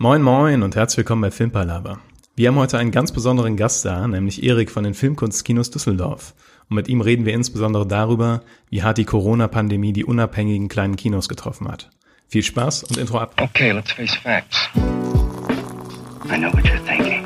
Moin 0.00 0.22
moin 0.22 0.62
und 0.62 0.76
herzlich 0.76 0.98
willkommen 0.98 1.22
bei 1.22 1.32
Filmpalava. 1.32 1.98
Wir 2.36 2.46
haben 2.46 2.56
heute 2.56 2.78
einen 2.78 2.92
ganz 2.92 3.10
besonderen 3.10 3.56
Gast 3.56 3.84
da, 3.84 4.06
nämlich 4.06 4.44
Erik 4.44 4.70
von 4.70 4.84
den 4.84 4.94
Filmkunstkinos 4.94 5.72
Düsseldorf. 5.72 6.34
Und 6.70 6.76
mit 6.76 6.86
ihm 6.86 7.00
reden 7.00 7.24
wir 7.24 7.34
insbesondere 7.34 7.84
darüber, 7.84 8.42
wie 8.70 8.84
hart 8.84 8.98
die 8.98 9.04
Corona-Pandemie 9.04 9.92
die 9.92 10.04
unabhängigen 10.04 10.68
kleinen 10.68 10.94
Kinos 10.94 11.28
getroffen 11.28 11.66
hat. 11.66 11.90
Viel 12.28 12.44
Spaß 12.44 12.84
und 12.84 12.96
Intro 12.96 13.18
ab. 13.18 13.34
Okay, 13.42 13.72
let's 13.72 13.90
face 13.90 14.14
facts. 14.14 14.68
I 14.76 16.38
know 16.38 16.52
what 16.52 16.64
you're 16.64 16.78
thinking. 16.86 17.24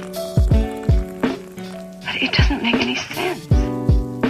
But 2.01 2.23
it 2.23 2.33
doesn't 2.33 2.63
make 2.63 2.81
any 2.81 2.97
sense. 2.97 3.49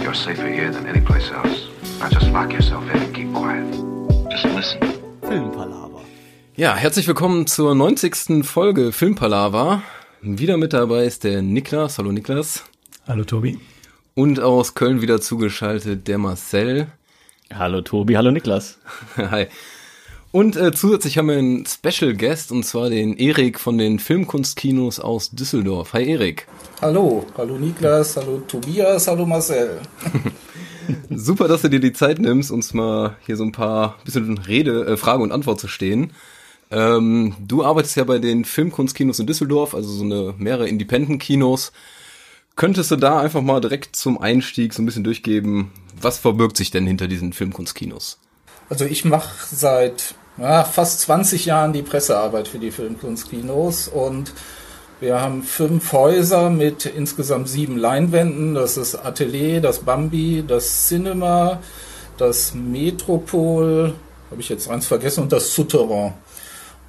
You're 0.03 0.13
safer 0.13 0.49
here 0.49 0.69
than 0.69 0.85
any 0.85 0.99
place 0.99 1.31
else. 1.31 1.69
Now 2.01 2.09
just 2.09 2.29
lock 2.33 2.51
yourself 2.51 2.83
in 2.93 3.03
and 3.03 3.15
keep 3.15 3.31
quiet. 3.33 3.71
Just 4.29 4.43
listen. 4.53 4.81
Filmpalaver. 5.21 5.92
Ja, 6.55 6.75
herzlich 6.75 7.07
willkommen 7.07 7.47
zur 7.47 7.73
90. 7.73 8.45
Folge 8.45 8.91
Filmpalava. 8.91 9.81
Wieder 10.21 10.57
mit 10.57 10.73
dabei 10.73 11.05
ist 11.05 11.23
der 11.23 11.41
Niklas. 11.41 11.97
Hallo 11.97 12.11
Niklas. 12.11 12.63
Hallo 13.07 13.23
Tobi. 13.23 13.57
Und 14.13 14.39
aus 14.39 14.75
Köln 14.75 15.01
wieder 15.01 15.19
zugeschaltet 15.19 16.07
der 16.07 16.19
Marcel. 16.19 16.89
Hallo 17.51 17.81
Tobi, 17.81 18.17
hallo 18.17 18.29
Niklas. 18.29 18.77
Hi. 19.17 19.47
Und 20.31 20.55
äh, 20.55 20.71
zusätzlich 20.71 21.17
haben 21.17 21.29
wir 21.29 21.37
einen 21.37 21.65
Special 21.65 22.15
Guest 22.15 22.51
und 22.51 22.63
zwar 22.63 22.91
den 22.91 23.17
Erik 23.17 23.59
von 23.59 23.79
den 23.79 23.97
Filmkunstkinos 23.97 24.99
aus 24.99 25.31
Düsseldorf. 25.31 25.93
Hi 25.93 26.07
Erik. 26.07 26.45
Hallo, 26.83 27.25
hallo 27.35 27.57
Niklas, 27.57 28.15
hallo 28.15 28.43
Tobias, 28.47 29.07
hallo 29.07 29.25
Marcel. 29.25 29.79
Super, 31.09 31.47
dass 31.47 31.63
du 31.63 31.69
dir 31.69 31.79
die 31.79 31.93
Zeit 31.93 32.19
nimmst, 32.19 32.51
uns 32.51 32.75
mal 32.75 33.17
hier 33.25 33.37
so 33.37 33.43
ein 33.43 33.53
paar 33.53 33.97
bisschen 34.05 34.37
Rede, 34.37 34.85
äh, 34.85 34.97
Frage 34.97 35.23
und 35.23 35.31
Antwort 35.31 35.59
zu 35.59 35.67
stehen. 35.67 36.13
Ähm, 36.73 37.35
du 37.39 37.63
arbeitest 37.63 37.95
ja 37.97 38.03
bei 38.03 38.17
den 38.17 38.45
Filmkunstkinos 38.45 39.19
in 39.19 39.27
Düsseldorf, 39.27 39.75
also 39.75 39.89
so 39.89 40.03
eine 40.03 40.33
mehrere 40.39 40.67
Independent-Kinos. 40.67 41.71
Könntest 42.55 42.89
du 42.89 42.95
da 42.95 43.19
einfach 43.19 43.41
mal 43.41 43.61
direkt 43.61 43.95
zum 43.95 44.19
Einstieg 44.19 44.73
so 44.73 44.81
ein 44.81 44.85
bisschen 44.85 45.03
durchgeben, 45.03 45.71
was 46.01 46.17
verbirgt 46.17 46.57
sich 46.57 46.71
denn 46.71 46.87
hinter 46.87 47.07
diesen 47.07 47.31
Filmkunstkinos? 47.31 48.17
Also 48.69 48.85
ich 48.85 49.05
mache 49.05 49.33
seit 49.55 50.15
ja, 50.37 50.63
fast 50.63 51.01
20 51.01 51.45
Jahren 51.45 51.73
die 51.73 51.83
Pressearbeit 51.83 52.47
für 52.47 52.57
die 52.57 52.71
Filmkunstkinos 52.71 53.87
und 53.87 54.33
wir 54.99 55.21
haben 55.21 55.43
fünf 55.43 55.91
Häuser 55.91 56.49
mit 56.49 56.87
insgesamt 56.87 57.49
sieben 57.49 57.77
Leinwänden. 57.77 58.55
Das 58.55 58.77
ist 58.77 58.95
Atelier, 58.95 59.61
das 59.61 59.79
Bambi, 59.79 60.43
das 60.47 60.87
Cinema, 60.87 61.59
das 62.17 62.55
Metropol, 62.55 63.93
habe 64.31 64.41
ich 64.41 64.49
jetzt 64.49 64.69
eins 64.69 64.87
vergessen, 64.87 65.23
und 65.23 65.31
das 65.31 65.53
Souterrain. 65.53 66.13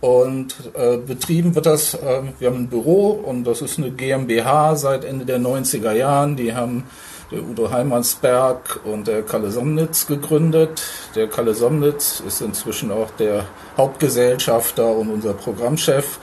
Und 0.05 0.55
äh, 0.75 0.99
betrieben 0.99 1.55
wird 1.55 1.65
das, 1.65 1.95
äh, 1.95 2.21
wir 2.39 2.49
haben 2.49 2.65
ein 2.65 2.69
Büro 2.69 3.09
und 3.09 3.45
das 3.45 3.63
ist 3.63 3.79
eine 3.79 3.91
GmbH 3.91 4.77
seit 4.77 5.03
Ende 5.03 5.25
der 5.25 5.39
90er 5.39 5.93
Jahren. 5.93 6.37
Die 6.37 6.55
haben 6.55 6.85
der 7.33 7.43
Udo 7.43 7.71
Heimansberg 7.71 8.81
und 8.85 9.09
der 9.09 9.23
Kalle 9.23 9.51
Somnitz 9.51 10.07
gegründet. 10.07 10.83
Der 11.15 11.27
Kalle 11.27 11.55
Somnitz 11.55 12.21
ist 12.21 12.43
inzwischen 12.43 12.93
auch 12.93 13.13
der 13.13 13.47
Hauptgesellschafter 13.79 14.87
und 14.95 15.09
unser 15.09 15.33
Programmchef. 15.33 16.19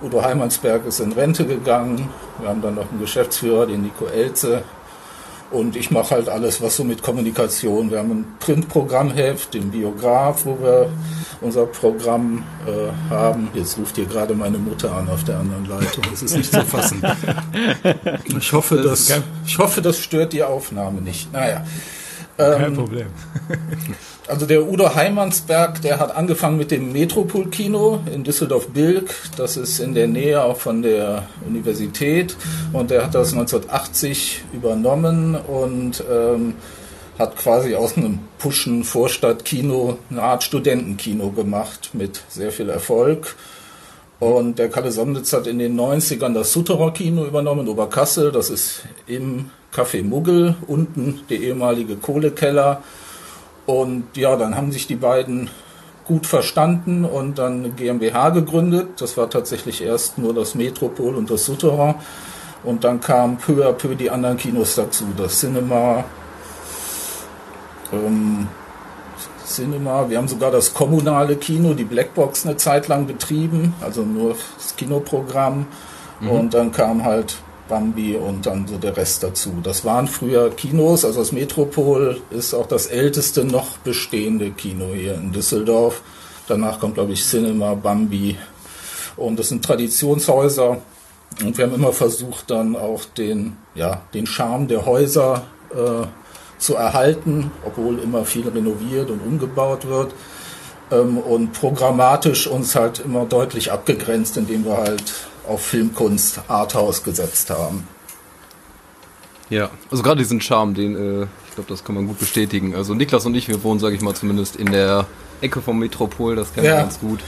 Udo 0.00 0.22
Heimansberg 0.22 0.86
ist 0.86 1.00
in 1.00 1.10
Rente 1.10 1.44
gegangen. 1.44 2.08
Wir 2.38 2.50
haben 2.50 2.62
dann 2.62 2.76
noch 2.76 2.88
einen 2.88 3.00
Geschäftsführer, 3.00 3.66
den 3.66 3.82
Nico 3.82 4.06
Elze. 4.06 4.62
Und 5.50 5.76
ich 5.76 5.90
mache 5.90 6.14
halt 6.16 6.28
alles, 6.28 6.60
was 6.62 6.76
so 6.76 6.84
mit 6.84 7.02
Kommunikation. 7.02 7.90
Wir 7.90 7.98
haben 7.98 8.10
ein 8.10 8.26
Printprogrammheft, 8.40 9.54
den 9.54 9.70
Biograf, 9.70 10.44
wo 10.46 10.58
wir 10.60 10.90
unser 11.40 11.66
Programm 11.66 12.42
äh, 12.66 12.90
haben. 13.10 13.48
Jetzt 13.54 13.78
ruft 13.78 13.96
hier 13.96 14.06
gerade 14.06 14.34
meine 14.34 14.58
Mutter 14.58 14.92
an 14.94 15.08
auf 15.08 15.22
der 15.24 15.38
anderen 15.38 15.66
Leitung. 15.66 16.04
Das 16.10 16.22
ist 16.22 16.36
nicht 16.36 16.50
zu 16.52 16.64
fassen. 16.64 17.02
Ich 18.38 18.52
hoffe, 18.52 18.76
das, 18.82 19.12
ich 19.46 19.58
hoffe, 19.58 19.80
das 19.80 19.98
stört 20.00 20.32
die 20.32 20.42
Aufnahme 20.42 21.00
nicht. 21.00 21.32
Naja. 21.32 21.64
Kein 22.36 22.64
Ähm, 22.64 22.74
Problem. 22.74 23.06
Also 24.26 24.46
der 24.46 24.66
Udo 24.66 24.94
Heimansberg, 24.94 25.82
der 25.82 25.98
hat 25.98 26.16
angefangen 26.16 26.56
mit 26.56 26.70
dem 26.70 26.92
Metropol-Kino 26.92 28.00
in 28.12 28.24
Düsseldorf-Bilk. 28.24 29.14
Das 29.36 29.56
ist 29.56 29.80
in 29.80 29.94
der 29.94 30.06
Nähe 30.06 30.42
auch 30.42 30.56
von 30.56 30.82
der 30.82 31.24
Universität. 31.46 32.36
Und 32.72 32.90
der 32.90 33.04
hat 33.04 33.14
das 33.14 33.32
1980 33.32 34.44
übernommen 34.52 35.34
und 35.34 36.02
ähm, 36.10 36.54
hat 37.18 37.36
quasi 37.36 37.74
aus 37.74 37.96
einem 37.96 38.20
Puschen 38.38 38.84
Vorstadtkino 38.84 39.98
eine 40.10 40.22
Art 40.22 40.42
Studentenkino 40.42 41.30
gemacht 41.30 41.90
mit 41.92 42.22
sehr 42.28 42.50
viel 42.50 42.70
Erfolg. 42.70 43.36
Und 44.20 44.58
der 44.58 44.70
Kalle 44.70 44.90
Somnitz 44.90 45.32
hat 45.32 45.46
in 45.46 45.58
den 45.58 45.78
90ern 45.78 46.32
das 46.32 46.52
Souterrain-Kino 46.52 47.26
übernommen 47.26 47.66
in 47.66 47.68
Oberkassel. 47.68 48.32
Das 48.32 48.48
ist 48.48 48.84
im 49.06 49.50
Café 49.74 50.02
Muggel, 50.02 50.54
unten 50.66 51.20
der 51.28 51.40
ehemalige 51.40 51.96
Kohlekeller. 51.96 52.82
Und 53.66 54.16
ja, 54.16 54.36
dann 54.36 54.56
haben 54.56 54.72
sich 54.72 54.86
die 54.86 54.96
beiden 54.96 55.50
gut 56.06 56.26
verstanden 56.26 57.04
und 57.04 57.38
dann 57.38 57.60
eine 57.60 57.70
GmbH 57.70 58.30
gegründet. 58.30 59.00
Das 59.00 59.16
war 59.16 59.30
tatsächlich 59.30 59.82
erst 59.82 60.18
nur 60.18 60.34
das 60.34 60.54
Metropol 60.54 61.14
und 61.14 61.30
das 61.30 61.46
Souterrain. 61.46 61.94
Und 62.62 62.84
dann 62.84 63.00
kamen 63.00 63.36
peu 63.36 63.66
à 63.66 63.72
peu 63.72 63.94
die 63.94 64.10
anderen 64.10 64.36
Kinos 64.36 64.74
dazu. 64.74 65.04
Das 65.16 65.40
Cinema, 65.40 66.04
ähm, 67.92 68.48
Cinema, 69.46 70.08
wir 70.08 70.18
haben 70.18 70.28
sogar 70.28 70.50
das 70.50 70.72
kommunale 70.72 71.36
Kino, 71.36 71.74
die 71.74 71.84
Blackbox 71.84 72.46
eine 72.46 72.56
Zeit 72.56 72.88
lang 72.88 73.06
betrieben, 73.06 73.74
also 73.80 74.02
nur 74.02 74.36
das 74.56 74.76
Kinoprogramm. 74.76 75.66
Und 76.20 76.54
dann 76.54 76.72
kam 76.72 77.04
halt 77.04 77.36
Bambi 77.68 78.16
und 78.16 78.46
dann 78.46 78.66
so 78.66 78.76
der 78.76 78.96
Rest 78.96 79.22
dazu. 79.22 79.60
Das 79.62 79.84
waren 79.84 80.06
früher 80.06 80.50
Kinos, 80.50 81.04
also 81.04 81.20
das 81.20 81.32
Metropol 81.32 82.20
ist 82.30 82.54
auch 82.54 82.66
das 82.66 82.86
älteste 82.86 83.44
noch 83.44 83.78
bestehende 83.78 84.50
Kino 84.50 84.92
hier 84.94 85.14
in 85.14 85.32
Düsseldorf. 85.32 86.02
Danach 86.46 86.78
kommt, 86.78 86.94
glaube 86.94 87.12
ich, 87.12 87.24
Cinema, 87.24 87.74
Bambi. 87.74 88.36
Und 89.16 89.38
das 89.38 89.48
sind 89.48 89.64
Traditionshäuser. 89.64 90.78
Und 91.42 91.56
wir 91.56 91.64
haben 91.64 91.74
immer 91.74 91.92
versucht, 91.92 92.50
dann 92.50 92.76
auch 92.76 93.04
den, 93.04 93.56
ja, 93.74 94.02
den 94.12 94.26
Charme 94.26 94.68
der 94.68 94.84
Häuser 94.84 95.44
äh, 95.70 96.06
zu 96.58 96.74
erhalten, 96.74 97.50
obwohl 97.64 97.98
immer 97.98 98.24
viel 98.24 98.48
renoviert 98.48 99.10
und 99.10 99.20
umgebaut 99.20 99.86
wird. 99.86 100.12
Ähm, 100.92 101.18
und 101.18 101.52
programmatisch 101.52 102.46
uns 102.46 102.74
halt 102.74 103.00
immer 103.00 103.24
deutlich 103.24 103.72
abgegrenzt, 103.72 104.36
indem 104.36 104.64
wir 104.64 104.76
halt 104.76 105.12
auf 105.48 105.64
Filmkunst, 105.64 106.40
Arthouse 106.48 107.02
gesetzt 107.02 107.50
haben. 107.50 107.86
Ja, 109.50 109.70
also 109.90 110.02
gerade 110.02 110.18
diesen 110.18 110.40
Charme, 110.40 110.74
den, 110.74 110.96
äh, 110.96 111.22
ich 111.48 111.54
glaube, 111.54 111.68
das 111.68 111.84
kann 111.84 111.94
man 111.94 112.06
gut 112.06 112.18
bestätigen. 112.18 112.74
Also 112.74 112.94
Niklas 112.94 113.26
und 113.26 113.34
ich, 113.34 113.48
wir 113.48 113.62
wohnen, 113.62 113.78
sage 113.78 113.94
ich 113.94 114.00
mal, 114.00 114.14
zumindest 114.14 114.56
in 114.56 114.72
der 114.72 115.06
Ecke 115.40 115.60
vom 115.60 115.78
Metropol, 115.78 116.34
das 116.34 116.52
kennen 116.54 116.64
wir 116.66 116.74
Ja. 116.74 116.80
ganz 116.80 116.98
gut. 116.98 117.20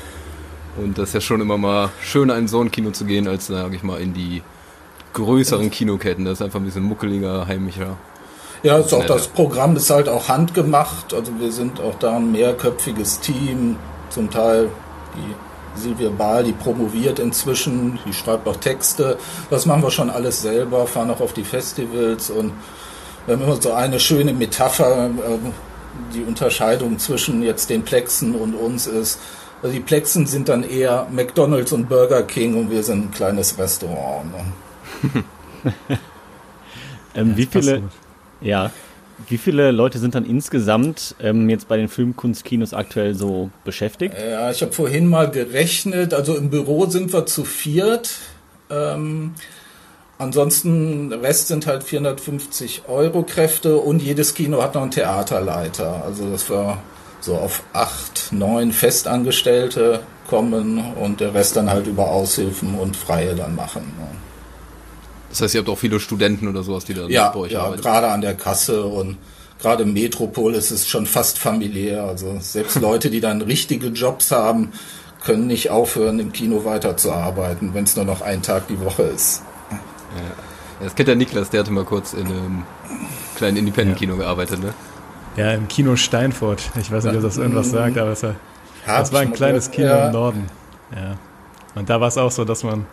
Und 0.76 0.98
das 0.98 1.10
ist 1.10 1.14
ja 1.14 1.20
schon 1.20 1.40
immer 1.40 1.58
mal 1.58 1.90
schöner, 2.02 2.36
in 2.36 2.48
so 2.48 2.60
ein 2.60 2.70
Kino 2.70 2.90
zu 2.90 3.04
gehen, 3.04 3.28
als, 3.28 3.46
sage 3.46 3.76
ich 3.76 3.82
mal, 3.82 4.00
in 4.00 4.14
die 4.14 4.42
größeren 5.12 5.70
Kinoketten. 5.70 6.24
Das 6.24 6.34
ist 6.40 6.42
einfach 6.42 6.58
ein 6.60 6.64
bisschen 6.64 6.82
muckeliger, 6.82 7.46
heimischer. 7.46 7.96
Ja, 8.62 8.78
ist 8.78 8.92
auch 8.92 9.04
das 9.06 9.28
Programm 9.28 9.76
ist 9.76 9.90
halt 9.90 10.08
auch 10.08 10.28
handgemacht. 10.28 11.14
Also 11.14 11.32
wir 11.38 11.52
sind 11.52 11.80
auch 11.80 11.98
da 11.98 12.16
ein 12.16 12.32
mehrköpfiges 12.32 13.20
Team. 13.20 13.76
Zum 14.10 14.30
Teil 14.30 14.70
die 15.14 15.34
Silvia 15.76 16.10
Bahl, 16.10 16.44
die 16.44 16.52
promoviert 16.52 17.18
inzwischen, 17.18 17.98
die 18.06 18.12
schreibt 18.12 18.46
auch 18.48 18.56
Texte. 18.56 19.18
Das 19.50 19.66
machen 19.66 19.82
wir 19.82 19.90
schon 19.90 20.10
alles 20.10 20.42
selber, 20.42 20.86
fahren 20.86 21.10
auch 21.10 21.20
auf 21.20 21.32
die 21.32 21.44
Festivals 21.44 22.30
und 22.30 22.52
wir 23.26 23.34
haben 23.34 23.42
immer 23.42 23.60
so 23.60 23.72
eine 23.72 24.00
schöne 24.00 24.32
Metapher. 24.32 25.06
ähm, 25.06 25.52
Die 26.14 26.22
Unterscheidung 26.22 26.98
zwischen 26.98 27.42
jetzt 27.42 27.70
den 27.70 27.82
Plexen 27.82 28.34
und 28.34 28.54
uns 28.54 28.86
ist, 28.86 29.18
also 29.62 29.74
die 29.74 29.80
Plexen 29.80 30.26
sind 30.26 30.48
dann 30.48 30.62
eher 30.62 31.06
McDonalds 31.10 31.72
und 31.72 31.88
Burger 31.88 32.22
King 32.22 32.54
und 32.54 32.70
wir 32.70 32.82
sind 32.82 33.06
ein 33.06 33.10
kleines 33.10 33.58
Restaurant. 33.58 34.26
Ne? 34.32 35.24
Ähm, 37.16 37.34
wie 37.36 37.46
viele, 37.46 37.80
gut. 37.80 37.90
ja, 38.42 38.70
wie 39.28 39.38
viele 39.38 39.70
Leute 39.70 39.98
sind 39.98 40.14
dann 40.14 40.24
insgesamt 40.24 41.14
ähm, 41.20 41.48
jetzt 41.48 41.68
bei 41.68 41.76
den 41.76 41.88
Filmkunstkinos 41.88 42.74
aktuell 42.74 43.14
so 43.14 43.50
beschäftigt? 43.64 44.14
Ja, 44.18 44.50
ich 44.50 44.62
habe 44.62 44.72
vorhin 44.72 45.08
mal 45.08 45.30
gerechnet. 45.30 46.12
Also 46.12 46.36
im 46.36 46.50
Büro 46.50 46.86
sind 46.86 47.12
wir 47.12 47.24
zu 47.26 47.44
viert. 47.44 48.10
Ähm, 48.70 49.34
ansonsten 50.18 51.12
Rest 51.12 51.48
sind 51.48 51.66
halt 51.66 51.82
450 51.82 52.82
Euro 52.88 53.22
Kräfte 53.22 53.78
und 53.78 54.02
jedes 54.02 54.34
Kino 54.34 54.62
hat 54.62 54.74
noch 54.74 54.82
einen 54.82 54.90
Theaterleiter. 54.90 56.04
Also 56.04 56.30
dass 56.30 56.50
wir 56.50 56.78
so 57.20 57.36
auf 57.36 57.62
acht, 57.72 58.32
neun 58.32 58.72
Festangestellte 58.72 60.00
kommen 60.28 60.92
und 60.94 61.20
der 61.20 61.34
Rest 61.34 61.56
dann 61.56 61.70
halt 61.70 61.86
über 61.86 62.10
Aushilfen 62.10 62.74
und 62.74 62.96
Freie 62.96 63.34
dann 63.34 63.54
machen. 63.54 63.82
ne? 63.98 64.25
Das 65.36 65.42
heißt, 65.42 65.54
ihr 65.54 65.60
habt 65.60 65.68
auch 65.68 65.78
viele 65.78 66.00
Studenten 66.00 66.48
oder 66.48 66.62
sowas, 66.62 66.84
die 66.86 66.94
da 66.94 67.06
Ja, 67.08 67.28
bei 67.28 67.40
euch 67.40 67.52
ja 67.52 67.62
arbeiten. 67.64 67.82
gerade 67.82 68.08
an 68.08 68.20
der 68.22 68.34
Kasse 68.34 68.84
und 68.86 69.18
gerade 69.60 69.82
im 69.82 69.92
Metropol 69.92 70.54
ist 70.54 70.70
es 70.70 70.88
schon 70.88 71.04
fast 71.06 71.38
familiär. 71.38 72.04
Also 72.04 72.36
selbst 72.40 72.80
Leute, 72.80 73.10
die 73.10 73.20
dann 73.20 73.42
richtige 73.42 73.88
Jobs 73.88 74.30
haben, 74.30 74.72
können 75.24 75.46
nicht 75.46 75.70
aufhören, 75.70 76.18
im 76.20 76.32
Kino 76.32 76.64
weiterzuarbeiten, 76.64 77.74
wenn 77.74 77.84
es 77.84 77.96
nur 77.96 78.04
noch 78.06 78.22
ein 78.22 78.42
Tag 78.42 78.68
die 78.68 78.80
Woche 78.80 79.02
ist. 79.02 79.42
Ja. 79.70 80.84
Das 80.84 80.94
kennt 80.94 81.08
der 81.08 81.16
Niklas, 81.16 81.50
der 81.50 81.60
hatte 81.60 81.72
mal 81.72 81.84
kurz 81.84 82.12
in 82.14 82.26
einem 82.26 82.62
kleinen 83.36 83.56
Independent-Kino 83.58 84.16
gearbeitet, 84.16 84.62
ne? 84.62 84.72
Ja, 85.36 85.52
im 85.52 85.68
Kino 85.68 85.96
Steinfurt. 85.96 86.62
Ich 86.80 86.90
weiß 86.90 87.04
nicht, 87.04 87.16
ob 87.16 87.22
das 87.22 87.36
irgendwas 87.36 87.70
sagt, 87.70 87.98
aber 87.98 88.10
es 88.10 88.22
war, 88.22 88.36
das 88.86 89.12
war 89.12 89.20
ein 89.20 89.32
kleines. 89.32 89.70
Kino 89.70 89.88
Ja. 89.88 90.06
im 90.06 90.12
Norden. 90.12 90.46
Ja. 90.94 91.16
Und 91.74 91.90
da 91.90 92.00
war 92.00 92.08
es 92.08 92.16
auch 92.16 92.30
so, 92.30 92.44
dass 92.46 92.62
man, 92.62 92.86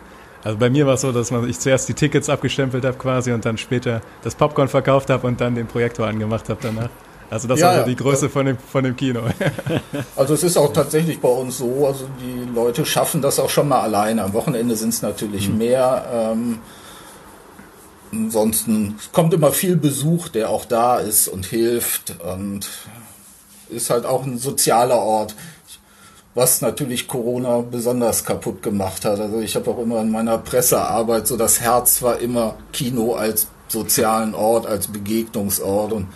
also 0.44 0.58
bei 0.58 0.70
mir 0.70 0.86
war 0.86 0.94
es 0.94 1.00
so, 1.00 1.10
dass 1.10 1.30
man 1.30 1.48
ich 1.48 1.58
zuerst 1.58 1.88
die 1.88 1.94
Tickets 1.94 2.28
abgestempelt 2.28 2.84
habe 2.84 2.96
quasi 2.98 3.32
und 3.32 3.44
dann 3.44 3.58
später 3.58 4.02
das 4.22 4.34
Popcorn 4.34 4.68
verkauft 4.68 5.10
habe 5.10 5.26
und 5.26 5.40
dann 5.40 5.54
den 5.54 5.66
Projektor 5.66 6.06
angemacht 6.06 6.48
habe 6.48 6.60
danach. 6.62 6.90
Also 7.30 7.48
das 7.48 7.58
Ja, 7.60 7.68
war 7.68 7.76
ja. 7.78 7.82
die 7.84 7.96
Größe 7.96 8.28
von 8.28 8.46
dem, 8.46 8.58
von 8.58 8.84
dem 8.84 8.94
Kino. 8.94 9.22
Also 10.16 10.34
es 10.34 10.42
ist 10.42 10.56
auch 10.56 10.72
tatsächlich 10.72 11.20
bei 11.20 11.28
uns 11.28 11.58
so, 11.58 11.86
also 11.86 12.06
die 12.20 12.54
Leute 12.54 12.84
schaffen 12.84 13.22
das 13.22 13.40
auch 13.40 13.50
schon 13.50 13.68
mal 13.68 13.80
alleine. 13.80 14.22
Am 14.22 14.32
Wochenende 14.34 14.76
sind 14.76 14.90
es 14.90 15.02
natürlich 15.02 15.48
mehr. 15.48 16.06
Ähm, 16.12 16.58
ansonsten 18.12 18.96
es 18.98 19.10
kommt 19.12 19.34
immer 19.34 19.50
viel 19.52 19.76
Besuch, 19.76 20.28
der 20.28 20.50
auch 20.50 20.64
da 20.64 20.98
ist 20.98 21.26
und 21.28 21.46
hilft 21.46 22.14
und 22.20 22.68
ist 23.70 23.90
halt 23.90 24.06
auch 24.06 24.24
ein 24.24 24.38
sozialer 24.38 24.98
Ort, 24.98 25.34
was 26.34 26.60
natürlich 26.60 27.06
Corona 27.06 27.58
besonders 27.60 28.24
kaputt 28.24 28.62
gemacht 28.62 29.04
hat. 29.04 29.20
Also 29.20 29.40
ich 29.40 29.54
habe 29.54 29.70
auch 29.70 29.78
immer 29.78 30.00
in 30.00 30.10
meiner 30.10 30.38
Pressearbeit 30.38 31.26
so 31.26 31.36
das 31.36 31.60
Herz 31.60 32.02
war 32.02 32.18
immer 32.18 32.56
Kino 32.72 33.14
als 33.14 33.46
sozialen 33.68 34.34
Ort, 34.34 34.66
als 34.66 34.88
Begegnungsort 34.88 35.92
und 35.92 36.08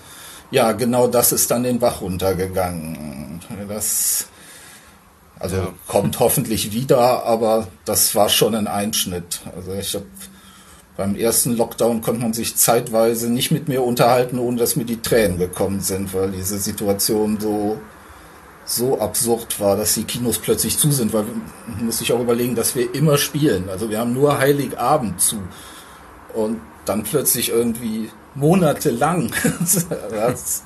ja, 0.50 0.72
genau 0.72 1.06
das 1.08 1.32
ist 1.32 1.50
dann 1.50 1.62
den 1.62 1.78
Bach 1.78 2.00
runtergegangen. 2.00 3.40
Das 3.68 4.26
also 5.38 5.56
Ja. 5.56 5.68
kommt 5.86 6.18
hoffentlich 6.20 6.72
wieder, 6.72 7.24
aber 7.24 7.68
das 7.84 8.14
war 8.14 8.28
schon 8.28 8.54
ein 8.54 8.66
Einschnitt. 8.66 9.40
Also 9.54 9.72
ich 9.74 9.94
habe 9.94 10.06
beim 10.96 11.14
ersten 11.14 11.56
Lockdown 11.56 12.02
konnte 12.02 12.22
man 12.22 12.32
sich 12.32 12.56
zeitweise 12.56 13.30
nicht 13.30 13.52
mit 13.52 13.68
mir 13.68 13.84
unterhalten, 13.84 14.40
ohne 14.40 14.56
dass 14.56 14.74
mir 14.74 14.84
die 14.84 15.00
Tränen 15.00 15.38
gekommen 15.38 15.80
sind, 15.80 16.12
weil 16.12 16.32
diese 16.32 16.58
Situation 16.58 17.38
so 17.38 17.78
so 18.68 19.00
absurd 19.00 19.58
war, 19.60 19.76
dass 19.76 19.94
die 19.94 20.04
Kinos 20.04 20.38
plötzlich 20.38 20.78
zu 20.78 20.92
sind, 20.92 21.14
weil 21.14 21.24
man 21.66 21.86
muss 21.86 21.98
sich 21.98 22.12
auch 22.12 22.20
überlegen, 22.20 22.54
dass 22.54 22.74
wir 22.74 22.94
immer 22.94 23.16
spielen. 23.16 23.70
Also 23.70 23.88
wir 23.88 23.98
haben 23.98 24.12
nur 24.12 24.38
Heiligabend 24.38 25.20
zu 25.20 25.38
und 26.34 26.60
dann 26.84 27.02
plötzlich 27.02 27.48
irgendwie 27.48 28.10
monatelang. 28.34 29.32
das, 30.10 30.62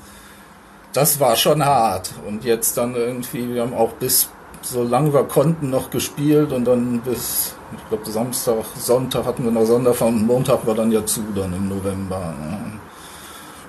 das 0.91 1.19
war 1.21 1.37
schon 1.37 1.63
hart. 1.63 2.11
Und 2.27 2.43
jetzt 2.43 2.77
dann 2.77 2.93
irgendwie, 2.95 3.53
wir 3.53 3.61
haben 3.61 3.73
auch 3.73 3.93
bis 3.93 4.27
so 4.61 4.83
lange 4.83 5.13
wir 5.13 5.23
konnten 5.23 5.69
noch 5.69 5.89
gespielt 5.89 6.51
und 6.51 6.65
dann 6.65 6.99
bis, 7.01 7.53
ich 7.75 7.89
glaube 7.89 8.09
Samstag, 8.09 8.65
Sonntag 8.77 9.25
hatten 9.25 9.43
wir 9.43 9.51
noch 9.51 9.65
Sonderfahren, 9.65 10.25
Montag 10.25 10.65
war 10.65 10.75
dann 10.75 10.91
ja 10.91 11.05
zu 11.05 11.21
dann 11.35 11.53
im 11.53 11.69
November. 11.69 12.33
Ne? 12.39 12.79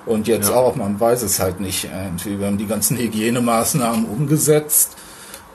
Und 0.05 0.27
jetzt 0.27 0.49
Ja. 0.49 0.55
auch, 0.55 0.75
man 0.75 0.99
weiß 0.99 1.23
es 1.23 1.39
halt 1.39 1.59
nicht. 1.59 1.85
Irgendwie. 1.85 2.39
Wir 2.39 2.47
haben 2.47 2.57
die 2.57 2.67
ganzen 2.67 2.97
Hygienemaßnahmen 2.97 4.05
umgesetzt. 4.05 4.95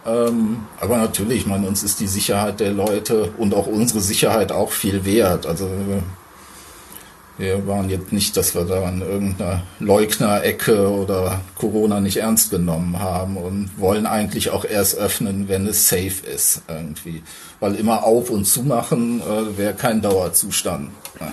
Ähm, 0.06 0.64
aber 0.81 0.97
natürlich, 0.97 1.41
ich 1.41 1.47
meine, 1.47 1.69
uns 1.69 1.82
ist 1.82 2.00
die 2.00 2.06
Sicherheit 2.06 2.58
der 2.61 2.73
Leute 2.73 3.32
und 3.37 3.55
auch 3.55 3.67
unsere 3.67 4.00
Sicherheit 4.00 4.50
auch 4.50 4.73
viel 4.73 5.05
wert. 5.05 5.47
Also 5.47 5.69
wir, 5.87 6.02
wir 7.37 7.67
waren 7.67 7.88
jetzt 7.91 8.12
nicht, 8.12 8.37
dass 8.37 8.55
wir 8.55 8.64
da 8.64 8.82
an 8.85 9.02
irgendeiner 9.02 9.62
Leugner-Ecke 9.79 10.91
oder 10.91 11.41
Corona 11.55 12.00
nicht 12.00 12.17
ernst 12.17 12.50
genommen 12.50 12.99
haben 12.99 13.37
und 13.37 13.70
wollen 13.76 14.06
eigentlich 14.06 14.50
auch 14.50 14.64
erst 14.64 14.97
öffnen, 14.97 15.49
wenn 15.49 15.67
es 15.67 15.88
safe 15.88 16.26
ist 16.35 16.62
irgendwie. 16.69 17.23
Weil 17.61 17.75
immer 17.76 18.05
auf 18.05 18.31
und 18.31 18.47
zu 18.47 18.62
machen 18.62 19.20
äh, 19.20 19.58
wäre 19.58 19.75
kein 19.75 20.00
Dauerzustand. 20.02 20.91
Ja. 21.20 21.32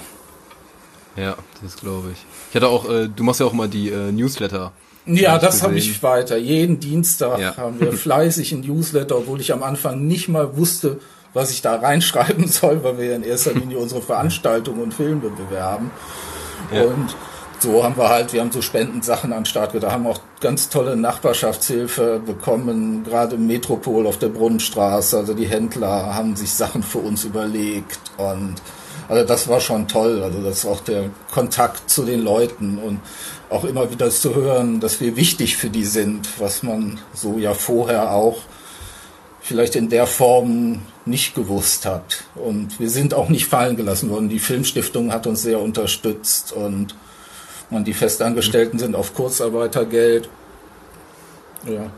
Ja, 1.17 1.35
das 1.63 1.75
glaube 1.77 2.09
ich. 2.13 2.17
Ich 2.51 2.55
hatte 2.55 2.67
auch, 2.67 2.89
äh, 2.89 3.07
du 3.13 3.23
machst 3.23 3.39
ja 3.39 3.45
auch 3.45 3.53
mal 3.53 3.67
die 3.67 3.89
äh, 3.89 4.11
Newsletter. 4.11 4.71
Ja, 5.05 5.37
das 5.39 5.63
habe 5.63 5.75
ich 5.77 6.03
weiter. 6.03 6.37
Jeden 6.37 6.79
Dienstag 6.79 7.39
Ja. 7.39 7.55
haben 7.57 7.79
wir 7.79 7.93
fleißig 7.93 8.51
ein 8.51 8.61
Newsletter, 8.61 9.17
obwohl 9.17 9.39
ich 9.41 9.53
am 9.53 9.63
Anfang 9.63 10.05
nicht 10.05 10.27
mal 10.27 10.57
wusste, 10.57 10.99
was 11.33 11.51
ich 11.51 11.61
da 11.61 11.75
reinschreiben 11.77 12.47
soll, 12.47 12.83
weil 12.83 12.97
wir 12.97 13.05
ja 13.05 13.15
in 13.15 13.23
erster 13.23 13.53
Linie 13.53 13.77
unsere 13.77 14.01
Veranstaltungen 14.01 14.81
und 14.81 14.93
Filme 14.93 15.29
bewerben. 15.29 15.91
Ja. 16.73 16.83
Und 16.83 17.15
so 17.59 17.83
haben 17.83 17.95
wir 17.97 18.09
halt, 18.09 18.33
wir 18.33 18.41
haben 18.41 18.51
so 18.51 18.61
Spendensachen 18.61 19.31
an 19.33 19.39
den 19.39 19.45
Start 19.45 19.71
gebracht, 19.73 19.91
haben 19.93 20.05
auch 20.07 20.19
ganz 20.41 20.69
tolle 20.69 20.95
Nachbarschaftshilfe 20.95 22.21
bekommen, 22.23 23.03
gerade 23.03 23.35
im 23.35 23.47
Metropol 23.47 24.05
auf 24.05 24.19
der 24.19 24.27
Brunnenstraße. 24.29 25.17
Also 25.17 25.33
die 25.33 25.47
Händler 25.47 26.13
haben 26.13 26.35
sich 26.35 26.51
Sachen 26.51 26.83
für 26.83 26.99
uns 26.99 27.23
überlegt 27.23 27.99
und 28.17 28.55
also 29.07 29.25
das 29.25 29.47
war 29.47 29.61
schon 29.61 29.87
toll. 29.87 30.21
Also 30.23 30.41
das 30.41 30.65
auch 30.65 30.81
der 30.81 31.09
Kontakt 31.31 31.89
zu 31.89 32.03
den 32.03 32.21
Leuten 32.21 32.77
und 32.77 32.99
auch 33.49 33.63
immer 33.63 33.89
wieder 33.91 34.09
zu 34.09 34.35
hören, 34.35 34.79
dass 34.79 34.99
wir 34.99 35.15
wichtig 35.15 35.57
für 35.57 35.69
die 35.69 35.85
sind, 35.85 36.27
was 36.39 36.63
man 36.63 36.99
so 37.13 37.37
ja 37.37 37.53
vorher 37.53 38.11
auch 38.11 38.39
vielleicht 39.39 39.77
in 39.77 39.89
der 39.89 40.07
Form 40.07 40.81
nicht 41.05 41.33
gewusst 41.33 41.85
hat. 41.85 42.25
Und 42.35 42.79
wir 42.81 42.89
sind 42.89 43.13
auch 43.13 43.29
nicht 43.29 43.45
fallen 43.45 43.77
gelassen 43.77 44.09
worden. 44.09 44.27
Die 44.27 44.39
Filmstiftung 44.39 45.13
hat 45.13 45.25
uns 45.25 45.41
sehr 45.41 45.61
unterstützt 45.61 46.51
und 46.51 46.95
man, 47.69 47.85
die 47.85 47.93
Festangestellten 47.93 48.79
sind 48.79 48.95
auf 48.95 49.13
Kurzarbeitergeld. 49.13 50.29
Ja. 51.65 51.91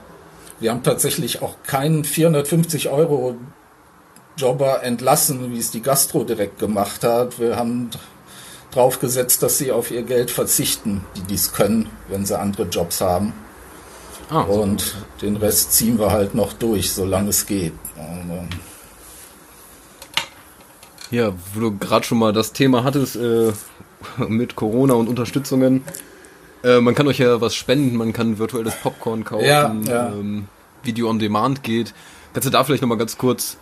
Wir 0.60 0.72
haben 0.72 0.84
tatsächlich 0.84 1.42
auch 1.42 1.56
keinen 1.66 2.04
450 2.04 2.90
Euro 2.90 3.36
Jobber 4.40 4.84
entlassen, 4.84 5.52
wie 5.52 5.60
es 5.60 5.72
die 5.72 5.82
Gastro 5.82 6.24
direkt 6.24 6.60
gemacht 6.60 7.04
hat. 7.04 7.40
Wir 7.40 7.58
haben 7.58 7.90
drauf 8.72 9.00
gesetzt, 9.00 9.44
dass 9.44 9.58
sie 9.58 9.72
auf 9.72 9.92
ihr 9.92 10.04
Geld 10.04 10.32
verzichten, 10.32 11.04
die 11.18 11.22
dies 11.24 11.52
können, 11.52 11.90
wenn 12.08 12.26
sie 12.26 12.38
andere 12.40 12.64
Jobs 12.64 13.02
haben. 13.02 13.34
Ah, 14.30 14.42
Und 14.42 14.96
den 15.22 15.36
Rest 15.38 15.74
ziehen 15.74 15.98
wir 16.00 16.12
halt 16.12 16.36
noch 16.36 16.54
durch, 16.54 16.92
solange 16.94 17.30
es 17.30 17.46
geht. 17.48 17.74
Also, 17.98 18.44
Ja, 21.12 21.34
wo 21.54 21.60
du 21.60 21.78
gerade 21.78 22.06
schon 22.06 22.20
mal 22.20 22.32
das 22.32 22.54
Thema 22.54 22.84
hattest 22.84 23.16
äh, 23.16 23.52
mit 24.28 24.56
Corona 24.56 24.94
und 24.94 25.08
Unterstützungen. 25.10 25.84
Äh, 26.64 26.80
man 26.80 26.94
kann 26.94 27.08
euch 27.08 27.18
ja 27.20 27.42
was 27.42 27.56
spenden, 27.56 27.98
man 27.98 28.14
kann 28.14 28.38
virtuelles 28.38 28.76
Popcorn 28.76 29.24
kaufen, 29.24 29.46
Ja, 29.46 29.76
ja. 29.88 30.10
Ähm, 30.10 30.48
Video 30.84 31.10
on 31.10 31.20
Demand 31.20 31.64
geht. 31.64 31.94
Kannst 32.34 32.46
du 32.48 32.52
da 32.52 32.64
vielleicht 32.64 32.82
nochmal 32.84 32.98
ganz 33.00 33.18
kurz 33.18 33.58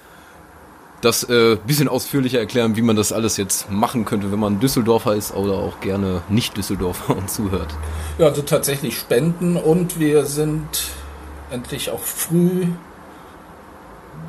das 1.02 1.24
äh, 1.24 1.58
bisschen 1.66 1.88
ausführlicher 1.88 2.40
erklären, 2.40 2.76
wie 2.76 2.82
man 2.82 2.96
das 2.96 3.12
alles 3.12 3.38
jetzt 3.38 3.69
machen 3.69 4.06
könnte, 4.06 4.31
wenn 4.31 4.40
man 4.40 4.60
Düsseldorfer 4.60 5.16
ist 5.16 5.33
oder 5.33 5.54
auch 5.54 5.80
gerne 5.80 6.21
nicht 6.30 6.57
Düsseldorfer 6.57 7.16
und 7.18 7.30
zuhört? 7.30 7.76
Ja, 8.18 8.28
also 8.28 8.42
tatsächlich 8.42 8.98
spenden 8.98 9.57
und 9.57 10.00
wir 10.00 10.26
sind 10.26 10.92
endlich 11.52 11.92
auch 11.92 12.02
früh 12.02 12.68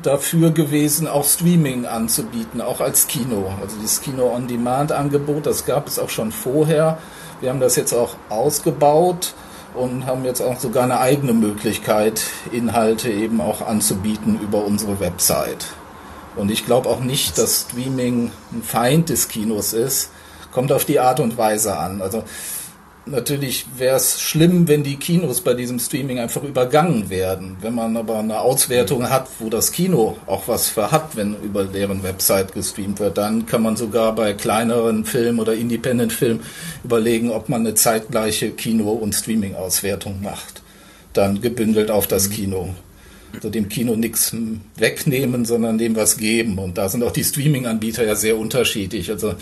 dafür 0.03 0.51
gewesen, 0.51 1.07
auch 1.07 1.25
Streaming 1.25 1.85
anzubieten, 1.85 2.61
auch 2.61 2.79
als 2.79 3.07
Kino. 3.07 3.51
Also 3.61 3.75
dieses 3.81 4.01
Kino-on-Demand-Angebot, 4.01 5.45
das 5.45 5.65
gab 5.65 5.87
es 5.87 5.99
auch 5.99 6.09
schon 6.09 6.31
vorher. 6.31 6.99
Wir 7.41 7.49
haben 7.49 7.59
das 7.59 7.75
jetzt 7.75 7.93
auch 7.93 8.15
ausgebaut 8.29 9.33
und 9.73 10.05
haben 10.05 10.23
jetzt 10.23 10.41
auch 10.41 10.59
sogar 10.59 10.83
eine 10.83 10.99
eigene 10.99 11.33
Möglichkeit, 11.33 12.21
Inhalte 12.51 13.09
eben 13.09 13.41
auch 13.41 13.65
anzubieten 13.65 14.39
über 14.41 14.63
unsere 14.63 14.99
Website. 14.99 15.65
Und 16.39 16.51
ich 16.51 16.65
glaube 16.65 16.89
auch 16.89 17.01
nicht, 17.01 17.37
dass 17.37 17.67
Streaming 17.69 18.31
ein 18.51 18.63
Feind 18.63 19.09
des 19.09 19.27
Kinos 19.27 19.73
ist. 19.73 20.09
Kommt 20.51 20.71
auf 20.71 20.85
die 20.85 20.99
Art 20.99 21.19
und 21.19 21.37
Weise 21.37 21.77
an. 21.77 22.01
Also 22.01 22.23
natürlich 23.05 23.65
wäre 23.77 23.97
es 23.97 24.21
schlimm, 24.21 24.67
wenn 24.67 24.83
die 24.83 24.95
Kinos 24.95 25.41
bei 25.41 25.53
diesem 25.53 25.79
Streaming 25.79 26.17
einfach 26.19 26.43
übergangen 26.43 27.09
werden. 27.09 27.57
Wenn 27.61 27.75
man 27.75 27.97
aber 27.97 28.19
eine 28.19 28.39
Auswertung 28.39 29.09
hat, 29.09 29.27
wo 29.39 29.49
das 29.49 29.71
Kino 29.71 30.17
auch 30.27 30.47
was 30.47 30.69
für 30.69 30.91
hat, 30.91 31.15
wenn 31.15 31.35
über 31.41 31.65
deren 31.65 32.03
Website 32.03 32.53
gestreamt 32.53 32.99
wird, 32.99 33.17
dann 33.17 33.45
kann 33.45 33.61
man 33.61 33.75
sogar 33.75 34.15
bei 34.15 34.33
kleineren 34.33 35.05
Filmen 35.05 35.39
oder 35.39 35.53
Independent-Filmen 35.53 36.41
überlegen, 36.83 37.31
ob 37.31 37.49
man 37.49 37.61
eine 37.61 37.75
zeitgleiche 37.75 38.51
Kino- 38.51 38.93
und 38.93 39.13
Streaming-Auswertung 39.13 40.21
macht. 40.21 40.61
Dann 41.13 41.41
gebündelt 41.41 41.91
auf 41.91 42.07
das 42.07 42.29
Kino. 42.29 42.69
Also 43.33 43.49
dem 43.49 43.69
Kino 43.69 43.95
nichts 43.95 44.35
wegnehmen, 44.75 45.45
sondern 45.45 45.77
dem 45.77 45.95
was 45.95 46.17
geben. 46.17 46.57
Und 46.57 46.77
da 46.77 46.89
sind 46.89 47.03
auch 47.03 47.11
die 47.11 47.23
Streaming-Anbieter 47.23 48.05
ja 48.05 48.15
sehr 48.15 48.37
unterschiedlich. 48.37 49.11
Also 49.11 49.35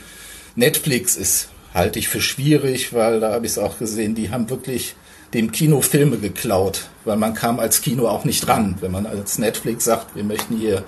Netflix 0.55 1.15
ist 1.15 1.49
halte 1.73 1.99
ich 1.99 2.07
für 2.07 2.21
schwierig, 2.21 2.93
weil 2.93 3.19
da 3.19 3.31
habe 3.31 3.45
ich 3.45 3.53
es 3.53 3.59
auch 3.59 3.77
gesehen, 3.77 4.15
die 4.15 4.31
haben 4.31 4.49
wirklich 4.49 4.95
dem 5.33 5.51
Kino 5.51 5.81
Filme 5.81 6.17
geklaut, 6.17 6.87
weil 7.05 7.17
man 7.17 7.33
kam 7.33 7.59
als 7.59 7.81
Kino 7.81 8.07
auch 8.07 8.25
nicht 8.25 8.47
ran. 8.47 8.77
Wenn 8.81 8.91
man 8.91 9.05
als 9.05 9.37
Netflix 9.37 9.85
sagt, 9.85 10.15
wir 10.15 10.23
möchten 10.23 10.57
hier 10.57 10.83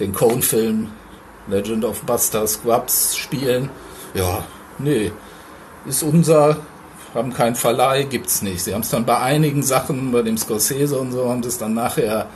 den 0.00 0.12
Cone-Film 0.12 0.88
Legend 1.48 1.84
of 1.84 2.02
Buster 2.02 2.46
Scrubs 2.46 3.16
spielen, 3.16 3.70
ja, 4.14 4.44
nee, 4.78 5.12
ist 5.86 6.02
unser, 6.02 6.58
haben 7.14 7.32
keinen 7.32 7.54
Verleih, 7.54 8.04
gibt's 8.04 8.42
nicht. 8.42 8.64
Sie 8.64 8.74
haben 8.74 8.80
es 8.80 8.90
dann 8.90 9.06
bei 9.06 9.18
einigen 9.18 9.62
Sachen, 9.62 10.12
bei 10.12 10.22
dem 10.22 10.36
Scorsese 10.36 10.98
und 10.98 11.12
so, 11.12 11.28
haben 11.28 11.42
das 11.42 11.58
dann 11.58 11.74
nachher 11.74 12.26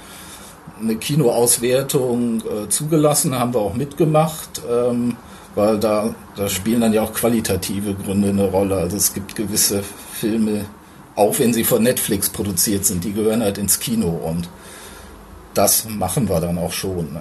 eine 0.81 0.97
Kinoauswertung 0.97 2.43
äh, 2.43 2.69
zugelassen, 2.69 3.39
haben 3.39 3.53
wir 3.55 3.61
auch 3.61 3.75
mitgemacht, 3.75 4.63
ähm, 4.71 5.17
weil 5.55 5.79
da, 5.79 6.15
da 6.37 6.49
spielen 6.49 6.81
dann 6.81 6.93
ja 6.93 7.03
auch 7.03 7.13
qualitative 7.13 7.95
Gründe 7.95 8.29
eine 8.29 8.49
Rolle. 8.49 8.77
Also 8.77 8.97
es 8.97 9.13
gibt 9.13 9.35
gewisse 9.35 9.83
Filme, 10.13 10.67
auch 11.17 11.37
wenn 11.41 11.53
sie 11.53 11.65
von 11.65 11.83
Netflix 11.83 12.31
produziert 12.31 12.85
sind, 12.85 13.03
die 13.03 13.13
gehören 13.13 13.43
halt 13.43 13.59
ins 13.59 13.81
Kino 13.81 14.09
und 14.09 14.49
das 15.55 15.89
machen 15.89 16.29
wir 16.29 16.41
dann 16.41 16.59
auch 16.59 16.73
schon. 16.73 17.19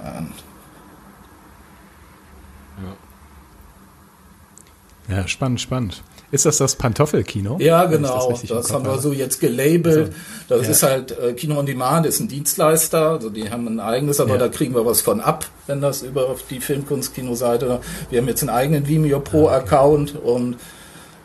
Ja, 5.07 5.27
spannend, 5.27 5.61
spannend. 5.61 6.03
Ist 6.29 6.45
das 6.45 6.57
das 6.57 6.75
Pantoffelkino? 6.75 7.57
Ja, 7.59 7.85
genau. 7.85 8.31
Das, 8.31 8.41
das 8.43 8.73
haben 8.73 8.85
wir 8.85 8.97
so 8.97 9.13
jetzt 9.13 9.39
gelabelt. 9.39 9.97
Also, 9.97 10.11
das 10.49 10.63
ja. 10.63 10.71
ist 10.71 10.83
halt 10.83 11.17
äh, 11.17 11.33
Kino 11.33 11.57
on 11.57 11.65
Demand 11.65 12.05
ist 12.05 12.19
ein 12.19 12.27
Dienstleister, 12.27 13.11
also 13.11 13.29
die 13.29 13.49
haben 13.49 13.65
ein 13.67 13.79
eigenes, 13.79 14.19
aber 14.19 14.31
ja. 14.31 14.37
da 14.37 14.49
kriegen 14.49 14.75
wir 14.75 14.85
was 14.85 14.99
von 14.99 15.21
ab, 15.21 15.45
wenn 15.67 15.79
das 15.79 16.01
über 16.01 16.27
auf 16.27 16.43
die 16.49 16.59
Filmkunst-Kino-Seite. 16.59 17.79
Wir 18.09 18.19
haben 18.19 18.27
jetzt 18.27 18.41
einen 18.41 18.49
eigenen 18.49 18.87
Vimeo 18.87 19.21
Pro 19.21 19.47
Account 19.47 20.15
und 20.21 20.57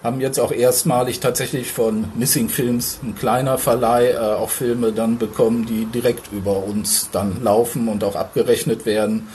haben 0.05 0.21
jetzt 0.21 0.39
auch 0.39 0.53
erstmalig 0.53 1.19
tatsächlich 1.19 1.73
von 1.73 2.05
Missing 2.17 2.49
Films, 2.49 2.99
ein 3.03 3.17
kleiner 3.17 3.59
Verleih, 3.59 4.13
äh, 4.13 4.17
auch 4.19 4.51
Filme 4.51 4.93
dann 4.93 5.19
bekommen, 5.19 5.67
die 5.67 5.85
direkt 5.87 6.33
über 6.33 6.65
uns 6.65 7.09
dann 7.11 7.43
laufen 7.43 7.89
und 7.89 8.05
auch 8.05 8.15
abgerechnet 8.15 8.87
werden. 8.87 9.29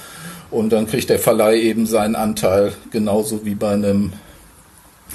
Und 0.50 0.72
dann 0.72 0.88
kriegt 0.88 1.10
der 1.10 1.20
Verleih 1.20 1.58
eben 1.58 1.86
seinen 1.86 2.16
Anteil, 2.16 2.72
genauso 2.92 3.44
wie 3.46 3.56
bei 3.56 3.72
einem 3.72 4.14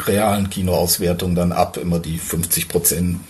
realen 0.07 0.51
Kinoauswertung 0.51 1.35
dann 1.35 1.53
ab, 1.53 1.77
immer 1.77 1.99
die 1.99 2.19
50 2.19 2.69
Prozent 2.69 3.21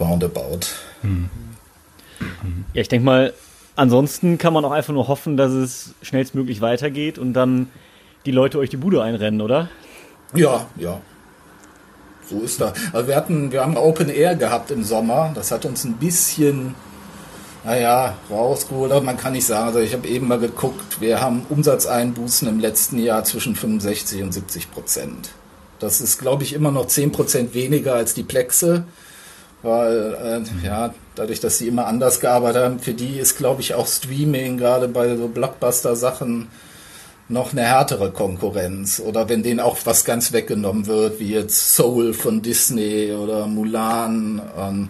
roundabout. 0.00 0.60
Mhm. 1.02 1.28
Ja, 2.72 2.82
ich 2.82 2.88
denke 2.88 3.04
mal, 3.04 3.34
ansonsten 3.76 4.38
kann 4.38 4.52
man 4.52 4.64
auch 4.64 4.72
einfach 4.72 4.92
nur 4.92 5.08
hoffen, 5.08 5.36
dass 5.36 5.52
es 5.52 5.94
schnellstmöglich 6.02 6.60
weitergeht 6.60 7.18
und 7.18 7.32
dann 7.32 7.68
die 8.26 8.32
Leute 8.32 8.58
euch 8.58 8.70
die 8.70 8.76
Bude 8.76 9.02
einrennen, 9.02 9.40
oder? 9.40 9.68
Ja, 10.34 10.66
ja. 10.76 11.00
So 12.28 12.40
ist 12.40 12.60
da. 12.60 12.74
Also 12.92 13.08
wir 13.08 13.16
hatten, 13.16 13.52
wir 13.52 13.62
haben 13.62 13.76
Open 13.76 14.10
Air 14.10 14.34
gehabt 14.34 14.70
im 14.70 14.84
Sommer. 14.84 15.30
Das 15.34 15.50
hat 15.50 15.64
uns 15.64 15.84
ein 15.84 15.94
bisschen, 15.94 16.74
naja, 17.64 18.14
rausgeholt. 18.28 18.92
Aber 18.92 19.00
man 19.00 19.16
kann 19.16 19.32
nicht 19.32 19.46
sagen. 19.46 19.68
Also 19.68 19.78
ich 19.78 19.94
habe 19.94 20.06
eben 20.06 20.28
mal 20.28 20.38
geguckt. 20.38 21.00
Wir 21.00 21.22
haben 21.22 21.46
Umsatzeinbußen 21.48 22.46
im 22.48 22.60
letzten 22.60 22.98
Jahr 22.98 23.24
zwischen 23.24 23.56
65 23.56 24.22
und 24.22 24.32
70 24.32 24.70
Prozent. 24.70 25.30
Das 25.78 26.00
ist, 26.00 26.18
glaube 26.18 26.42
ich, 26.42 26.52
immer 26.52 26.70
noch 26.70 26.86
10% 26.86 27.54
weniger 27.54 27.94
als 27.94 28.14
die 28.14 28.22
Plexe, 28.22 28.84
weil 29.62 30.16
äh, 30.62 30.66
ja, 30.66 30.94
dadurch, 31.14 31.40
dass 31.40 31.58
sie 31.58 31.68
immer 31.68 31.86
anders 31.86 32.20
gearbeitet 32.20 32.62
haben, 32.62 32.78
für 32.78 32.94
die 32.94 33.18
ist, 33.18 33.36
glaube 33.36 33.60
ich, 33.60 33.74
auch 33.74 33.86
Streaming 33.86 34.58
gerade 34.58 34.88
bei 34.88 35.16
so 35.16 35.28
Blockbuster-Sachen 35.28 36.48
noch 37.28 37.52
eine 37.52 37.62
härtere 37.62 38.10
Konkurrenz. 38.10 39.00
Oder 39.00 39.28
wenn 39.28 39.42
denen 39.42 39.60
auch 39.60 39.78
was 39.84 40.04
ganz 40.04 40.32
weggenommen 40.32 40.86
wird, 40.86 41.20
wie 41.20 41.32
jetzt 41.32 41.74
Soul 41.74 42.14
von 42.14 42.42
Disney 42.42 43.12
oder 43.12 43.46
Mulan. 43.46 44.40
Und, 44.56 44.88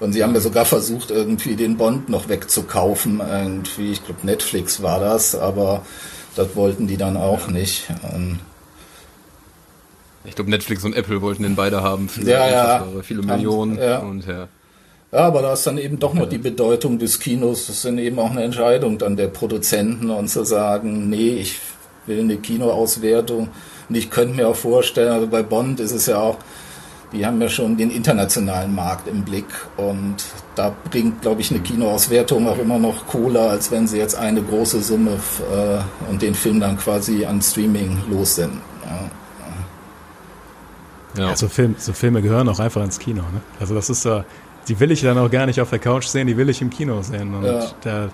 und 0.00 0.12
sie 0.12 0.22
haben 0.22 0.34
ja 0.34 0.40
sogar 0.40 0.64
versucht, 0.64 1.10
irgendwie 1.10 1.56
den 1.56 1.76
Bond 1.76 2.08
noch 2.08 2.28
wegzukaufen. 2.28 3.20
Irgendwie, 3.20 3.92
ich 3.92 4.04
glaube, 4.04 4.20
Netflix 4.24 4.82
war 4.82 4.98
das, 4.98 5.34
aber 5.34 5.84
das 6.36 6.56
wollten 6.56 6.86
die 6.86 6.96
dann 6.96 7.16
auch 7.16 7.48
nicht. 7.48 7.88
Und 8.14 8.40
ich 10.24 10.34
glaube, 10.34 10.50
Netflix 10.50 10.84
und 10.84 10.94
Apple 10.94 11.20
wollten 11.20 11.42
den 11.42 11.54
beide 11.54 11.82
haben 11.82 12.08
für 12.08 12.22
ja, 12.22 12.48
ja. 12.48 12.86
viele 13.02 13.22
Millionen. 13.22 13.78
Ja. 13.78 13.98
Und, 13.98 14.26
ja. 14.26 14.48
ja, 15.12 15.18
aber 15.18 15.42
da 15.42 15.52
ist 15.52 15.66
dann 15.66 15.78
eben 15.78 15.98
doch 15.98 16.14
noch 16.14 16.28
die 16.28 16.38
Bedeutung 16.38 16.98
des 16.98 17.20
Kinos. 17.20 17.66
Das 17.66 17.76
ist 17.76 17.84
dann 17.84 17.98
eben 17.98 18.18
auch 18.18 18.30
eine 18.30 18.42
Entscheidung 18.42 18.98
dann 18.98 19.16
der 19.16 19.28
Produzenten 19.28 20.10
und 20.10 20.28
zu 20.28 20.44
sagen, 20.44 21.10
nee, 21.10 21.36
ich 21.36 21.60
will 22.06 22.20
eine 22.20 22.36
Kinoauswertung. 22.36 23.50
Und 23.88 23.94
ich 23.94 24.10
könnte 24.10 24.34
mir 24.34 24.48
auch 24.48 24.56
vorstellen, 24.56 25.12
also 25.12 25.26
bei 25.26 25.42
Bond 25.42 25.80
ist 25.80 25.92
es 25.92 26.06
ja 26.06 26.18
auch, 26.18 26.38
die 27.12 27.24
haben 27.24 27.40
ja 27.40 27.48
schon 27.48 27.76
den 27.76 27.90
internationalen 27.90 28.74
Markt 28.74 29.06
im 29.06 29.24
Blick 29.24 29.46
und 29.76 30.16
da 30.56 30.74
bringt, 30.90 31.22
glaube 31.22 31.42
ich, 31.42 31.50
eine 31.50 31.60
Kinoauswertung 31.60 32.48
auch 32.48 32.58
immer 32.58 32.78
noch 32.78 33.06
Cola, 33.06 33.48
als 33.50 33.70
wenn 33.70 33.86
sie 33.86 33.98
jetzt 33.98 34.16
eine 34.16 34.42
große 34.42 34.82
Summe 34.82 35.20
äh, 35.52 36.10
und 36.10 36.22
den 36.22 36.34
Film 36.34 36.60
dann 36.60 36.76
quasi 36.76 37.24
an 37.24 37.40
Streaming 37.40 37.98
lossenden. 38.10 38.60
Ja. 38.84 39.10
Ja. 41.16 41.28
ja 41.28 41.36
so, 41.36 41.48
Film, 41.48 41.76
so, 41.78 41.92
Filme 41.92 42.22
gehören 42.22 42.48
auch 42.48 42.60
einfach 42.60 42.82
ins 42.82 42.98
Kino. 42.98 43.22
Ne? 43.22 43.40
Also 43.60 43.74
das 43.74 43.90
ist 43.90 44.02
so, 44.02 44.24
die 44.68 44.78
will 44.80 44.90
ich 44.90 45.02
dann 45.02 45.18
auch 45.18 45.30
gar 45.30 45.46
nicht 45.46 45.60
auf 45.60 45.70
der 45.70 45.78
Couch 45.78 46.06
sehen, 46.06 46.26
die 46.26 46.36
will 46.36 46.48
ich 46.48 46.60
im 46.60 46.70
Kino 46.70 47.02
sehen. 47.02 47.34
Und 47.34 47.44
ja. 47.44 47.66
der, 47.84 48.10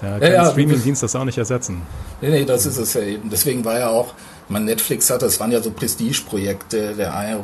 der 0.00 0.20
kann 0.20 0.32
ja, 0.32 0.50
Streaming-Dienst 0.50 1.02
das 1.02 1.16
auch 1.16 1.24
nicht 1.24 1.38
ersetzen. 1.38 1.82
Nee, 2.20 2.30
nee, 2.30 2.44
das 2.44 2.66
ist 2.66 2.78
es 2.78 2.94
ja 2.94 3.02
eben. 3.02 3.28
Deswegen 3.30 3.64
war 3.64 3.78
ja 3.78 3.88
auch, 3.88 4.14
man 4.48 4.64
Netflix 4.64 5.10
hatte, 5.10 5.26
das 5.26 5.38
waren 5.40 5.52
ja 5.52 5.60
so 5.60 5.70
Prestige-Projekte, 5.70 6.94
der 6.94 7.16
eine 7.16 7.42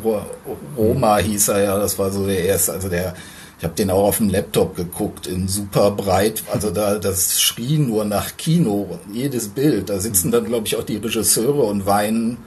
Roma 0.76 1.18
hieß 1.18 1.48
er 1.48 1.62
ja, 1.62 1.78
das 1.78 1.98
war 1.98 2.10
so 2.10 2.26
der 2.26 2.44
erste, 2.44 2.72
also 2.72 2.88
der, 2.88 3.14
ich 3.58 3.64
habe 3.64 3.74
den 3.74 3.90
auch 3.90 4.04
auf 4.08 4.18
dem 4.18 4.30
Laptop 4.30 4.76
geguckt, 4.76 5.26
in 5.26 5.48
super 5.48 5.90
breit, 5.90 6.42
also 6.52 6.70
da, 6.70 6.98
das 6.98 7.40
schrie 7.40 7.78
nur 7.78 8.04
nach 8.04 8.36
Kino, 8.36 8.98
jedes 9.12 9.48
Bild, 9.48 9.90
da 9.90 9.98
sitzen 9.98 10.30
dann, 10.30 10.44
glaube 10.44 10.66
ich, 10.66 10.76
auch 10.76 10.84
die 10.84 10.96
Regisseure 10.96 11.62
und 11.62 11.86
weinen 11.86 12.38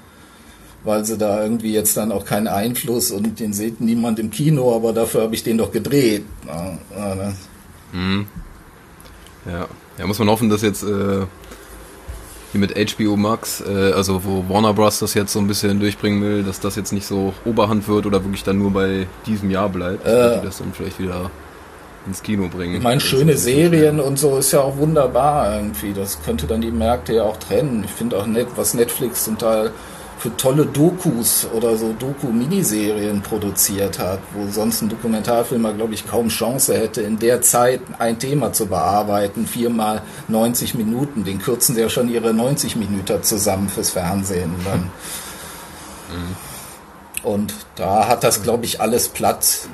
weil 0.84 1.06
sie 1.06 1.18
da 1.18 1.44
irgendwie 1.44 1.74
jetzt 1.74 1.98
dann 1.98 2.12
auch 2.12 2.26
keinen 2.26 2.48
Einfluss 2.48 3.12
und 3.12 3.40
den 3.40 3.54
sieht 3.54 3.82
niemand 3.82 4.20
im 4.20 4.32
Kino, 4.32 4.76
aber 4.76 4.94
dafür 4.94 5.24
habe 5.24 5.36
ich 5.36 5.44
den 5.44 5.58
doch 5.58 5.72
gedreht. 5.72 6.24
Ja, 6.48 6.78
ja, 6.96 7.34
mhm. 7.92 8.28
ja. 9.46 9.68
ja, 9.98 10.08
muss 10.08 10.20
man 10.20 10.30
hoffen, 10.30 10.50
dass 10.50 10.62
jetzt 10.62 10.84
äh, 10.84 11.26
wie 12.54 12.58
mit 12.58 12.74
HBO 12.94 13.18
Max, 13.18 13.62
äh, 13.62 13.92
also 13.92 14.24
wo 14.24 14.46
Warner 14.48 14.74
Bros. 14.74 15.00
das 15.00 15.14
jetzt 15.14 15.34
so 15.34 15.40
ein 15.40 15.48
bisschen 15.48 15.80
durchbringen 15.80 16.22
will, 16.22 16.44
dass 16.44 16.60
das 16.60 16.76
jetzt 16.76 16.94
nicht 16.94 17.06
so 17.06 17.34
Oberhand 17.46 17.88
wird 17.88 18.06
oder 18.06 18.24
wirklich 18.24 18.44
dann 18.44 18.58
nur 18.58 18.72
bei 18.72 19.08
diesem 19.26 19.52
Jahr 19.52 19.70
bleibt, 19.70 20.06
äh, 20.06 20.40
die 20.40 20.46
das 20.46 20.60
dann 20.60 20.74
vielleicht 20.74 21.00
wieder 21.00 21.30
ins 22.06 22.24
Kino 22.24 22.48
bringen. 22.48 22.76
Ich 22.76 22.84
meine, 22.84 23.02
schöne 23.02 23.36
Serien 23.36 24.00
und 24.00 24.18
so 24.18 24.38
ist 24.38 24.54
ja 24.54 24.62
auch 24.62 24.78
wunderbar 24.78 25.58
irgendwie. 25.58 25.94
Das 25.94 26.24
könnte 26.24 26.48
dann 26.48 26.62
die 26.62 26.72
Märkte 26.72 27.16
ja 27.16 27.24
auch 27.24 27.38
trennen. 27.38 27.84
Ich 27.84 27.92
finde 27.92 28.18
auch 28.18 28.26
nett, 28.26 28.48
was 28.56 28.74
Netflix 28.74 29.26
zum 29.26 29.38
Teil 29.38 29.72
für 30.20 30.36
tolle 30.36 30.66
Dokus 30.66 31.48
oder 31.54 31.78
so 31.78 31.94
Doku-Miniserien 31.94 33.22
produziert 33.22 34.00
hat, 34.00 34.20
wo 34.34 34.50
sonst 34.52 34.82
ein 34.82 34.90
Dokumentarfilmer, 34.90 35.74
glaube 35.74 35.94
ich, 35.94 36.08
kaum 36.08 36.30
Chance 36.30 36.76
hätte, 36.76 37.02
in 37.02 37.20
der 37.20 37.42
Zeit 37.42 37.82
ein 38.00 38.18
Thema 38.20 38.52
zu 38.52 38.66
bearbeiten, 38.66 39.46
viermal 39.46 40.02
90 40.28 40.76
Minuten. 40.76 41.24
Den 41.24 41.40
kürzen 41.40 41.76
sie 41.76 41.82
ja 41.82 41.90
schon 41.90 42.10
ihre 42.10 42.34
90 42.34 42.76
Minuten 42.76 43.22
zusammen 43.22 43.70
fürs 43.70 43.92
Fernsehen. 43.92 44.54
Dann. 44.66 44.80
Mhm. 46.10 46.36
Und 47.24 47.54
da 47.76 48.08
hat 48.08 48.24
das, 48.24 48.44
glaube 48.44 48.66
ich, 48.66 48.82
alles 48.82 49.10
Platz. 49.10 49.68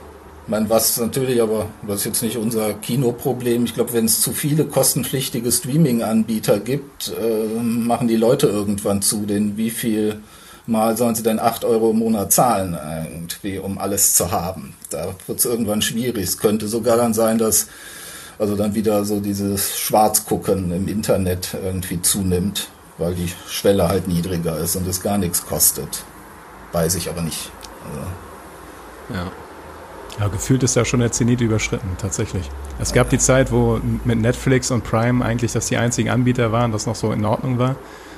Meine, 0.45 0.69
was 0.69 0.97
natürlich, 0.97 1.41
aber 1.41 1.67
das 1.87 1.99
ist 1.99 2.05
jetzt 2.05 2.21
nicht 2.21 2.37
unser 2.37 2.73
Kinoproblem. 2.73 3.63
Ich 3.63 3.75
glaube, 3.75 3.93
wenn 3.93 4.05
es 4.05 4.19
zu 4.19 4.33
viele 4.33 4.65
kostenpflichtige 4.65 5.51
Streaming-Anbieter 5.51 6.59
gibt, 6.59 7.13
äh, 7.17 7.61
machen 7.61 8.09
die 8.09 8.17
Leute 8.17 8.47
irgendwann 8.47 9.01
zu, 9.01 9.25
denn 9.25 9.55
wie 9.55 9.69
viel 9.69 10.21
mal 10.65 10.97
sollen 10.97 11.15
sie 11.15 11.23
denn 11.23 11.39
8 11.39 11.65
Euro 11.65 11.91
im 11.91 11.99
Monat 11.99 12.31
zahlen, 12.31 12.77
irgendwie, 13.13 13.59
um 13.59 13.77
alles 13.77 14.13
zu 14.13 14.31
haben. 14.31 14.75
Da 14.89 15.15
wird 15.27 15.39
es 15.39 15.45
irgendwann 15.45 15.81
schwierig. 15.81 16.23
Es 16.23 16.37
könnte 16.37 16.67
sogar 16.67 16.97
dann 16.97 17.13
sein, 17.13 17.37
dass 17.37 17.67
also 18.39 18.55
dann 18.55 18.75
wieder 18.75 19.05
so 19.05 19.19
dieses 19.19 19.79
Schwarzgucken 19.79 20.71
im 20.71 20.87
Internet 20.87 21.55
irgendwie 21.63 22.01
zunimmt, 22.01 22.67
weil 22.97 23.15
die 23.15 23.31
Schwelle 23.47 23.87
halt 23.87 24.07
niedriger 24.07 24.57
ist 24.57 24.75
und 24.75 24.87
es 24.87 25.01
gar 25.01 25.17
nichts 25.17 25.45
kostet. 25.45 26.03
Weiß 26.71 26.95
ich 26.95 27.09
aber 27.09 27.21
nicht. 27.21 27.51
Also. 27.87 29.19
Ja. 29.19 29.31
Ja, 30.19 30.27
gefühlt 30.27 30.63
ist 30.63 30.75
ja 30.75 30.85
schon 30.85 30.99
der 30.99 31.11
Zenit 31.11 31.41
überschritten, 31.41 31.89
tatsächlich. 31.99 32.49
Es 32.79 32.93
gab 32.93 33.09
die 33.09 33.17
Zeit, 33.17 33.51
wo 33.51 33.79
mit 34.03 34.19
Netflix 34.19 34.69
und 34.71 34.83
Prime 34.83 35.25
eigentlich 35.25 35.53
das 35.53 35.67
die 35.67 35.77
einzigen 35.77 36.09
Anbieter 36.09 36.51
waren, 36.51 36.71
das 36.71 36.85
noch 36.85 36.95
so 36.95 37.11
in 37.11 37.25
Ordnung 37.25 37.57
war. 37.57 37.75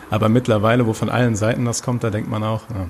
Aber 0.10 0.30
mittlerweile, 0.30 0.86
wo 0.86 0.94
von 0.94 1.10
allen 1.10 1.36
Seiten 1.36 1.66
das 1.66 1.82
kommt, 1.82 2.04
da 2.04 2.10
denkt 2.10 2.30
man 2.30 2.44
auch, 2.44 2.62
ja. 2.70 2.90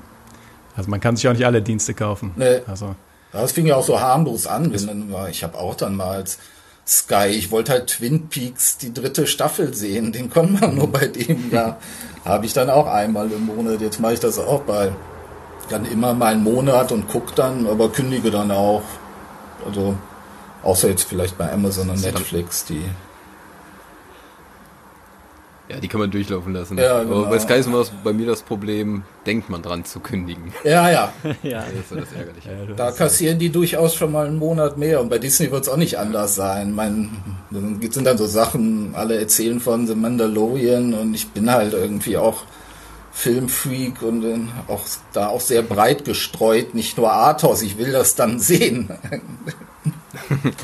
also 0.75 0.89
man 0.89 0.99
kann 0.99 1.15
sich 1.15 1.27
auch 1.27 1.33
nicht 1.33 1.45
alle 1.45 1.61
Dienste 1.61 1.93
kaufen. 1.93 2.31
Nee. 2.35 2.61
Also. 2.67 2.95
Das 3.31 3.51
fing 3.51 3.67
ja 3.67 3.75
auch 3.75 3.83
so 3.83 3.99
harmlos 3.99 4.47
an. 4.47 4.73
ich 5.29 5.43
habe 5.43 5.57
auch 5.57 5.75
dann 5.75 5.95
mal 5.95 6.17
als 6.17 6.39
Sky, 6.87 7.27
ich 7.29 7.51
wollte 7.51 7.71
halt 7.71 7.87
Twin 7.87 8.27
Peaks 8.29 8.77
die 8.77 8.93
dritte 8.93 9.25
Staffel 9.25 9.73
sehen, 9.73 10.11
den 10.11 10.29
konnte 10.29 10.53
man 10.53 10.75
nur 10.75 10.91
bei 10.91 11.07
dem, 11.07 11.51
ja, 11.51 11.77
habe 12.25 12.45
ich 12.45 12.53
dann 12.53 12.69
auch 12.69 12.87
einmal 12.87 13.31
im 13.31 13.47
Monat. 13.47 13.81
Jetzt 13.81 13.99
mache 13.99 14.13
ich 14.13 14.19
das 14.19 14.37
auch 14.37 14.61
bei 14.61 14.91
dann 15.69 15.85
immer 15.85 16.13
mal 16.13 16.33
einen 16.33 16.43
Monat 16.43 16.91
und 16.91 17.07
gucke 17.07 17.33
dann, 17.35 17.67
aber 17.67 17.89
kündige 17.89 18.31
dann 18.31 18.51
auch. 18.51 18.83
Also 19.65 19.95
außer 20.63 20.89
jetzt 20.89 21.03
vielleicht 21.03 21.37
bei 21.37 21.51
Amazon 21.51 21.89
und 21.89 22.01
Netflix, 22.01 22.65
die 22.65 22.83
Ja, 25.67 25.77
die 25.79 25.87
kann 25.87 25.99
man 25.99 26.11
durchlaufen 26.11 26.53
lassen. 26.53 26.77
Ja, 26.77 27.01
genau. 27.01 27.21
Aber 27.21 27.29
bei 27.31 27.39
Sky 27.39 27.53
ist 27.55 27.65
immer 27.65 27.79
das- 27.79 27.91
bei 28.03 28.13
mir 28.13 28.27
das 28.27 28.43
Problem, 28.43 29.01
denkt 29.25 29.49
man 29.49 29.63
dran 29.63 29.83
zu 29.83 29.99
kündigen. 29.99 30.53
Ja, 30.63 30.91
ja. 30.91 31.11
ja. 31.43 31.61
Das 31.63 31.73
ist 31.73 31.89
so 31.89 31.95
das 31.95 32.11
Ärgerliche. 32.13 32.49
Da 32.77 32.91
kassieren 32.91 33.39
die 33.39 33.49
durchaus 33.49 33.95
schon 33.95 34.11
mal 34.11 34.27
einen 34.27 34.37
Monat 34.37 34.77
mehr. 34.77 35.01
Und 35.01 35.09
bei 35.09 35.17
Disney 35.17 35.49
wird 35.51 35.63
es 35.63 35.69
auch 35.69 35.77
nicht 35.77 35.97
anders 35.97 36.35
sein. 36.35 36.73
Mein, 36.75 37.09
dann 37.49 37.81
sind 37.91 38.05
dann 38.05 38.17
so 38.19 38.27
Sachen, 38.27 38.93
alle 38.93 39.17
erzählen 39.19 39.59
von 39.59 39.87
The 39.87 39.95
Mandalorian 39.95 40.93
und 40.93 41.15
ich 41.15 41.29
bin 41.29 41.49
halt 41.51 41.73
irgendwie 41.73 42.17
auch 42.17 42.43
Filmfreak 43.15 44.01
und 44.01 44.23
äh, 44.25 44.37
auch 44.67 44.83
da 45.13 45.29
auch 45.29 45.39
sehr 45.39 45.61
breit 45.61 46.03
gestreut, 46.03 46.75
nicht 46.75 46.97
nur 46.97 47.11
Arthouse, 47.11 47.61
ich 47.61 47.77
will 47.77 47.91
das 47.91 48.15
dann 48.15 48.39
sehen. 48.39 48.89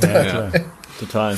Ja, 0.01 0.23
klar. 0.23 0.51
Total. 0.99 1.37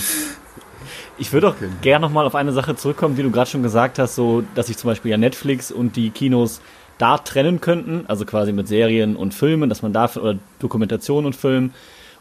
Ich 1.18 1.34
würde 1.34 1.50
auch 1.50 1.56
gerne 1.82 2.06
nochmal 2.06 2.26
auf 2.26 2.36
eine 2.36 2.54
Sache 2.54 2.76
zurückkommen, 2.76 3.16
die 3.18 3.24
du 3.24 3.32
gerade 3.32 3.50
schon 3.50 3.64
gesagt 3.64 4.00
hast, 4.00 4.16
so, 4.16 4.44
dass 4.56 4.68
sich 4.68 4.78
zum 4.78 4.90
Beispiel 4.90 5.12
ja 5.12 5.18
Netflix 5.18 5.72
und 5.72 5.98
die 5.98 6.10
Kinos 6.10 6.62
da 7.00 7.18
trennen 7.18 7.60
könnten, 7.60 8.06
also 8.08 8.24
quasi 8.24 8.54
mit 8.54 8.68
Serien 8.68 9.18
und 9.18 9.34
Filmen, 9.34 9.68
dass 9.68 9.82
man 9.82 9.92
da, 9.92 10.10
oder 10.16 10.38
Dokumentation 10.60 11.26
und 11.26 11.36
Film. 11.36 11.72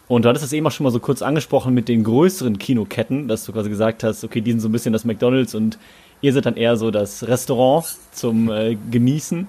Und 0.08 0.24
du 0.24 0.28
hattest 0.28 0.44
das 0.44 0.52
eben 0.52 0.66
auch 0.66 0.72
schon 0.72 0.84
mal 0.84 0.90
so 0.90 0.98
kurz 0.98 1.22
angesprochen 1.22 1.72
mit 1.74 1.88
den 1.88 2.02
größeren 2.02 2.58
Kinoketten, 2.58 3.28
dass 3.28 3.44
du 3.44 3.52
quasi 3.52 3.68
gesagt 3.68 4.02
hast, 4.02 4.24
okay, 4.24 4.40
die 4.40 4.50
sind 4.50 4.60
so 4.60 4.68
ein 4.68 4.72
bisschen 4.72 4.92
das 4.92 5.04
McDonalds 5.04 5.54
und 5.54 5.78
ihr 6.22 6.32
seid 6.32 6.46
dann 6.46 6.56
eher 6.56 6.76
so 6.76 6.90
das 6.90 7.26
Restaurant 7.26 7.84
zum 8.12 8.50
äh, 8.50 8.76
Genießen. 8.90 9.46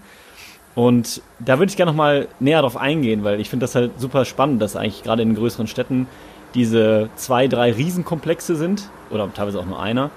Und 0.75 1.21
da 1.39 1.59
würde 1.59 1.69
ich 1.69 1.77
gerne 1.77 1.91
noch 1.91 1.97
mal 1.97 2.27
näher 2.39 2.61
drauf 2.61 2.77
eingehen, 2.77 3.23
weil 3.23 3.39
ich 3.39 3.49
finde 3.49 3.63
das 3.63 3.75
halt 3.75 3.99
super 3.99 4.25
spannend, 4.25 4.61
dass 4.61 4.75
eigentlich 4.75 5.03
gerade 5.03 5.21
in 5.21 5.35
größeren 5.35 5.67
Städten 5.67 6.07
diese 6.55 7.09
zwei, 7.15 7.47
drei 7.47 7.71
Riesenkomplexe 7.71 8.55
sind, 8.55 8.89
oder 9.11 9.31
teilweise 9.33 9.59
auch 9.59 9.65
nur 9.65 9.81
einer, 9.81 10.09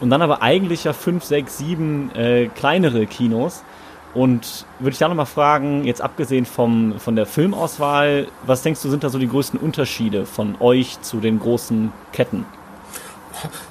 und 0.00 0.10
dann 0.10 0.22
aber 0.22 0.42
eigentlich 0.42 0.84
ja 0.84 0.92
fünf, 0.92 1.24
sechs, 1.24 1.58
sieben 1.58 2.14
äh, 2.14 2.46
kleinere 2.46 3.06
Kinos. 3.06 3.62
Und 4.12 4.64
würde 4.78 4.92
ich 4.92 4.98
da 4.98 5.08
noch 5.08 5.16
mal 5.16 5.24
fragen, 5.24 5.84
jetzt 5.84 6.00
abgesehen 6.00 6.46
vom, 6.46 7.00
von 7.00 7.16
der 7.16 7.26
Filmauswahl, 7.26 8.28
was 8.46 8.62
denkst 8.62 8.80
du, 8.82 8.88
sind 8.88 9.02
da 9.02 9.08
so 9.08 9.18
die 9.18 9.28
größten 9.28 9.58
Unterschiede 9.58 10.24
von 10.24 10.54
euch 10.60 11.00
zu 11.00 11.18
den 11.18 11.40
großen 11.40 11.92
Ketten? 12.12 12.46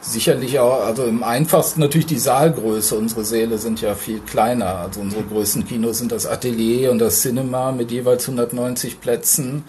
Sicherlich 0.02 0.60
auch, 0.60 0.86
also 0.86 1.06
im 1.06 1.24
einfachsten 1.24 1.80
natürlich 1.80 2.06
die 2.06 2.20
Saalgröße. 2.20 2.96
Unsere 2.96 3.26
Säle 3.26 3.58
sind 3.58 3.82
ja 3.82 3.96
viel 3.96 4.20
kleiner. 4.20 4.76
Also 4.78 5.02
unsere 5.02 5.24
größten 5.24 5.66
Kinos 5.66 6.00
sind 6.00 6.12
das 6.12 6.26
Atelier 6.26 6.92
und 6.92 7.00
das 7.00 7.22
Cinema 7.22 7.72
mit 7.72 7.92
jeweils 7.92 8.28
190 8.28 9.00
Plätzen. 9.00 9.64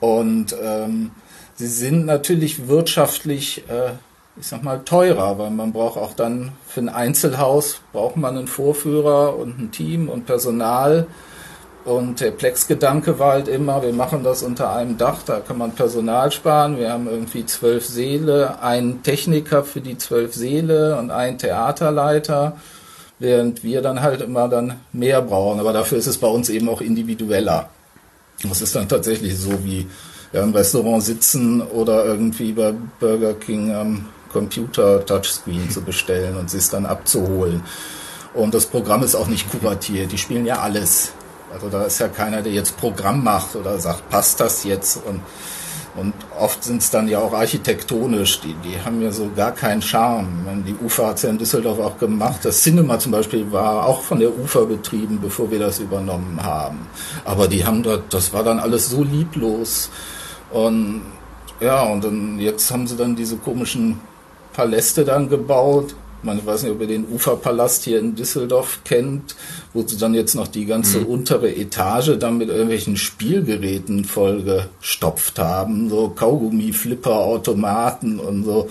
Und 0.00 0.56
ähm, 0.62 1.12
sie 1.54 1.68
sind 1.68 2.06
natürlich 2.06 2.68
wirtschaftlich, 2.68 3.64
äh, 3.68 3.92
ich 4.38 4.46
sag 4.46 4.62
mal, 4.62 4.80
teurer, 4.80 5.38
weil 5.38 5.50
man 5.50 5.72
braucht 5.72 5.98
auch 5.98 6.14
dann 6.14 6.52
für 6.66 6.80
ein 6.80 6.88
Einzelhaus 6.88 7.80
braucht 7.92 8.16
man 8.16 8.36
einen 8.36 8.48
Vorführer 8.48 9.36
und 9.36 9.58
ein 9.58 9.70
Team 9.70 10.08
und 10.08 10.26
Personal. 10.26 11.06
Und 11.84 12.20
der 12.20 12.30
Plex-Gedanke 12.30 13.18
war 13.18 13.32
halt 13.32 13.48
immer, 13.48 13.82
wir 13.82 13.92
machen 13.92 14.22
das 14.22 14.44
unter 14.44 14.72
einem 14.72 14.98
Dach, 14.98 15.18
da 15.26 15.40
kann 15.40 15.58
man 15.58 15.72
Personal 15.72 16.30
sparen. 16.30 16.78
Wir 16.78 16.92
haben 16.92 17.08
irgendwie 17.08 17.44
zwölf 17.44 17.84
Säle, 17.84 18.62
einen 18.62 19.02
Techniker 19.02 19.64
für 19.64 19.80
die 19.80 19.98
zwölf 19.98 20.32
Säle 20.32 20.96
und 20.98 21.10
einen 21.10 21.38
Theaterleiter, 21.38 22.56
während 23.18 23.64
wir 23.64 23.82
dann 23.82 24.00
halt 24.00 24.20
immer 24.20 24.48
dann 24.48 24.80
mehr 24.92 25.22
brauchen. 25.22 25.58
Aber 25.58 25.72
dafür 25.72 25.98
ist 25.98 26.06
es 26.06 26.18
bei 26.18 26.28
uns 26.28 26.50
eben 26.50 26.68
auch 26.68 26.80
individueller. 26.80 27.68
Das 28.48 28.62
ist 28.62 28.76
dann 28.76 28.88
tatsächlich 28.88 29.36
so 29.36 29.64
wie 29.64 29.88
ja, 30.32 30.42
im 30.42 30.54
Restaurant 30.54 31.02
sitzen 31.02 31.62
oder 31.62 32.04
irgendwie 32.04 32.52
bei 32.52 32.74
Burger 33.00 33.34
King 33.34 33.74
am 33.74 34.08
Computer 34.32 35.04
Touchscreen 35.04 35.68
zu 35.68 35.82
bestellen 35.82 36.36
und 36.36 36.48
sich 36.48 36.68
dann 36.68 36.86
abzuholen. 36.86 37.62
Und 38.34 38.54
das 38.54 38.66
Programm 38.66 39.02
ist 39.02 39.14
auch 39.14 39.28
nicht 39.28 39.50
kuratiert. 39.50 40.12
Die 40.12 40.18
spielen 40.18 40.46
ja 40.46 40.60
alles. 40.60 41.12
Also 41.52 41.68
da 41.68 41.84
ist 41.84 41.98
ja 41.98 42.08
keiner, 42.08 42.42
der 42.42 42.52
jetzt 42.52 42.76
Programm 42.78 43.22
macht 43.22 43.56
oder 43.56 43.78
sagt, 43.78 44.08
passt 44.08 44.40
das 44.40 44.64
jetzt? 44.64 44.98
Und, 45.06 45.20
und 45.94 46.14
oft 46.38 46.64
sind 46.64 46.80
es 46.80 46.90
dann 46.90 47.08
ja 47.08 47.18
auch 47.18 47.34
architektonisch. 47.34 48.40
Die, 48.40 48.54
die 48.64 48.80
haben 48.80 49.02
ja 49.02 49.12
so 49.12 49.30
gar 49.36 49.52
keinen 49.52 49.82
Charme. 49.82 50.64
Die 50.66 50.74
UFA 50.82 51.08
hat 51.08 51.16
es 51.16 51.22
ja 51.22 51.30
in 51.30 51.38
Düsseldorf 51.38 51.78
auch 51.78 51.98
gemacht. 51.98 52.44
Das 52.44 52.62
Cinema 52.62 52.98
zum 52.98 53.12
Beispiel 53.12 53.52
war 53.52 53.86
auch 53.86 54.02
von 54.02 54.18
der 54.18 54.36
UFA 54.36 54.64
betrieben, 54.64 55.18
bevor 55.20 55.50
wir 55.50 55.58
das 55.58 55.78
übernommen 55.78 56.42
haben. 56.42 56.86
Aber 57.24 57.48
die 57.48 57.64
haben 57.66 57.82
dort, 57.82 58.12
das 58.14 58.32
war 58.32 58.42
dann 58.42 58.58
alles 58.58 58.88
so 58.88 59.02
lieblos. 59.02 59.90
Und 60.50 61.02
ja, 61.60 61.82
und 61.82 62.02
dann 62.02 62.38
jetzt 62.38 62.70
haben 62.70 62.86
sie 62.86 62.96
dann 62.96 63.14
diese 63.14 63.36
komischen 63.36 64.00
Paläste 64.52 65.04
dann 65.04 65.28
gebaut. 65.28 65.94
Man 66.22 66.44
weiß 66.44 66.62
nicht, 66.62 66.72
ob 66.72 66.80
ihr 66.80 66.86
den 66.86 67.06
Uferpalast 67.08 67.84
hier 67.84 67.98
in 67.98 68.14
Düsseldorf 68.14 68.80
kennt, 68.84 69.34
wo 69.72 69.82
sie 69.86 69.98
dann 69.98 70.14
jetzt 70.14 70.34
noch 70.34 70.46
die 70.46 70.66
ganze 70.66 71.00
untere 71.00 71.54
Etage 71.54 72.16
dann 72.18 72.38
mit 72.38 72.48
irgendwelchen 72.48 72.96
Spielgeräten 72.96 74.04
vollgestopft 74.04 75.38
haben, 75.38 75.90
so 75.90 76.10
Kaugummi, 76.10 76.72
Flipper, 76.72 77.16
Automaten 77.16 78.20
und 78.20 78.44
so. 78.44 78.70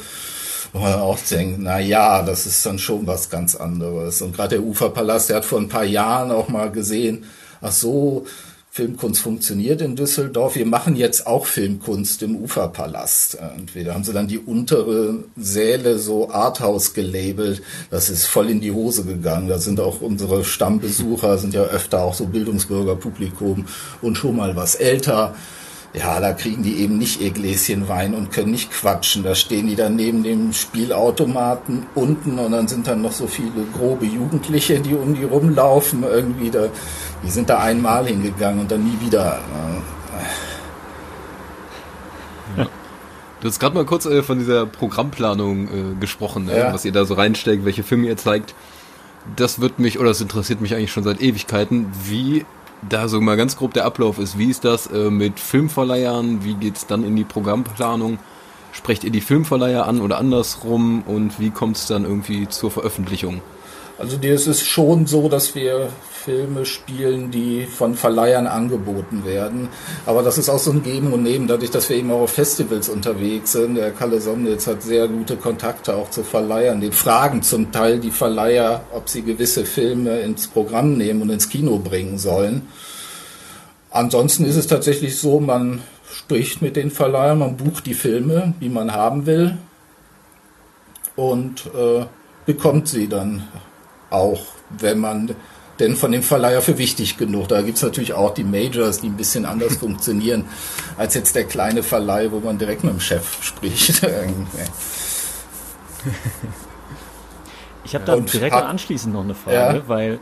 Wo 0.74 0.80
man 0.80 0.94
auch 0.94 1.20
denkt, 1.30 1.60
na 1.60 1.80
ja, 1.80 2.24
das 2.24 2.46
ist 2.46 2.66
dann 2.66 2.80
schon 2.80 3.06
was 3.06 3.30
ganz 3.30 3.56
anderes. 3.56 4.22
Und 4.22 4.34
gerade 4.34 4.56
der 4.56 4.64
Uferpalast, 4.64 5.30
der 5.30 5.38
hat 5.38 5.46
vor 5.46 5.60
ein 5.60 5.68
paar 5.68 5.84
Jahren 5.84 6.32
auch 6.32 6.48
mal 6.48 6.72
gesehen, 6.72 7.26
ach 7.60 7.74
so, 7.74 8.26
Filmkunst 8.73 9.21
funktioniert 9.21 9.81
in 9.81 9.97
Düsseldorf. 9.97 10.55
Wir 10.55 10.65
machen 10.65 10.95
jetzt 10.95 11.27
auch 11.27 11.45
Filmkunst 11.45 12.23
im 12.23 12.38
Uferpalast. 12.38 13.38
Entweder 13.57 13.93
haben 13.93 14.05
sie 14.05 14.13
dann 14.13 14.29
die 14.29 14.39
untere 14.39 15.25
Säle 15.36 15.99
so 15.99 16.31
Arthouse 16.31 16.93
gelabelt. 16.93 17.62
Das 17.89 18.10
ist 18.10 18.27
voll 18.27 18.49
in 18.49 18.62
die 18.62 18.71
Hose 18.71 19.03
gegangen. 19.03 19.49
Da 19.49 19.57
sind 19.57 19.81
auch 19.81 19.99
unsere 19.99 20.45
Stammbesucher, 20.45 21.38
sind 21.38 21.53
ja 21.53 21.63
öfter 21.63 22.01
auch 22.01 22.13
so 22.13 22.27
Bildungsbürgerpublikum 22.27 23.65
und 24.01 24.15
schon 24.15 24.38
mal 24.38 24.55
was 24.55 24.75
älter. 24.75 25.36
Ja, 25.93 26.21
da 26.21 26.32
kriegen 26.32 26.63
die 26.63 26.77
eben 26.77 26.97
nicht 26.97 27.19
ihr 27.19 27.32
Gläschen 27.32 27.89
Wein 27.89 28.13
und 28.13 28.32
können 28.32 28.51
nicht 28.51 28.71
quatschen. 28.71 29.23
Da 29.23 29.36
stehen 29.36 29.67
die 29.67 29.75
dann 29.75 29.97
neben 29.97 30.23
dem 30.23 30.54
Spielautomaten 30.54 31.86
unten 31.95 32.39
und 32.39 32.54
dann 32.54 32.69
sind 32.69 32.88
dann 32.88 33.01
noch 33.01 33.12
so 33.12 33.27
viele 33.27 33.65
grobe 33.75 34.06
Jugendliche, 34.06 34.80
die 34.80 34.95
um 34.95 35.15
die 35.15 35.25
rumlaufen. 35.25 36.04
Irgendwie 36.04 36.49
da, 36.49 36.67
die 37.23 37.30
sind 37.30 37.49
da 37.49 37.60
einmal 37.60 38.08
hingegangen 38.08 38.62
und 38.62 38.71
dann 38.71 38.86
nie 38.86 38.97
wieder. 39.06 39.39
Du 43.41 43.47
hast 43.47 43.60
gerade 43.60 43.75
mal 43.75 43.86
kurz 43.86 44.06
äh, 44.06 44.21
von 44.21 44.38
dieser 44.38 44.67
Programmplanung 44.67 45.67
äh, 45.67 45.95
gesprochen, 45.99 46.45
ne? 46.45 46.58
Ja. 46.58 46.73
was 46.73 46.86
ihr 46.86 46.91
da 46.91 47.06
so 47.06 47.15
reinsteckt, 47.15 47.65
welche 47.65 47.82
Filme 47.84 48.08
ihr 48.08 48.15
zeigt. 48.15 48.54
Das 49.36 49.60
wird 49.60 49.80
mich, 49.80 49.99
oder 49.99 50.10
das 50.10 50.21
interessiert 50.21 50.62
mich 50.62 50.75
eigentlich 50.75 50.91
schon 50.91 51.04
seit 51.04 51.21
Ewigkeiten, 51.21 51.88
wie 52.06 52.45
da 52.88 53.08
so 53.08 53.22
mal 53.22 53.38
ganz 53.38 53.58
grob 53.58 53.74
der 53.74 53.86
Ablauf 53.86 54.20
ist. 54.20 54.38
Wie 54.38 54.50
ist 54.50 54.65
das 54.65 54.88
äh, 54.88 55.10
mit 55.10 55.39
Filmverleihern? 55.39 56.44
Wie 56.44 56.56
geht's 56.56 56.88
dann 56.88 57.04
in 57.04 57.15
die 57.15 57.24
Programmplanung? 57.24 58.20
Sprecht 58.74 59.04
ihr 59.04 59.12
die 59.12 59.22
Filmverleiher 59.22 59.88
an 59.88 60.02
oder 60.02 60.17
andersrum? 60.17 61.04
Und 61.04 61.39
wie 61.39 61.52
kommt 61.52 61.78
es 61.78 61.88
dann 61.88 62.06
irgendwie 62.06 62.48
zur 62.48 62.72
Veröffentlichung? 62.72 63.41
Also 64.02 64.18
es 64.20 64.48
ist 64.48 64.66
schon 64.66 65.06
so, 65.06 65.30
dass 65.30 65.54
wir 65.54 65.90
Filme 66.26 66.66
spielen, 66.66 67.30
die 67.30 67.68
von 67.68 67.94
Verleihern 67.94 68.48
angeboten 68.48 69.26
werden. 69.26 69.70
Aber 70.08 70.24
das 70.24 70.40
ist 70.40 70.50
auch 70.50 70.58
so 70.58 70.72
ein 70.72 70.82
Geben 70.82 71.14
und 71.14 71.22
Nehmen, 71.22 71.46
dadurch, 71.48 71.70
dass 71.70 71.88
wir 71.88 71.98
eben 71.98 72.10
auch 72.10 72.22
auf 72.22 72.32
Festivals 72.32 72.90
unterwegs 72.90 73.52
sind. 73.52 73.76
Der 73.76 73.92
Kalle 73.92 74.20
Somnitz 74.20 74.66
hat 74.66 74.82
sehr 74.82 75.08
gute 75.08 75.36
Kontakte 75.36 75.96
auch 75.96 76.10
zu 76.10 76.24
Verleihern. 76.24 76.82
Die 76.82 76.92
fragen 76.92 77.44
zum 77.44 77.72
Teil 77.72 78.00
die 78.00 78.10
Verleiher, 78.10 78.82
ob 78.92 79.08
sie 79.08 79.22
gewisse 79.22 79.66
Filme 79.66 80.22
ins 80.22 80.48
Programm 80.48 80.98
nehmen 80.98 81.22
und 81.22 81.30
ins 81.30 81.48
Kino 81.48 81.78
bringen 81.78 82.18
sollen. 82.18 82.68
Ansonsten 83.92 84.46
ist 84.46 84.56
es 84.56 84.66
tatsächlich 84.66 85.20
so, 85.20 85.40
man 85.40 85.84
spricht 86.12 86.64
mit 86.64 86.76
den 86.76 86.90
Verleihern, 86.90 87.38
man 87.38 87.56
bucht 87.56 87.86
die 87.86 87.94
Filme, 87.94 88.56
die 88.62 88.70
man 88.70 88.94
haben 88.94 89.28
will 89.28 89.60
und 91.16 91.68
äh, 91.78 92.06
bekommt 92.48 92.88
sie 92.88 93.08
dann 93.08 93.48
auch, 94.12 94.41
wenn 94.69 95.00
man 95.00 95.36
denn 95.80 95.95
von 95.95 96.12
dem 96.12 96.21
Verleiher 96.21 96.62
für 96.62 96.78
wichtig 96.78 97.17
genug. 97.17 97.47
Da 97.47 97.62
gibt's 97.63 97.82
natürlich 97.82 98.13
auch 98.13 98.34
die 98.34 98.43
Majors, 98.43 99.02
die 99.02 99.08
ein 99.08 99.17
bisschen 99.17 99.45
anders 99.45 99.76
funktionieren 99.80 100.45
als 100.97 101.15
jetzt 101.15 101.34
der 101.36 101.45
kleine 101.45 101.82
Verleih, 101.82 102.30
wo 102.32 102.39
man 102.39 102.58
direkt 102.60 102.84
mit 102.84 102.93
dem 102.93 103.00
Chef 103.00 103.43
spricht. 103.43 104.02
Ich 107.84 107.95
habe 107.95 108.06
da 108.06 108.13
Und 108.13 108.32
direkt 108.32 108.56
hat- 108.56 108.65
anschließend 108.65 109.13
noch 109.13 109.24
eine 109.24 109.36
Frage, 109.36 109.80
Ja. 109.80 109.88
weil. 109.88 110.19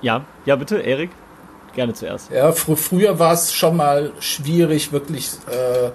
Ja, 0.00 0.24
ja, 0.44 0.56
bitte, 0.56 0.78
Erik. 0.78 1.10
Gerne 1.74 1.92
zuerst. 1.94 2.30
Ja, 2.30 2.52
fr 2.52 2.76
früher 2.76 3.18
war 3.18 3.32
es 3.32 3.52
schon 3.52 3.76
mal 3.76 4.12
schwierig, 4.20 4.92
wirklich 4.92 5.30
äh, 5.50 5.90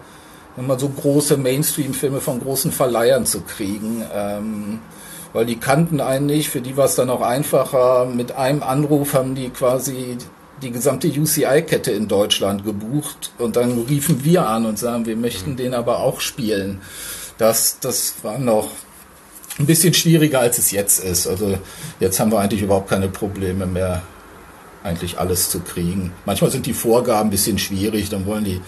man 0.61 0.77
so 0.77 0.89
große 0.89 1.37
Mainstream-Filme 1.37 2.19
von 2.19 2.39
großen 2.41 2.71
Verleihern 2.71 3.25
zu 3.25 3.41
kriegen. 3.41 4.03
Ähm, 4.13 4.79
weil 5.33 5.45
die 5.45 5.57
kannten 5.57 6.01
einen 6.01 6.25
nicht, 6.25 6.49
für 6.49 6.61
die 6.61 6.77
war 6.77 6.85
es 6.85 6.95
dann 6.95 7.09
auch 7.09 7.21
einfacher. 7.21 8.05
Mit 8.05 8.31
einem 8.31 8.63
Anruf 8.63 9.13
haben 9.13 9.35
die 9.35 9.49
quasi 9.49 10.17
die 10.61 10.71
gesamte 10.71 11.07
UCI-Kette 11.07 11.91
in 11.91 12.07
Deutschland 12.07 12.65
gebucht 12.65 13.31
und 13.37 13.55
dann 13.55 13.85
riefen 13.87 14.23
wir 14.23 14.47
an 14.47 14.65
und 14.65 14.77
sagen, 14.77 15.05
wir 15.05 15.15
möchten 15.15 15.55
den 15.55 15.73
aber 15.73 15.99
auch 15.99 16.19
spielen. 16.19 16.81
Das, 17.37 17.79
das 17.79 18.15
war 18.23 18.37
noch 18.37 18.69
ein 19.57 19.65
bisschen 19.65 19.93
schwieriger, 19.93 20.39
als 20.39 20.57
es 20.57 20.71
jetzt 20.71 21.03
ist. 21.03 21.27
Also 21.27 21.57
jetzt 21.99 22.19
haben 22.19 22.31
wir 22.31 22.39
eigentlich 22.39 22.61
überhaupt 22.61 22.89
keine 22.89 23.07
Probleme 23.07 23.65
mehr, 23.65 24.01
eigentlich 24.83 25.19
alles 25.19 25.49
zu 25.49 25.59
kriegen. 25.59 26.13
Manchmal 26.25 26.51
sind 26.51 26.65
die 26.65 26.73
Vorgaben 26.73 27.27
ein 27.27 27.31
bisschen 27.31 27.57
schwierig, 27.57 28.09
dann 28.09 28.25
wollen 28.25 28.43
die, 28.43 28.61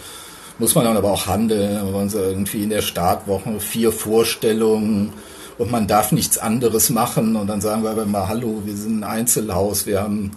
muss 0.60 0.76
man 0.76 0.86
dann 0.86 0.98
aber 0.98 1.12
auch 1.12 1.28
handeln, 1.28 1.76
dann 1.76 1.94
wollen 1.94 2.10
sie 2.10 2.20
irgendwie 2.20 2.64
in 2.64 2.70
der 2.70 2.82
Startwoche 2.82 3.60
vier 3.60 3.92
Vorstellungen 3.92 5.14
und 5.58 5.72
man 5.72 5.88
darf 5.88 6.12
nichts 6.12 6.38
anderes 6.38 6.90
machen 6.90 7.36
und 7.36 7.48
dann 7.48 7.62
sagen 7.62 7.84
wir 7.84 7.92
aber 7.92 8.06
mal, 8.06 8.28
hallo, 8.28 8.62
wir 8.66 8.76
sind 8.76 9.00
ein 9.00 9.04
Einzelhaus, 9.04 9.86
wir 9.86 10.02
haben 10.02 10.32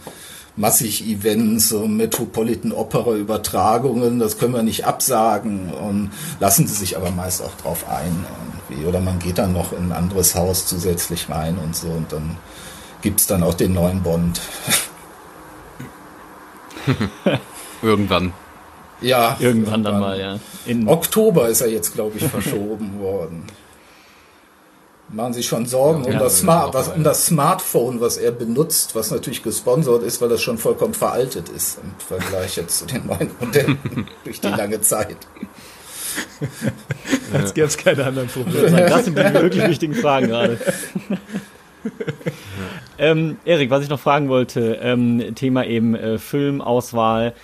massig 0.57 1.07
Events, 1.07 1.69
so 1.69 1.87
Metropolitan 1.89 2.73
Opera 2.73 3.15
Übertragungen, 3.15 4.19
das 4.19 4.39
können 4.39 4.55
wir 4.55 4.63
nicht 4.63 4.87
absagen 4.87 5.73
und 5.73 6.11
lassen 6.41 6.67
sie 6.67 6.75
sich 6.75 6.97
aber 6.97 7.11
meist 7.11 7.43
auch 7.43 7.55
drauf 7.57 7.87
ein 7.89 8.25
irgendwie. 8.69 8.87
Oder 8.87 9.01
man 9.01 9.19
geht 9.19 9.39
dann 9.39 9.53
noch 9.53 9.73
in 9.73 9.87
ein 9.87 9.93
anderes 9.93 10.35
Haus 10.35 10.67
zusätzlich 10.67 11.29
rein 11.29 11.59
und 11.59 11.75
so 11.75 11.89
und 11.89 12.13
dann 12.13 12.37
gibt's 13.03 13.27
dann 13.27 13.43
auch 13.43 13.55
den 13.55 13.73
neuen 13.75 14.03
Bond. 14.03 14.41
Irgendwann. 17.83 18.33
Ja. 19.01 19.37
Irgendwann, 19.41 19.41
irgendwann 19.41 19.83
dann 19.85 20.01
mal, 20.01 20.21
ja. 20.21 20.39
In 20.67 20.89
Oktober 20.89 21.49
ist 21.49 21.61
er 21.61 21.69
jetzt, 21.69 21.95
glaube 21.95 22.17
ich, 22.17 22.25
verschoben 22.25 22.99
worden 23.01 23.47
machen 25.15 25.33
sich 25.33 25.47
schon 25.47 25.67
Sorgen 25.67 26.05
ja, 26.05 26.13
um, 26.13 26.19
das 26.19 26.39
Smart, 26.39 26.75
was, 26.75 26.89
um 26.89 27.05
das 27.05 27.27
Smartphone, 27.27 28.01
was 28.01 28.17
er 28.17 28.33
benutzt, 28.33 28.95
was 28.95 29.11
natürlich 29.11 29.43
gesponsert 29.43 30.03
ist, 30.03 30.21
weil 30.21 30.29
das 30.29 30.43
schon 30.43 30.59
vollkommen 30.59 30.95
veraltet 30.95 31.49
ist 31.49 31.79
im 31.83 31.93
Vergleich 31.99 32.57
jetzt 32.57 32.79
zu 32.79 32.87
den 32.87 33.07
neuen 33.07 33.31
Modellen 33.41 33.79
durch 34.25 34.41
die 34.41 34.49
lange 34.49 34.81
Zeit. 34.81 35.17
Jetzt 37.33 37.55
gäbe 37.57 37.67
es 37.67 37.77
keine 37.77 38.05
anderen 38.05 38.29
Probleme. 38.29 38.71
Das 38.71 39.05
sind 39.05 39.19
die 39.19 39.35
wirklich 39.35 39.67
wichtigen 39.67 39.95
Fragen 39.95 40.29
gerade. 40.29 40.61
ähm, 42.99 43.39
Erik, 43.45 43.71
was 43.71 43.83
ich 43.83 43.89
noch 43.89 43.99
fragen 43.99 44.29
wollte, 44.29 44.79
ähm, 44.81 45.35
Thema 45.35 45.65
eben 45.65 45.97
äh, 45.97 46.19
Filmauswahl. 46.19 47.35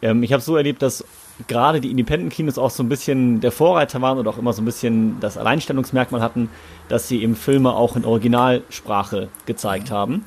Ähm, 0.00 0.22
ich 0.22 0.32
habe 0.32 0.42
so 0.42 0.56
erlebt, 0.56 0.80
dass 0.80 1.04
gerade 1.48 1.80
die 1.80 1.90
Independent-Kinos 1.90 2.58
auch 2.58 2.70
so 2.70 2.82
ein 2.82 2.88
bisschen 2.88 3.40
der 3.40 3.52
Vorreiter 3.52 4.00
waren 4.00 4.18
und 4.18 4.26
auch 4.26 4.38
immer 4.38 4.52
so 4.52 4.62
ein 4.62 4.64
bisschen 4.64 5.20
das 5.20 5.36
Alleinstellungsmerkmal 5.36 6.20
hatten, 6.20 6.48
dass 6.88 7.08
sie 7.08 7.22
eben 7.22 7.36
Filme 7.36 7.74
auch 7.74 7.96
in 7.96 8.04
Originalsprache 8.04 9.28
gezeigt 9.44 9.90
haben. 9.90 10.24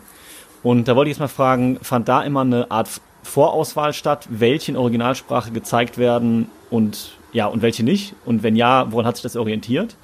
Und 0.61 0.87
da 0.87 0.95
wollte 0.95 1.09
ich 1.09 1.15
jetzt 1.15 1.21
mal 1.21 1.27
fragen, 1.27 1.79
fand 1.81 2.07
da 2.09 2.21
immer 2.21 2.41
eine 2.41 2.69
Art 2.69 3.01
Vorauswahl 3.23 3.93
statt, 3.93 4.27
welche 4.29 4.71
in 4.71 4.77
Originalsprache 4.77 5.51
gezeigt 5.51 5.97
werden 5.97 6.49
und 6.69 7.17
ja, 7.31 7.47
und 7.47 7.61
welche 7.61 7.83
nicht? 7.83 8.15
Und 8.25 8.43
wenn 8.43 8.55
ja, 8.55 8.91
woran 8.91 9.05
hat 9.05 9.17
sich 9.17 9.23
das 9.23 9.35
orientiert? 9.35 9.95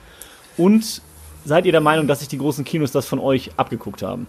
Und 0.57 1.01
seid 1.43 1.65
ihr 1.65 1.71
der 1.71 1.81
Meinung, 1.81 2.07
dass 2.07 2.19
sich 2.19 2.27
die 2.27 2.37
großen 2.37 2.63
Kinos 2.65 2.91
das 2.91 3.07
von 3.07 3.19
euch 3.19 3.51
abgeguckt 3.57 4.03
haben? 4.03 4.27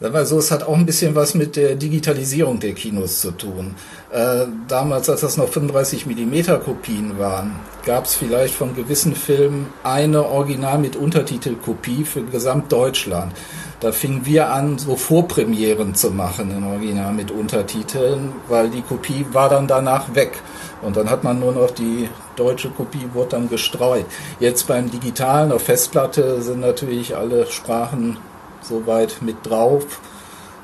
Sagen 0.00 0.14
wir 0.14 0.26
so, 0.26 0.38
es 0.38 0.50
hat 0.50 0.64
auch 0.64 0.76
ein 0.76 0.86
bisschen 0.86 1.14
was 1.14 1.34
mit 1.34 1.56
der 1.56 1.76
Digitalisierung 1.76 2.58
der 2.60 2.72
Kinos 2.72 3.20
zu 3.20 3.30
tun. 3.32 3.74
Äh, 4.10 4.46
damals, 4.68 5.08
als 5.08 5.20
das 5.20 5.36
noch 5.36 5.48
35 5.48 6.06
mm 6.06 6.62
Kopien 6.64 7.18
waren, 7.18 7.56
gab 7.84 8.04
es 8.04 8.14
vielleicht 8.14 8.54
von 8.54 8.74
gewissen 8.74 9.14
Filmen 9.14 9.66
eine 9.82 10.24
Original 10.26 10.78
mit 10.78 10.96
Untertitelkopie 10.96 12.04
für 12.04 12.22
Gesamtdeutschland. 12.22 13.32
Da 13.80 13.90
fingen 13.90 14.24
wir 14.24 14.52
an, 14.52 14.78
so 14.78 14.96
Vorpremieren 14.96 15.94
zu 15.94 16.10
machen 16.10 16.56
in 16.56 16.62
Original 16.62 17.12
mit 17.12 17.30
Untertiteln, 17.30 18.32
weil 18.48 18.70
die 18.70 18.82
Kopie 18.82 19.26
war 19.32 19.48
dann 19.48 19.66
danach 19.66 20.14
weg. 20.14 20.38
Und 20.82 20.96
dann 20.96 21.10
hat 21.10 21.24
man 21.24 21.40
nur 21.40 21.52
noch 21.52 21.70
die 21.70 22.08
deutsche 22.36 22.70
Kopie, 22.70 23.08
wurde 23.12 23.30
dann 23.30 23.48
gestreut. 23.48 24.06
Jetzt 24.40 24.66
beim 24.68 24.90
Digitalen 24.90 25.52
auf 25.52 25.62
Festplatte 25.62 26.42
sind 26.42 26.60
natürlich 26.60 27.16
alle 27.16 27.46
Sprachen 27.46 28.18
soweit 28.62 29.16
mit 29.20 29.36
drauf, 29.44 30.00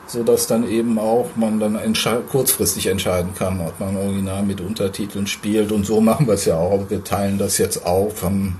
so 0.06 0.22
dass 0.22 0.46
dann 0.46 0.68
eben 0.68 0.98
auch 0.98 1.30
man 1.36 1.60
dann 1.60 1.76
entsche 1.76 2.22
kurzfristig 2.30 2.86
entscheiden 2.86 3.34
kann, 3.34 3.60
ob 3.60 3.78
man 3.78 3.96
Original 3.96 4.42
mit 4.42 4.60
Untertiteln 4.60 5.26
spielt. 5.26 5.72
Und 5.72 5.84
so 5.84 6.00
machen 6.00 6.26
wir 6.26 6.34
es 6.34 6.44
ja 6.44 6.56
auch. 6.56 6.88
Wir 6.88 7.04
teilen 7.04 7.38
das 7.38 7.58
jetzt 7.58 7.84
auf, 7.84 8.22
haben 8.22 8.58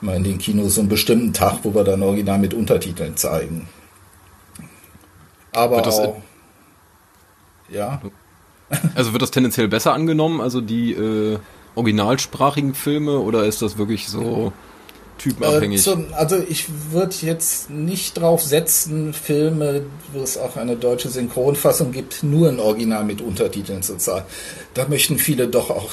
mal 0.00 0.16
in 0.16 0.24
den 0.24 0.38
Kinos 0.38 0.76
so 0.76 0.80
einen 0.80 0.88
bestimmten 0.88 1.32
Tag, 1.32 1.58
wo 1.62 1.74
wir 1.74 1.84
dann 1.84 2.02
Original 2.02 2.38
mit 2.38 2.54
Untertiteln 2.54 3.16
zeigen. 3.16 3.68
Aber 5.52 5.86
auch, 5.86 6.16
ja. 7.68 8.00
Also 8.94 9.12
wird 9.12 9.22
das 9.22 9.30
tendenziell 9.30 9.68
besser 9.68 9.94
angenommen, 9.94 10.40
also 10.40 10.60
die 10.60 10.92
äh, 10.92 11.38
originalsprachigen 11.74 12.74
Filme, 12.74 13.18
oder 13.18 13.44
ist 13.44 13.62
das 13.62 13.78
wirklich 13.78 14.08
so 14.08 14.52
typenabhängig. 15.18 15.80
Äh, 15.80 15.84
zum, 15.84 16.06
also 16.14 16.36
ich 16.48 16.66
würde 16.90 17.14
jetzt 17.22 17.70
nicht 17.70 18.18
drauf 18.18 18.42
setzen, 18.42 19.12
Filme, 19.12 19.82
wo 20.12 20.22
es 20.22 20.38
auch 20.38 20.56
eine 20.56 20.76
deutsche 20.76 21.08
Synchronfassung 21.08 21.92
gibt, 21.92 22.22
nur 22.22 22.48
ein 22.48 22.60
Original 22.60 23.04
mit 23.04 23.20
Untertiteln 23.20 23.82
zu 23.82 23.96
zeigen. 23.96 24.26
Da 24.74 24.88
möchten 24.88 25.18
viele 25.18 25.48
doch 25.48 25.70
auch 25.70 25.90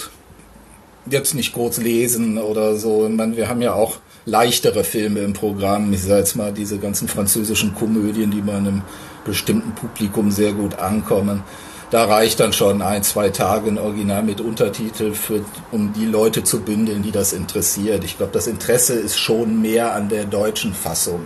jetzt 1.10 1.36
nicht 1.36 1.54
kurz 1.54 1.78
lesen 1.78 2.38
oder 2.38 2.76
so. 2.78 3.08
Ich 3.08 3.14
meine, 3.14 3.38
wir 3.38 3.50
haben 3.50 3.62
ja 3.62 3.74
auch 3.74 3.98
leichtere 4.26 4.84
Filme 4.84 5.20
im 5.20 5.34
Programm. 5.34 5.94
Ich 5.94 6.04
sage 6.04 6.20
jetzt 6.20 6.36
mal 6.36 6.52
diese 6.52 6.80
ganzen 6.80 7.08
französischen 7.08 7.76
Komödien, 7.76 8.32
die 8.32 8.42
bei 8.42 8.56
einem 8.56 8.82
bestimmten 9.24 9.74
Publikum 9.74 10.32
sehr 10.32 10.54
gut 10.54 10.80
ankommen 10.80 11.44
da 11.92 12.06
reicht 12.06 12.40
dann 12.40 12.52
schon 12.52 12.82
ein, 12.82 13.04
zwei 13.04 13.30
Tage 13.30 13.70
ein 13.70 13.78
Original 13.78 14.24
mit 14.24 14.42
Untertitel, 14.42 15.14
für, 15.14 15.46
um 15.72 15.94
die 15.94 16.06
Leute 16.06 16.44
zu 16.44 16.62
bündeln, 16.62 17.04
die 17.04 17.12
das 17.12 17.34
interessiert. 17.34 18.04
Ich 18.04 18.18
glaube, 18.18 18.32
das 18.32 18.48
Interesse 18.48 18.94
ist 18.94 19.18
schon 19.18 19.62
mehr 19.62 19.94
an 19.94 20.10
der 20.10 20.26
deutschen 20.26 20.74
Fassung. 20.74 21.26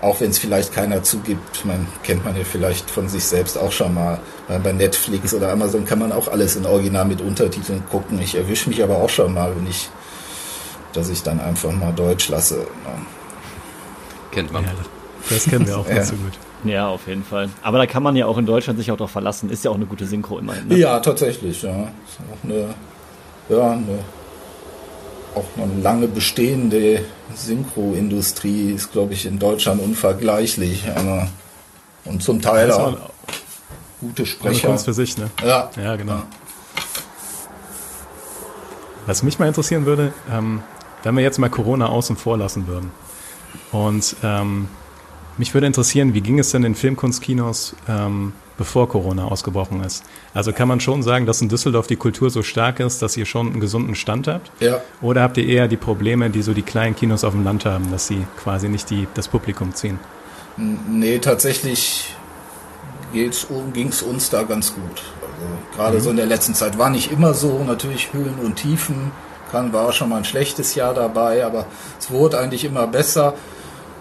Auch 0.00 0.20
wenn 0.20 0.30
es 0.30 0.38
vielleicht 0.38 0.74
keiner 0.74 1.02
zugibt, 1.02 1.64
man 1.64 1.86
kennt 2.02 2.24
man 2.24 2.36
ja 2.36 2.44
vielleicht 2.44 2.90
von 2.90 3.08
sich 3.08 3.24
selbst 3.24 3.56
auch 3.56 3.72
schon 3.72 3.94
mal. 3.94 4.20
Bei 4.62 4.72
Netflix 4.72 5.32
oder 5.34 5.50
Amazon 5.50 5.84
kann 5.84 6.00
man 6.00 6.12
auch 6.12 6.28
alles 6.28 6.56
in 6.56 6.66
Original 6.66 7.06
mit 7.06 7.20
Untertiteln 7.20 7.82
gucken. 7.90 8.20
Ich 8.20 8.34
erwische 8.34 8.68
mich 8.68 8.82
aber 8.82 8.96
auch 8.96 9.08
schon 9.08 9.32
mal, 9.32 9.54
wenn 9.56 9.66
ich, 9.66 9.88
dass 10.92 11.08
ich 11.08 11.22
dann 11.22 11.40
einfach 11.40 11.72
mal 11.72 11.92
Deutsch 11.92 12.28
lasse. 12.28 12.66
Kennt 14.32 14.52
man. 14.52 14.64
Ja, 14.64 14.72
das 15.30 15.44
kennen 15.44 15.66
wir 15.66 15.78
auch 15.78 15.88
ja. 15.88 16.04
so 16.04 16.16
gut. 16.16 16.32
Ja, 16.68 16.88
auf 16.88 17.06
jeden 17.06 17.24
Fall. 17.24 17.48
Aber 17.62 17.78
da 17.78 17.86
kann 17.86 18.02
man 18.02 18.16
ja 18.16 18.26
auch 18.26 18.38
in 18.38 18.46
Deutschland 18.46 18.78
sich 18.78 18.90
auch 18.90 18.96
darauf 18.96 19.10
verlassen. 19.10 19.50
Ist 19.50 19.64
ja 19.64 19.70
auch 19.70 19.76
eine 19.76 19.86
gute 19.86 20.06
Synchro 20.06 20.38
immerhin. 20.38 20.68
Ne? 20.68 20.76
Ja, 20.76 21.00
tatsächlich. 21.00 21.62
Ja. 21.62 21.70
Ist 21.70 22.18
auch 22.32 22.44
eine, 22.44 22.74
ja, 23.48 23.70
eine, 23.72 23.98
auch 25.34 25.44
eine 25.56 25.80
lange 25.82 26.08
bestehende 26.08 27.04
Synchroindustrie 27.34 28.72
ist, 28.72 28.92
glaube 28.92 29.14
ich, 29.14 29.26
in 29.26 29.38
Deutschland 29.38 29.82
unvergleichlich. 29.82 30.84
Aber, 30.94 31.28
und 32.04 32.22
zum 32.22 32.40
Teil 32.40 32.70
auch, 32.72 32.96
gute 34.00 34.26
Sprecher. 34.26 34.68
Kunst 34.68 34.84
für 34.84 34.94
sich, 34.94 35.16
ne? 35.18 35.30
Ja. 35.44 35.70
Ja, 35.76 35.96
genau. 35.96 36.14
Ja. 36.14 36.26
Was 39.06 39.22
mich 39.22 39.38
mal 39.38 39.46
interessieren 39.46 39.86
würde, 39.86 40.12
ähm, 40.32 40.62
wenn 41.04 41.14
wir 41.16 41.22
jetzt 41.22 41.38
mal 41.38 41.48
Corona 41.48 41.86
außen 41.86 42.16
vor 42.16 42.36
lassen 42.36 42.66
würden 42.66 42.90
und 43.70 44.16
ähm, 44.24 44.68
mich 45.38 45.54
würde 45.54 45.66
interessieren, 45.66 46.14
wie 46.14 46.20
ging 46.20 46.38
es 46.38 46.50
denn 46.50 46.64
in 46.64 46.74
Filmkunstkinos, 46.74 47.74
ähm, 47.88 48.32
bevor 48.56 48.88
Corona 48.88 49.26
ausgebrochen 49.26 49.82
ist? 49.84 50.04
Also 50.34 50.52
kann 50.52 50.68
man 50.68 50.80
schon 50.80 51.02
sagen, 51.02 51.26
dass 51.26 51.42
in 51.42 51.48
Düsseldorf 51.48 51.86
die 51.86 51.96
Kultur 51.96 52.30
so 52.30 52.42
stark 52.42 52.80
ist, 52.80 53.02
dass 53.02 53.16
ihr 53.16 53.26
schon 53.26 53.48
einen 53.48 53.60
gesunden 53.60 53.94
Stand 53.94 54.28
habt? 54.28 54.50
Ja. 54.60 54.80
Oder 55.02 55.22
habt 55.22 55.36
ihr 55.36 55.46
eher 55.46 55.68
die 55.68 55.76
Probleme, 55.76 56.30
die 56.30 56.42
so 56.42 56.54
die 56.54 56.62
kleinen 56.62 56.96
Kinos 56.96 57.24
auf 57.24 57.32
dem 57.34 57.44
Land 57.44 57.64
haben, 57.64 57.90
dass 57.90 58.06
sie 58.06 58.26
quasi 58.42 58.68
nicht 58.68 58.90
die, 58.90 59.06
das 59.14 59.28
Publikum 59.28 59.74
ziehen? 59.74 59.98
Nee, 60.56 61.18
tatsächlich 61.18 62.14
ging 63.12 63.88
es 63.88 64.02
uns 64.02 64.30
da 64.30 64.42
ganz 64.42 64.74
gut. 64.74 65.02
Also, 65.22 65.76
gerade 65.76 65.98
mhm. 65.98 66.00
so 66.00 66.10
in 66.10 66.16
der 66.16 66.26
letzten 66.26 66.54
Zeit 66.54 66.78
war 66.78 66.90
nicht 66.90 67.12
immer 67.12 67.34
so, 67.34 67.62
natürlich 67.64 68.12
Höhen 68.12 68.38
und 68.42 68.56
Tiefen. 68.56 69.12
Kann, 69.52 69.72
war 69.72 69.92
schon 69.92 70.08
mal 70.08 70.16
ein 70.16 70.24
schlechtes 70.24 70.74
Jahr 70.74 70.92
dabei, 70.92 71.44
aber 71.44 71.66
es 72.00 72.10
wurde 72.10 72.38
eigentlich 72.38 72.64
immer 72.64 72.88
besser. 72.88 73.34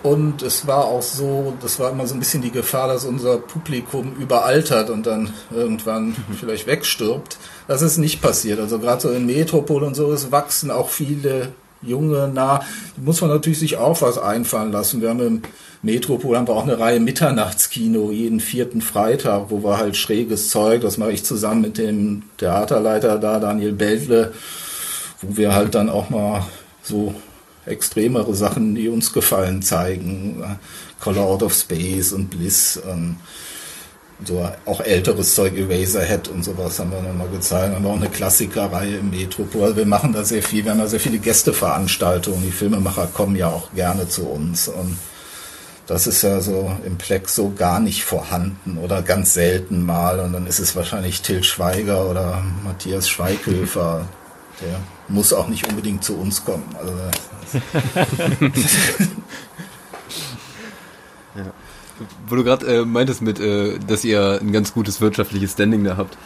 Und 0.05 0.43
es 0.43 0.67
war 0.67 0.85
auch 0.85 1.01
so, 1.01 1.55
das 1.63 1.79
war 1.79 1.89
immer 1.89 2.05
so 2.05 2.13
ein 2.13 2.19
bisschen 2.19 2.43
die 2.43 2.51
Gefahr, 2.51 2.87
dass 2.87 3.05
unser 3.05 3.37
Publikum 3.37 4.13
überaltert 4.19 4.91
und 4.91 5.07
dann 5.07 5.33
irgendwann 5.49 6.09
mhm. 6.09 6.35
vielleicht 6.39 6.67
wegstirbt. 6.67 7.37
Das 7.67 7.81
ist 7.81 7.97
nicht 7.97 8.21
passiert. 8.21 8.59
Also 8.59 8.77
gerade 8.77 9.01
so 9.01 9.09
in 9.09 9.25
Metropol 9.25 9.81
und 9.81 9.95
so, 9.95 10.13
es 10.13 10.31
wachsen 10.31 10.69
auch 10.69 10.89
viele 10.89 11.53
junge 11.81 12.27
nah. 12.27 12.59
Da 12.59 13.01
muss 13.03 13.19
man 13.21 13.31
natürlich 13.31 13.57
sich 13.57 13.77
auch 13.77 13.99
was 14.03 14.19
einfallen 14.19 14.71
lassen. 14.71 15.01
Wir 15.01 15.09
haben 15.09 15.21
im 15.21 15.41
Metropol 15.81 16.37
haben 16.37 16.47
wir 16.47 16.53
auch 16.53 16.67
eine 16.67 16.77
Reihe 16.77 16.99
Mitternachtskino 16.99 18.11
jeden 18.11 18.41
vierten 18.41 18.81
Freitag, 18.81 19.45
wo 19.49 19.63
wir 19.63 19.79
halt 19.79 19.97
schräges 19.97 20.51
Zeug, 20.51 20.81
das 20.81 20.99
mache 20.99 21.13
ich 21.13 21.25
zusammen 21.25 21.61
mit 21.61 21.79
dem 21.79 22.21
Theaterleiter 22.37 23.17
da, 23.17 23.39
Daniel 23.39 23.73
Beldle, 23.73 24.33
wo 25.23 25.35
wir 25.35 25.55
halt 25.55 25.73
dann 25.73 25.89
auch 25.89 26.11
mal 26.11 26.45
so 26.83 27.15
extremere 27.65 28.33
Sachen, 28.35 28.75
die 28.75 28.89
uns 28.89 29.13
gefallen, 29.13 29.61
zeigen. 29.61 30.43
Color 30.99 31.25
Out 31.25 31.43
of 31.43 31.53
Space 31.53 32.13
und 32.13 32.29
Bliss. 32.29 32.81
Ähm, 32.89 33.17
so 34.23 34.49
auch 34.65 34.79
älteres 34.79 35.35
Zeug, 35.35 35.57
Eraserhead 35.57 36.29
und 36.29 36.43
sowas 36.43 36.79
haben 36.79 36.91
wir 36.91 37.01
nochmal 37.01 37.27
gezeigt. 37.29 37.75
Haben 37.75 37.83
wir 37.83 37.91
auch 37.91 37.97
eine 37.97 38.09
Klassikerreihe 38.09 38.97
im 38.97 39.09
Metropol. 39.09 39.63
Also 39.63 39.75
wir 39.75 39.85
machen 39.85 40.13
da 40.13 40.23
sehr 40.23 40.41
viel, 40.41 40.63
wir 40.63 40.71
haben 40.71 40.79
da 40.79 40.87
sehr 40.87 41.01
viele 41.01 41.17
Gästeveranstaltungen. 41.17 42.41
Die 42.43 42.51
Filmemacher 42.51 43.07
kommen 43.07 43.35
ja 43.35 43.49
auch 43.49 43.73
gerne 43.73 44.07
zu 44.07 44.25
uns 44.27 44.67
und 44.69 44.97
das 45.87 46.07
ist 46.07 46.23
ja 46.23 46.41
so 46.41 46.71
im 46.83 46.97
Plex 46.97 47.35
so 47.35 47.51
gar 47.55 47.79
nicht 47.79 48.05
vorhanden 48.05 48.77
oder 48.77 49.01
ganz 49.01 49.33
selten 49.33 49.85
mal. 49.85 50.19
Und 50.19 50.33
dann 50.33 50.47
ist 50.47 50.59
es 50.59 50.75
wahrscheinlich 50.75 51.21
Till 51.21 51.43
Schweiger 51.43 52.09
oder 52.09 52.43
Matthias 52.63 53.07
Schweighöfer. 53.07 54.07
Der 54.61 54.79
muss 55.07 55.33
auch 55.33 55.47
nicht 55.47 55.67
unbedingt 55.67 56.03
zu 56.03 56.15
uns 56.17 56.43
kommen. 56.45 56.63
Also, 56.77 56.93
ja. 61.35 61.45
Wo 62.27 62.35
du 62.35 62.43
gerade 62.43 62.65
äh, 62.65 62.85
meintest 62.85 63.21
mit, 63.21 63.39
äh, 63.39 63.79
dass 63.79 64.03
ihr 64.03 64.39
ein 64.41 64.51
ganz 64.51 64.73
gutes 64.73 64.99
wirtschaftliches 65.01 65.53
Standing 65.53 65.83
da 65.83 65.97
habt. 65.97 66.17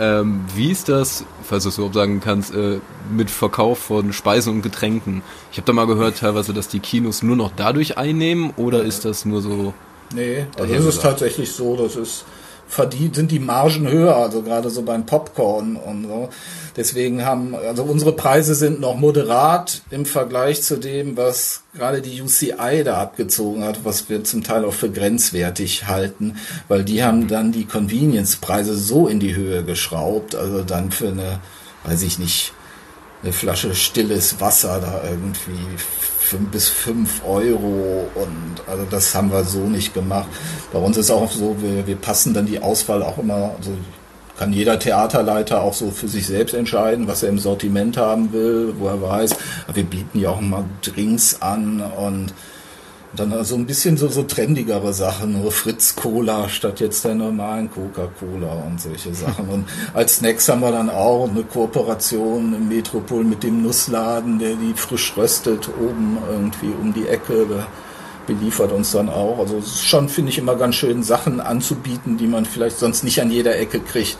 Ähm, 0.00 0.44
wie 0.54 0.70
ist 0.70 0.88
das, 0.88 1.24
falls 1.42 1.64
du 1.64 1.70
es 1.70 1.76
überhaupt 1.76 1.96
sagen 1.96 2.20
kannst, 2.20 2.54
äh, 2.54 2.78
mit 3.10 3.30
Verkauf 3.30 3.80
von 3.80 4.12
Speisen 4.12 4.52
und 4.54 4.62
Getränken? 4.62 5.22
Ich 5.50 5.58
habe 5.58 5.66
da 5.66 5.72
mal 5.72 5.88
gehört 5.88 6.18
teilweise, 6.18 6.54
dass 6.54 6.68
die 6.68 6.78
Kinos 6.78 7.24
nur 7.24 7.34
noch 7.34 7.50
dadurch 7.56 7.98
einnehmen 7.98 8.52
oder 8.56 8.84
ist 8.84 9.04
das 9.04 9.24
nur 9.24 9.42
so? 9.42 9.74
Nee, 10.14 10.46
also 10.56 10.72
ist 10.72 10.84
es 10.84 11.00
tatsächlich 11.00 11.52
so, 11.52 11.76
dass 11.76 11.96
es 11.96 12.24
verdient, 12.68 13.16
sind 13.16 13.30
die 13.30 13.38
Margen 13.38 13.88
höher, 13.88 14.14
also 14.14 14.42
gerade 14.42 14.70
so 14.70 14.82
beim 14.82 15.06
Popcorn 15.06 15.76
und 15.76 16.04
so. 16.04 16.28
Deswegen 16.76 17.24
haben, 17.24 17.54
also 17.54 17.82
unsere 17.82 18.12
Preise 18.12 18.54
sind 18.54 18.80
noch 18.80 18.96
moderat 18.96 19.82
im 19.90 20.04
Vergleich 20.04 20.62
zu 20.62 20.76
dem, 20.76 21.16
was 21.16 21.62
gerade 21.74 22.02
die 22.02 22.22
UCI 22.22 22.84
da 22.84 22.98
abgezogen 22.98 23.64
hat, 23.64 23.84
was 23.84 24.08
wir 24.08 24.22
zum 24.22 24.44
Teil 24.44 24.64
auch 24.64 24.74
für 24.74 24.90
grenzwertig 24.90 25.88
halten, 25.88 26.36
weil 26.68 26.84
die 26.84 27.02
haben 27.02 27.26
dann 27.26 27.50
die 27.50 27.64
Convenience-Preise 27.64 28.76
so 28.76 29.08
in 29.08 29.18
die 29.18 29.34
Höhe 29.34 29.64
geschraubt, 29.64 30.36
also 30.36 30.62
dann 30.62 30.92
für 30.92 31.08
eine, 31.08 31.40
weiß 31.84 32.02
ich 32.02 32.18
nicht, 32.18 32.52
eine 33.22 33.32
Flasche 33.32 33.74
stilles 33.74 34.40
Wasser 34.40 34.80
da 34.80 35.02
irgendwie 35.08 35.58
fünf 36.28 36.50
bis 36.50 36.68
fünf 36.68 37.22
Euro 37.24 38.06
und 38.14 38.62
also 38.66 38.84
das 38.90 39.14
haben 39.14 39.32
wir 39.32 39.44
so 39.44 39.60
nicht 39.60 39.94
gemacht. 39.94 40.28
Bei 40.72 40.78
uns 40.78 40.96
ist 40.96 41.10
auch 41.10 41.30
so, 41.32 41.56
wir, 41.60 41.86
wir 41.86 41.96
passen 41.96 42.34
dann 42.34 42.46
die 42.46 42.60
Auswahl 42.60 43.02
auch 43.02 43.18
immer, 43.18 43.54
also 43.56 43.72
kann 44.38 44.52
jeder 44.52 44.78
Theaterleiter 44.78 45.62
auch 45.62 45.74
so 45.74 45.90
für 45.90 46.06
sich 46.06 46.26
selbst 46.26 46.54
entscheiden, 46.54 47.08
was 47.08 47.22
er 47.22 47.30
im 47.30 47.38
Sortiment 47.38 47.96
haben 47.96 48.32
will, 48.32 48.74
wo 48.78 48.86
er 48.86 49.02
weiß. 49.02 49.30
wir 49.72 49.84
bieten 49.84 50.20
ja 50.20 50.30
auch 50.30 50.40
mal 50.40 50.64
Drinks 50.82 51.42
an 51.42 51.80
und 51.80 52.32
dann 53.14 53.30
so 53.30 53.36
also 53.36 53.54
ein 53.56 53.66
bisschen 53.66 53.96
so, 53.96 54.08
so 54.08 54.22
trendigere 54.22 54.92
Sachen, 54.92 55.40
nur 55.40 55.50
Fritz 55.50 55.96
Cola 55.96 56.48
statt 56.48 56.80
jetzt 56.80 57.04
der 57.04 57.14
normalen 57.14 57.70
Coca-Cola 57.70 58.64
und 58.66 58.80
solche 58.80 59.14
Sachen. 59.14 59.48
Und 59.48 59.68
als 59.94 60.16
Snacks 60.16 60.48
haben 60.48 60.60
wir 60.60 60.72
dann 60.72 60.90
auch 60.90 61.28
eine 61.28 61.42
Kooperation 61.42 62.54
im 62.54 62.68
Metropol 62.68 63.24
mit 63.24 63.42
dem 63.42 63.62
Nussladen, 63.62 64.38
der 64.38 64.54
die 64.54 64.74
frisch 64.74 65.14
röstet, 65.16 65.68
oben 65.80 66.18
irgendwie 66.30 66.72
um 66.80 66.92
die 66.92 67.08
Ecke. 67.08 67.46
Der 67.46 67.66
beliefert 68.26 68.72
uns 68.72 68.92
dann 68.92 69.08
auch. 69.08 69.38
Also 69.38 69.56
es 69.56 69.66
ist 69.66 69.84
schon, 69.86 70.08
finde 70.08 70.30
ich, 70.30 70.38
immer 70.38 70.56
ganz 70.56 70.74
schön, 70.74 71.02
Sachen 71.02 71.40
anzubieten, 71.40 72.18
die 72.18 72.26
man 72.26 72.44
vielleicht 72.44 72.78
sonst 72.78 73.04
nicht 73.04 73.20
an 73.22 73.30
jeder 73.30 73.58
Ecke 73.58 73.80
kriegt. 73.80 74.18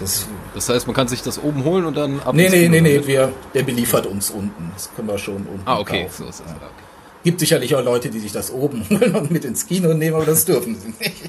Das, 0.00 0.26
das 0.54 0.68
heißt, 0.68 0.86
man 0.86 0.94
kann 0.94 1.08
sich 1.08 1.22
das 1.22 1.42
oben 1.42 1.64
holen 1.64 1.86
und 1.86 1.96
dann 1.96 2.20
ab. 2.20 2.34
Nee, 2.34 2.50
nee, 2.50 2.68
nee, 2.68 2.82
nee, 2.82 3.06
wir, 3.06 3.32
der 3.54 3.62
beliefert 3.62 4.06
uns 4.06 4.30
unten. 4.30 4.70
Das 4.74 4.90
können 4.94 5.08
wir 5.08 5.16
schon 5.16 5.36
unten. 5.36 5.62
Ah, 5.64 5.78
okay. 5.78 6.02
Kaufen. 6.02 6.24
So 6.24 6.28
ist 6.28 6.40
das. 6.40 6.48
Ja. 6.48 6.56
Okay. 6.56 6.85
Gibt 7.26 7.40
sicherlich 7.40 7.74
auch 7.74 7.82
Leute, 7.82 8.08
die 8.08 8.20
sich 8.20 8.30
das 8.30 8.52
oben 8.52 8.86
holen 8.88 9.16
und 9.16 9.32
mit 9.32 9.44
ins 9.44 9.66
Kino 9.66 9.92
nehmen, 9.92 10.14
aber 10.14 10.26
das 10.26 10.44
dürfen 10.44 10.76
sie 10.76 10.94
nicht. 10.96 11.28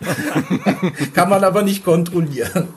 Kann 1.12 1.28
man 1.28 1.42
aber 1.42 1.62
nicht 1.62 1.84
kontrollieren. 1.84 2.68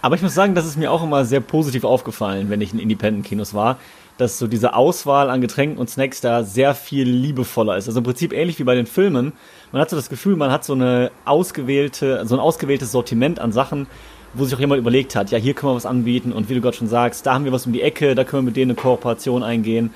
aber 0.00 0.14
ich 0.14 0.22
muss 0.22 0.32
sagen, 0.32 0.54
das 0.54 0.64
ist 0.64 0.78
mir 0.78 0.90
auch 0.90 1.02
immer 1.02 1.26
sehr 1.26 1.40
positiv 1.40 1.84
aufgefallen, 1.84 2.48
wenn 2.48 2.62
ich 2.62 2.72
in 2.72 2.78
Independent-Kinos 2.78 3.52
war, 3.52 3.76
dass 4.16 4.38
so 4.38 4.46
diese 4.46 4.72
Auswahl 4.72 5.28
an 5.28 5.42
Getränken 5.42 5.76
und 5.76 5.90
Snacks 5.90 6.22
da 6.22 6.42
sehr 6.42 6.74
viel 6.74 7.06
liebevoller 7.06 7.76
ist. 7.76 7.86
Also 7.86 8.00
im 8.00 8.04
Prinzip 8.04 8.32
ähnlich 8.32 8.58
wie 8.60 8.64
bei 8.64 8.74
den 8.74 8.86
Filmen. 8.86 9.34
Man 9.72 9.82
hat 9.82 9.90
so 9.90 9.96
das 9.96 10.08
Gefühl, 10.08 10.36
man 10.36 10.50
hat 10.50 10.64
so 10.64 10.72
eine 10.72 11.10
ausgewählte, 11.26 12.24
so 12.24 12.34
ein 12.34 12.40
ausgewähltes 12.40 12.92
Sortiment 12.92 13.38
an 13.38 13.52
Sachen, 13.52 13.88
wo 14.34 14.44
sich 14.44 14.54
auch 14.54 14.60
jemand 14.60 14.78
überlegt 14.80 15.16
hat, 15.16 15.30
ja, 15.30 15.38
hier 15.38 15.54
können 15.54 15.72
wir 15.72 15.76
was 15.76 15.86
anbieten 15.86 16.32
und 16.32 16.48
wie 16.48 16.54
du 16.54 16.60
gerade 16.60 16.76
schon 16.76 16.88
sagst, 16.88 17.26
da 17.26 17.34
haben 17.34 17.44
wir 17.44 17.52
was 17.52 17.66
um 17.66 17.72
die 17.72 17.82
Ecke, 17.82 18.14
da 18.14 18.24
können 18.24 18.42
wir 18.42 18.46
mit 18.46 18.56
denen 18.56 18.72
eine 18.72 18.80
Kooperation 18.80 19.42
eingehen. 19.42 19.90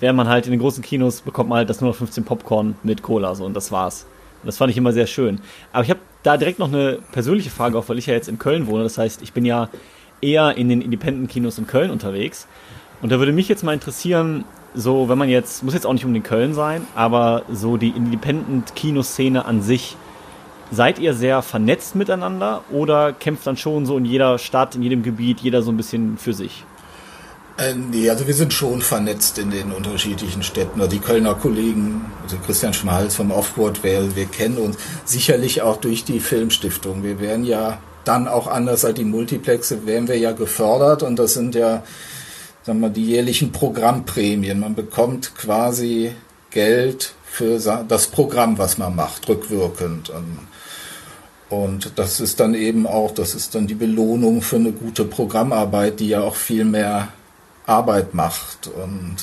Während 0.00 0.16
man 0.16 0.28
halt 0.28 0.46
in 0.46 0.50
den 0.50 0.60
großen 0.60 0.82
Kinos 0.82 1.22
bekommt 1.22 1.48
man 1.48 1.58
halt 1.58 1.70
das 1.70 1.80
nur 1.80 1.90
noch 1.90 1.96
15 1.96 2.24
Popcorn 2.24 2.76
mit 2.82 3.02
Cola 3.02 3.34
so 3.34 3.44
und 3.44 3.54
das 3.54 3.72
war's. 3.72 4.06
Und 4.42 4.46
das 4.46 4.58
fand 4.58 4.70
ich 4.70 4.76
immer 4.76 4.92
sehr 4.92 5.06
schön. 5.06 5.40
Aber 5.72 5.84
ich 5.84 5.90
habe 5.90 6.00
da 6.22 6.36
direkt 6.36 6.58
noch 6.58 6.68
eine 6.68 6.98
persönliche 7.12 7.50
Frage, 7.50 7.78
auch 7.78 7.88
weil 7.88 7.98
ich 7.98 8.06
ja 8.06 8.14
jetzt 8.14 8.28
in 8.28 8.38
Köln 8.38 8.66
wohne. 8.66 8.82
Das 8.82 8.98
heißt, 8.98 9.22
ich 9.22 9.32
bin 9.32 9.44
ja 9.44 9.68
eher 10.20 10.56
in 10.56 10.68
den 10.68 10.82
Independent-Kinos 10.82 11.58
in 11.58 11.66
Köln 11.66 11.90
unterwegs. 11.90 12.46
Und 13.00 13.12
da 13.12 13.18
würde 13.18 13.32
mich 13.32 13.48
jetzt 13.48 13.62
mal 13.62 13.72
interessieren, 13.72 14.44
so, 14.74 15.08
wenn 15.08 15.18
man 15.18 15.28
jetzt, 15.28 15.62
muss 15.62 15.74
jetzt 15.74 15.86
auch 15.86 15.92
nicht 15.92 16.04
um 16.04 16.12
den 16.12 16.22
Köln 16.22 16.52
sein, 16.52 16.86
aber 16.94 17.42
so 17.50 17.76
die 17.76 17.90
Independent-Kinoszene 17.90 19.44
an 19.44 19.62
sich, 19.62 19.96
Seid 20.72 20.98
ihr 20.98 21.14
sehr 21.14 21.42
vernetzt 21.42 21.94
miteinander 21.94 22.64
oder 22.72 23.12
kämpft 23.12 23.46
dann 23.46 23.56
schon 23.56 23.86
so 23.86 23.96
in 23.96 24.04
jeder 24.04 24.38
Stadt, 24.38 24.74
in 24.74 24.82
jedem 24.82 25.02
Gebiet, 25.02 25.40
jeder 25.40 25.62
so 25.62 25.70
ein 25.70 25.76
bisschen 25.76 26.18
für 26.18 26.32
sich? 26.32 26.64
Äh, 27.58 27.74
nee, 27.74 28.10
also 28.10 28.26
wir 28.26 28.34
sind 28.34 28.52
schon 28.52 28.82
vernetzt 28.82 29.38
in 29.38 29.50
den 29.50 29.72
unterschiedlichen 29.72 30.42
Städten. 30.42 30.80
Also 30.80 30.90
die 30.90 31.02
Kölner 31.02 31.34
Kollegen, 31.34 32.04
also 32.22 32.36
Christian 32.44 32.74
Schmalz 32.74 33.14
vom 33.14 33.30
Offboard, 33.30 33.82
wir, 33.82 34.14
wir 34.14 34.26
kennen 34.26 34.58
uns 34.58 34.76
sicherlich 35.04 35.62
auch 35.62 35.78
durch 35.78 36.04
die 36.04 36.20
Filmstiftung. 36.20 37.02
Wir 37.02 37.20
werden 37.20 37.44
ja 37.44 37.78
dann 38.04 38.28
auch 38.28 38.46
anders 38.46 38.84
als 38.84 38.96
die 38.96 39.04
Multiplexe, 39.04 39.86
werden 39.86 40.08
wir 40.08 40.18
ja 40.18 40.32
gefördert 40.32 41.02
und 41.02 41.18
das 41.18 41.34
sind 41.34 41.54
ja, 41.54 41.82
sagen 42.64 42.80
wir, 42.80 42.90
die 42.90 43.06
jährlichen 43.06 43.52
Programmprämien. 43.52 44.60
Man 44.60 44.74
bekommt 44.74 45.34
quasi 45.34 46.12
Geld 46.50 47.14
für 47.24 47.58
das 47.58 48.06
Programm, 48.08 48.58
was 48.58 48.78
man 48.78 48.94
macht, 48.94 49.28
rückwirkend. 49.28 50.10
Und 50.10 50.38
und 51.48 51.92
das 51.96 52.20
ist 52.20 52.40
dann 52.40 52.54
eben 52.54 52.86
auch, 52.86 53.12
das 53.12 53.34
ist 53.34 53.54
dann 53.54 53.66
die 53.66 53.74
Belohnung 53.74 54.42
für 54.42 54.56
eine 54.56 54.72
gute 54.72 55.04
Programmarbeit, 55.04 56.00
die 56.00 56.08
ja 56.08 56.22
auch 56.22 56.34
viel 56.34 56.64
mehr 56.64 57.08
Arbeit 57.66 58.14
macht 58.14 58.68
und, 58.68 59.16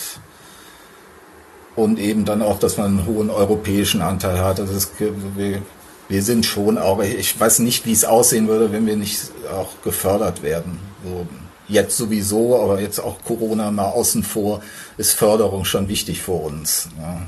und 1.76 2.00
eben 2.00 2.24
dann 2.24 2.42
auch, 2.42 2.60
dass 2.60 2.78
man 2.78 3.00
einen 3.00 3.06
hohen 3.06 3.30
europäischen 3.30 4.02
Anteil 4.02 4.40
hat. 4.40 4.60
Also 4.60 4.74
das, 4.74 4.92
wir, 5.36 5.62
wir 6.08 6.24
sind 6.24 6.46
schon 6.46 6.78
auch, 6.78 7.02
ich 7.02 7.38
weiß 7.38 7.60
nicht, 7.60 7.86
wie 7.86 7.92
es 7.92 8.06
aussehen 8.06 8.48
würde, 8.48 8.72
wenn 8.72 8.86
wir 8.86 8.96
nicht 8.96 9.32
auch 9.54 9.82
gefördert 9.84 10.44
werden 10.44 10.80
würden. 11.04 11.44
Jetzt 11.68 11.98
sowieso, 11.98 12.62
aber 12.62 12.80
jetzt 12.80 13.00
auch 13.00 13.18
Corona 13.24 13.72
mal 13.72 13.90
außen 13.90 14.24
vor, 14.24 14.62
ist 14.98 15.14
Förderung 15.14 15.66
schon 15.66 15.88
wichtig 15.88 16.22
für 16.22 16.34
uns. 16.34 16.90
Ja. 16.98 17.22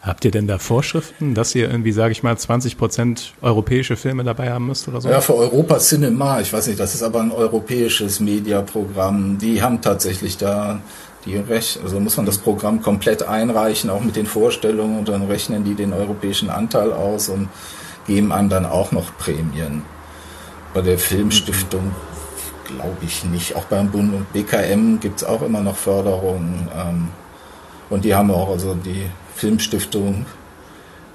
Habt 0.00 0.24
ihr 0.24 0.30
denn 0.30 0.46
da 0.46 0.58
Vorschriften, 0.58 1.34
dass 1.34 1.54
ihr 1.56 1.68
irgendwie, 1.68 1.90
sage 1.90 2.12
ich 2.12 2.22
mal, 2.22 2.36
20 2.36 2.78
Prozent 2.78 3.34
europäische 3.42 3.96
Filme 3.96 4.22
dabei 4.22 4.52
haben 4.52 4.68
müsst 4.68 4.86
oder 4.86 5.00
so? 5.00 5.08
Ja, 5.08 5.20
für 5.20 5.34
Europa 5.34 5.78
Cinema, 5.78 6.40
ich 6.40 6.52
weiß 6.52 6.68
nicht, 6.68 6.78
das 6.78 6.94
ist 6.94 7.02
aber 7.02 7.20
ein 7.20 7.32
europäisches 7.32 8.20
Mediaprogramm. 8.20 9.38
Die 9.38 9.60
haben 9.60 9.80
tatsächlich 9.80 10.36
da 10.36 10.80
die 11.24 11.36
Recht, 11.36 11.80
also 11.82 11.98
muss 11.98 12.16
man 12.16 12.26
das 12.26 12.38
Programm 12.38 12.80
komplett 12.80 13.24
einreichen, 13.24 13.90
auch 13.90 14.00
mit 14.00 14.14
den 14.14 14.26
Vorstellungen 14.26 15.00
und 15.00 15.08
dann 15.08 15.26
rechnen 15.26 15.64
die 15.64 15.74
den 15.74 15.92
europäischen 15.92 16.48
Anteil 16.48 16.92
aus 16.92 17.28
und 17.28 17.48
geben 18.06 18.30
einem 18.30 18.48
dann 18.48 18.66
auch 18.66 18.92
noch 18.92 19.16
Prämien. 19.18 19.82
Bei 20.74 20.80
der 20.80 20.98
Filmstiftung 20.98 21.92
glaube 22.68 22.98
ich 23.02 23.24
nicht. 23.24 23.56
Auch 23.56 23.64
beim 23.64 23.90
Bund 23.90 24.14
und 24.14 24.32
BKM 24.32 25.00
gibt 25.00 25.22
es 25.22 25.24
auch 25.26 25.42
immer 25.42 25.60
noch 25.60 25.76
Förderungen. 25.76 26.68
Ähm, 26.76 27.08
und 27.90 28.04
die 28.04 28.14
haben 28.14 28.30
auch, 28.30 28.50
also 28.50 28.74
die 28.74 29.06
Filmstiftung 29.38 30.26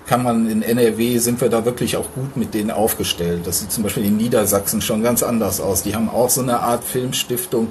kann 0.05 0.23
man 0.23 0.49
in 0.49 0.61
NRW, 0.61 1.17
sind 1.17 1.41
wir 1.41 1.49
da 1.49 1.65
wirklich 1.65 1.97
auch 1.97 2.11
gut 2.13 2.37
mit 2.37 2.53
denen 2.53 2.71
aufgestellt. 2.71 3.41
Das 3.45 3.59
sieht 3.59 3.71
zum 3.71 3.83
Beispiel 3.83 4.05
in 4.05 4.17
Niedersachsen 4.17 4.81
schon 4.81 5.03
ganz 5.03 5.23
anders 5.23 5.59
aus. 5.59 5.83
Die 5.83 5.95
haben 5.95 6.09
auch 6.09 6.29
so 6.29 6.41
eine 6.41 6.59
Art 6.59 6.83
Filmstiftung, 6.83 7.69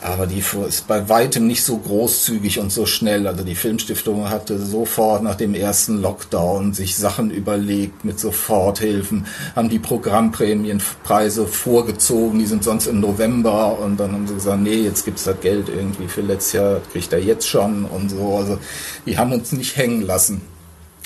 aber 0.00 0.26
die 0.26 0.42
ist 0.66 0.86
bei 0.86 1.08
weitem 1.08 1.46
nicht 1.46 1.64
so 1.64 1.76
großzügig 1.76 2.60
und 2.60 2.70
so 2.70 2.86
schnell. 2.86 3.26
Also 3.26 3.42
die 3.42 3.56
Filmstiftung 3.56 4.30
hatte 4.30 4.58
sofort 4.58 5.22
nach 5.22 5.34
dem 5.34 5.54
ersten 5.54 6.00
Lockdown 6.00 6.72
sich 6.72 6.96
Sachen 6.96 7.30
überlegt 7.30 8.04
mit 8.04 8.20
Soforthilfen, 8.20 9.26
haben 9.56 9.68
die 9.68 9.80
Programmprämienpreise 9.80 11.46
vorgezogen, 11.46 12.38
die 12.38 12.46
sind 12.46 12.62
sonst 12.62 12.86
im 12.86 13.00
November 13.00 13.78
und 13.78 13.98
dann 13.98 14.12
haben 14.12 14.28
sie 14.28 14.34
gesagt, 14.34 14.60
nee, 14.60 14.76
jetzt 14.76 15.04
gibt's 15.04 15.24
das 15.24 15.40
Geld 15.40 15.68
irgendwie 15.68 16.06
für 16.06 16.20
letztes 16.20 16.52
Jahr, 16.52 16.80
kriegt 16.92 17.12
er 17.12 17.20
jetzt 17.20 17.48
schon 17.48 17.84
und 17.84 18.10
so. 18.10 18.36
Also 18.36 18.58
die 19.04 19.18
haben 19.18 19.32
uns 19.32 19.50
nicht 19.50 19.76
hängen 19.76 20.02
lassen. 20.02 20.42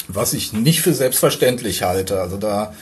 Was 0.08 0.34
ich 0.34 0.52
nicht 0.52 0.82
für 0.82 0.92
selbstverständlich 0.92 1.82
halte. 1.82 2.20
Also 2.20 2.36
da 2.36 2.74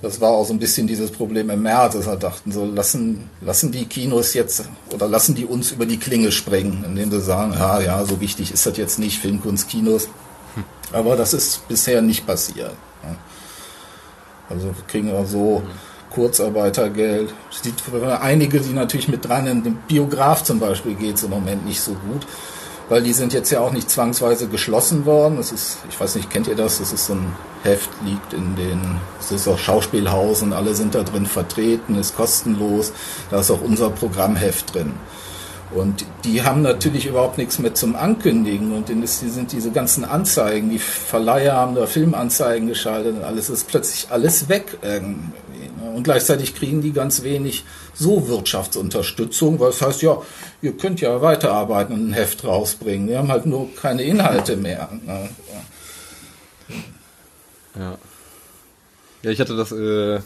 das 0.00 0.20
war 0.20 0.30
auch 0.30 0.44
so 0.44 0.52
ein 0.52 0.58
bisschen 0.58 0.86
dieses 0.86 1.10
Problem 1.10 1.50
im 1.50 1.62
März, 1.62 1.94
dass 1.94 2.06
wir 2.06 2.16
dachten, 2.16 2.52
so 2.52 2.64
lassen, 2.64 3.28
lassen 3.40 3.72
die 3.72 3.86
Kinos 3.86 4.34
jetzt 4.34 4.64
oder 4.92 5.08
lassen 5.08 5.34
die 5.34 5.44
uns 5.44 5.72
über 5.72 5.86
die 5.86 5.98
Klinge 5.98 6.30
springen, 6.30 6.84
indem 6.86 7.10
sie 7.10 7.20
sagen, 7.20 7.52
ja, 7.52 7.80
ja, 7.80 8.04
so 8.04 8.20
wichtig 8.20 8.52
ist 8.52 8.64
das 8.64 8.76
jetzt 8.76 8.98
nicht, 8.98 9.18
Filmkunstkinos. 9.18 10.08
Aber 10.92 11.16
das 11.16 11.34
ist 11.34 11.66
bisher 11.68 12.00
nicht 12.00 12.26
passiert. 12.26 12.72
Also 14.48 14.68
wir 14.68 14.84
kriegen 14.86 15.12
auch 15.12 15.26
so 15.26 15.62
Kurzarbeitergeld. 16.10 17.34
Es 17.50 17.62
gibt 17.62 17.82
einige, 18.20 18.60
die 18.60 18.72
natürlich 18.72 19.08
mit 19.08 19.28
dran, 19.28 19.46
in 19.46 19.62
dem 19.62 19.76
Biograf 19.88 20.42
zum 20.42 20.58
Beispiel 20.58 20.94
geht 20.94 21.16
es 21.16 21.24
im 21.24 21.30
Moment 21.30 21.66
nicht 21.66 21.80
so 21.80 21.92
gut, 21.92 22.26
weil 22.88 23.02
die 23.02 23.12
sind 23.12 23.32
jetzt 23.32 23.50
ja 23.50 23.60
auch 23.60 23.72
nicht 23.72 23.90
zwangsweise 23.90 24.48
geschlossen 24.48 25.04
worden. 25.04 25.36
Das 25.36 25.52
ist, 25.52 25.78
ich 25.90 26.00
weiß 26.00 26.14
nicht, 26.16 26.30
kennt 26.30 26.48
ihr 26.48 26.56
das? 26.56 26.78
Das 26.78 26.92
ist 26.92 27.06
so 27.06 27.14
ein 27.14 27.36
Heft, 27.62 27.90
liegt 28.04 28.32
in 28.32 28.56
den, 28.56 28.80
es 29.18 29.30
ist 29.30 29.48
auch 29.48 29.58
Schauspielhausen, 29.58 30.52
alle 30.52 30.74
sind 30.74 30.94
da 30.94 31.02
drin 31.02 31.26
vertreten, 31.26 31.96
ist 31.96 32.16
kostenlos. 32.16 32.92
Da 33.30 33.40
ist 33.40 33.50
auch 33.50 33.60
unser 33.60 33.90
Programmheft 33.90 34.74
drin. 34.74 34.94
Und 35.70 36.06
die 36.24 36.42
haben 36.42 36.62
natürlich 36.62 37.06
überhaupt 37.06 37.36
nichts 37.36 37.58
mehr 37.58 37.74
zum 37.74 37.94
Ankündigen. 37.94 38.72
Und 38.72 38.88
dann 38.88 39.06
sind 39.06 39.52
diese 39.52 39.70
ganzen 39.70 40.04
Anzeigen, 40.04 40.70
die 40.70 40.78
Verleiher 40.78 41.54
haben 41.54 41.74
da 41.74 41.86
Filmanzeigen 41.86 42.68
geschaltet 42.68 43.16
und 43.16 43.24
alles 43.24 43.50
ist 43.50 43.68
plötzlich 43.68 44.06
alles 44.10 44.48
weg. 44.48 44.78
Ne? 44.82 45.16
Und 45.94 46.02
gleichzeitig 46.04 46.54
kriegen 46.54 46.82
die 46.82 46.92
ganz 46.92 47.22
wenig 47.22 47.64
so 47.94 48.28
Wirtschaftsunterstützung, 48.28 49.58
weil 49.60 49.70
es 49.70 49.82
heißt, 49.82 50.02
ja, 50.02 50.20
ihr 50.62 50.76
könnt 50.76 51.00
ja 51.00 51.20
weiterarbeiten 51.22 51.94
und 51.94 52.10
ein 52.10 52.12
Heft 52.12 52.44
rausbringen. 52.44 53.08
Wir 53.08 53.18
haben 53.18 53.30
halt 53.30 53.46
nur 53.46 53.74
keine 53.74 54.02
Inhalte 54.02 54.56
mehr. 54.56 54.88
Ne? 55.04 55.28
Ja. 57.78 57.98
Ja, 59.22 59.30
ich 59.30 59.40
hatte 59.40 59.56
das, 59.56 59.72
äh, 59.72 60.20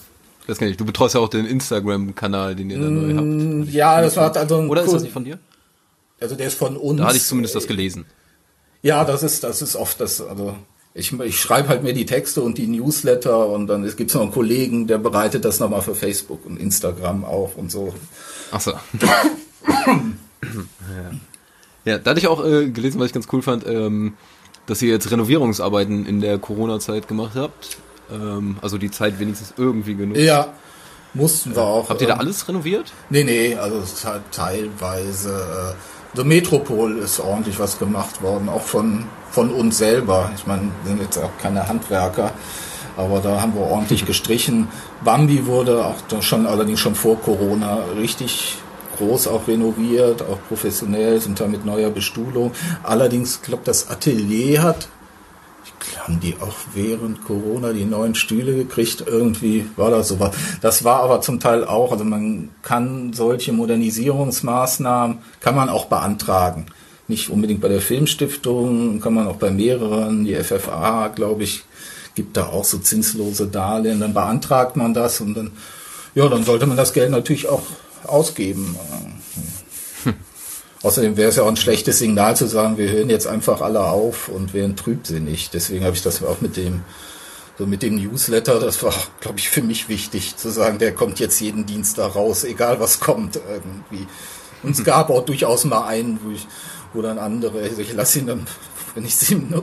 das 0.46 0.58
kann 0.58 0.68
ich. 0.68 0.76
Du 0.76 0.84
betreust 0.84 1.14
ja 1.14 1.20
auch 1.20 1.28
den 1.28 1.46
Instagram-Kanal, 1.46 2.54
den 2.56 2.70
ihr 2.70 2.78
da 2.78 2.88
neu 2.88 3.14
habt. 3.14 3.26
Mm, 3.26 3.62
Ja, 3.70 4.00
das 4.02 4.16
war 4.16 4.34
also 4.36 4.58
ein 4.58 4.68
Oder 4.68 4.82
ist 4.82 4.92
das 4.92 5.02
nicht 5.02 5.12
von 5.12 5.24
dir? 5.24 5.38
Also 6.20 6.34
der 6.36 6.46
ist 6.48 6.58
von 6.58 6.76
uns. 6.76 6.98
Da 7.00 7.06
hatte 7.06 7.16
ich 7.16 7.24
zumindest 7.24 7.54
das 7.54 7.66
gelesen. 7.66 8.04
Ja, 8.82 9.04
das 9.04 9.22
ist, 9.22 9.44
das 9.44 9.62
ist 9.62 9.76
oft 9.76 10.00
das, 10.00 10.20
also 10.20 10.56
ich, 10.94 11.18
ich 11.20 11.40
schreibe 11.40 11.68
halt 11.68 11.82
mir 11.82 11.94
die 11.94 12.04
Texte 12.04 12.42
und 12.42 12.58
die 12.58 12.66
Newsletter 12.66 13.48
und 13.48 13.66
dann 13.66 13.84
gibt 13.96 14.10
es 14.10 14.14
noch 14.14 14.22
einen 14.22 14.32
Kollegen, 14.32 14.86
der 14.86 14.98
bereitet 14.98 15.44
das 15.44 15.58
nochmal 15.58 15.80
für 15.82 15.94
Facebook 15.94 16.44
und 16.44 16.58
Instagram 16.58 17.24
auf 17.24 17.56
und 17.56 17.70
so. 17.70 17.94
Ach 18.50 18.60
so. 18.60 18.72
ja. 18.72 20.02
ja, 21.84 21.98
da 21.98 22.10
hatte 22.10 22.20
ich 22.20 22.28
auch 22.28 22.44
äh, 22.44 22.68
gelesen, 22.68 23.00
was 23.00 23.06
ich 23.06 23.12
ganz 23.14 23.26
cool 23.32 23.40
fand, 23.40 23.66
ähm, 23.66 24.14
dass 24.66 24.82
ihr 24.82 24.90
jetzt 24.90 25.10
Renovierungsarbeiten 25.10 26.04
in 26.04 26.20
der 26.20 26.38
Corona-Zeit 26.38 27.08
gemacht 27.08 27.32
habt. 27.36 27.78
Ähm, 28.10 28.56
also 28.60 28.76
die 28.76 28.90
Zeit 28.90 29.18
wenigstens 29.18 29.54
irgendwie 29.56 29.94
genutzt. 29.94 30.20
Ja, 30.20 30.52
mussten 31.14 31.54
wir 31.56 31.62
auch. 31.62 31.88
Habt 31.88 32.02
ihr 32.02 32.08
da 32.08 32.14
ähm, 32.14 32.20
alles 32.20 32.46
renoviert? 32.46 32.92
Nee, 33.08 33.24
nee, 33.24 33.54
also 33.54 33.82
teilweise. 34.30 35.74
Äh, 35.74 35.91
so 36.14 36.24
Metropol 36.24 36.98
ist 36.98 37.20
ordentlich 37.20 37.58
was 37.58 37.78
gemacht 37.78 38.22
worden, 38.22 38.48
auch 38.48 38.62
von, 38.62 39.04
von 39.30 39.50
uns 39.50 39.78
selber. 39.78 40.30
Ich 40.36 40.46
meine, 40.46 40.62
wir 40.82 40.90
sind 40.90 41.00
jetzt 41.00 41.18
auch 41.18 41.30
keine 41.40 41.66
Handwerker, 41.68 42.32
aber 42.96 43.20
da 43.20 43.40
haben 43.40 43.54
wir 43.54 43.62
ordentlich 43.62 44.04
gestrichen. 44.04 44.68
Bambi 45.04 45.46
wurde 45.46 45.84
auch 45.86 46.22
schon, 46.22 46.46
allerdings 46.46 46.80
schon 46.80 46.94
vor 46.94 47.18
Corona, 47.20 47.78
richtig 47.96 48.58
groß 48.98 49.26
auch 49.28 49.48
renoviert, 49.48 50.22
auch 50.22 50.38
professionell, 50.48 51.20
sind 51.20 51.40
da 51.40 51.46
mit 51.46 51.64
neuer 51.64 51.90
Bestuhlung. 51.90 52.52
Allerdings, 52.82 53.36
ich 53.36 53.42
glaube, 53.42 53.62
das 53.64 53.88
Atelier 53.88 54.62
hat 54.62 54.88
haben 56.02 56.20
die 56.20 56.34
auch 56.40 56.54
während 56.74 57.24
Corona 57.24 57.72
die 57.72 57.84
neuen 57.84 58.14
Stühle 58.14 58.54
gekriegt? 58.54 59.04
Irgendwie 59.06 59.66
war 59.76 59.90
das 59.90 60.08
so. 60.08 60.18
Das 60.60 60.84
war 60.84 61.02
aber 61.02 61.20
zum 61.20 61.38
Teil 61.38 61.64
auch, 61.64 61.92
also 61.92 62.04
man 62.04 62.50
kann 62.62 63.12
solche 63.12 63.52
Modernisierungsmaßnahmen, 63.52 65.18
kann 65.40 65.54
man 65.54 65.68
auch 65.68 65.86
beantragen. 65.86 66.66
Nicht 67.06 67.30
unbedingt 67.30 67.60
bei 67.60 67.68
der 67.68 67.80
Filmstiftung, 67.80 69.00
kann 69.00 69.14
man 69.14 69.28
auch 69.28 69.36
bei 69.36 69.50
mehreren, 69.50 70.24
die 70.24 70.34
FFA, 70.34 71.08
glaube 71.08 71.44
ich, 71.44 71.64
gibt 72.14 72.36
da 72.36 72.46
auch 72.46 72.64
so 72.64 72.78
zinslose 72.78 73.46
Darlehen, 73.46 74.00
dann 74.00 74.14
beantragt 74.14 74.76
man 74.76 74.94
das 74.94 75.20
und 75.20 75.34
dann, 75.34 75.52
ja, 76.14 76.28
dann 76.28 76.44
sollte 76.44 76.66
man 76.66 76.76
das 76.76 76.92
Geld 76.92 77.10
natürlich 77.10 77.48
auch 77.48 77.62
ausgeben. 78.04 78.76
Außerdem 80.82 81.16
wäre 81.16 81.28
es 81.28 81.36
ja 81.36 81.44
auch 81.44 81.48
ein 81.48 81.56
schlechtes 81.56 81.98
Signal 81.98 82.36
zu 82.36 82.46
sagen, 82.46 82.76
wir 82.76 82.90
hören 82.90 83.08
jetzt 83.08 83.26
einfach 83.26 83.60
alle 83.60 83.84
auf 83.84 84.28
und 84.28 84.52
wären 84.52 84.74
trübsinnig. 84.74 85.50
Deswegen 85.50 85.84
habe 85.84 85.94
ich 85.94 86.02
das 86.02 86.22
auch 86.24 86.40
mit 86.40 86.56
dem, 86.56 86.82
so 87.56 87.66
mit 87.66 87.82
dem 87.82 87.96
Newsletter, 87.96 88.58
das 88.58 88.82
war, 88.82 88.94
glaube 89.20 89.38
ich, 89.38 89.48
für 89.48 89.62
mich 89.62 89.88
wichtig, 89.88 90.36
zu 90.36 90.50
sagen, 90.50 90.78
der 90.78 90.92
kommt 90.92 91.20
jetzt 91.20 91.40
jeden 91.40 91.66
Dienstag 91.66 92.16
raus, 92.16 92.42
egal 92.42 92.80
was 92.80 92.98
kommt 92.98 93.36
irgendwie. 93.36 94.06
Und 94.64 94.72
es 94.72 94.82
gab 94.82 95.10
auch 95.10 95.24
durchaus 95.24 95.64
mal 95.64 95.86
einen, 95.86 96.18
wo, 96.24 96.30
ich, 96.30 96.46
wo 96.92 97.02
dann 97.02 97.18
andere, 97.18 97.60
also 97.62 97.80
ich 97.80 97.92
lasse 97.92 98.18
ihn 98.18 98.26
dann, 98.26 98.46
wenn 98.94 99.04
ich 99.04 99.14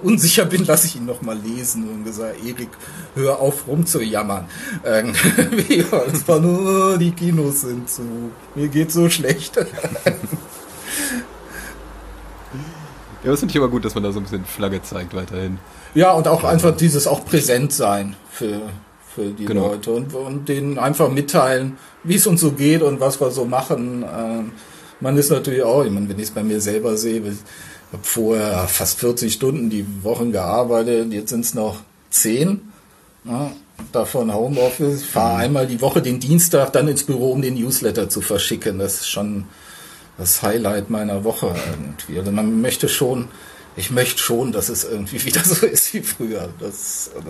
unsicher 0.02 0.46
bin, 0.46 0.66
lasse 0.66 0.88
ich 0.88 0.96
ihn 0.96 1.06
noch 1.06 1.22
mal 1.22 1.38
lesen 1.38 1.88
und 1.90 2.04
gesagt, 2.06 2.38
Erik, 2.46 2.70
hör 3.16 3.40
auf 3.40 3.68
rumzujammern. 3.68 4.46
Irgendwie, 4.84 5.80
es 6.14 6.28
war 6.28 6.40
nur, 6.40 6.98
die 6.98 7.12
Kinos 7.12 7.62
sind 7.62 7.90
zu, 7.90 8.04
mir 8.56 8.70
geht 8.70 8.92
so 8.92 9.10
schlecht. 9.10 9.58
Ja, 13.24 13.32
das 13.32 13.40
finde 13.42 13.52
ich 13.52 13.58
aber 13.58 13.70
gut, 13.70 13.84
dass 13.86 13.96
man 13.96 14.04
da 14.04 14.12
so 14.12 14.20
ein 14.20 14.24
bisschen 14.24 14.46
Flagge 14.46 14.82
zeigt 14.82 15.14
weiterhin. 15.14 15.60
Ja, 15.94 16.12
und 16.14 16.28
auch 16.28 16.44
einfach 16.44 16.76
dieses 16.76 17.06
auch 17.06 17.26
präsent 17.26 17.74
sein 17.74 18.16
für, 18.32 18.62
für 19.14 19.26
die 19.32 19.46
Genau. 19.46 19.68
Leute 19.70 19.92
und, 19.92 20.14
und 20.14 20.48
denen 20.48 20.78
einfach 20.80 21.10
mitteilen, 21.10 21.78
wie 22.04 22.16
es 22.16 22.28
uns 22.28 22.40
so 22.42 22.52
geht 22.52 22.82
und 22.82 23.00
was 23.00 23.20
wir 23.20 23.32
so 23.32 23.46
machen. 23.46 24.06
Ähm, 24.18 24.52
man 25.02 25.18
ist 25.18 25.32
natürlich 25.32 25.64
auch, 25.64 25.84
ich 25.84 25.92
meine, 25.92 26.08
wenn 26.08 26.18
ich 26.18 26.26
es 26.26 26.32
bei 26.32 26.44
mir 26.44 26.62
selber 26.62 26.96
sehe, 26.96 27.20
ich 27.20 27.38
habe 27.92 28.04
vorher 28.04 28.68
fast 28.68 29.00
40 29.00 29.34
Stunden 29.34 29.70
die 29.70 29.86
Wochen 30.04 30.32
gearbeitet, 30.32 31.12
jetzt 31.12 31.30
sind 31.30 31.42
es 31.42 31.54
noch 31.54 31.78
10. 32.12 32.62
Ja, 33.26 33.52
davon 33.92 34.34
Homeoffice. 34.34 35.04
Fahre 35.04 35.38
einmal 35.40 35.68
die 35.68 35.82
Woche 35.82 36.02
den 36.02 36.20
Dienstag 36.22 36.72
dann 36.72 36.88
ins 36.88 37.04
Büro, 37.04 37.32
um 37.32 37.42
den 37.42 37.56
Newsletter 37.56 38.08
zu 38.08 38.22
verschicken. 38.22 38.80
Das 38.80 38.96
ist 39.02 39.10
schon 39.10 39.46
das 40.20 40.44
Highlight 40.44 40.90
meiner 40.90 41.24
Woche 41.24 41.56
irgendwie. 41.72 42.20
Also 42.20 42.32
man 42.32 42.62
möchte 42.62 42.90
schon, 42.90 43.30
ich 43.76 43.90
möchte 43.90 44.20
schon, 44.22 44.52
dass 44.52 44.70
es 44.70 44.84
irgendwie 44.84 45.24
wieder 45.26 45.44
so 45.44 45.66
ist 45.66 45.94
wie 45.94 46.02
früher. 46.02 46.50
Das 46.60 47.12
also, 47.16 47.30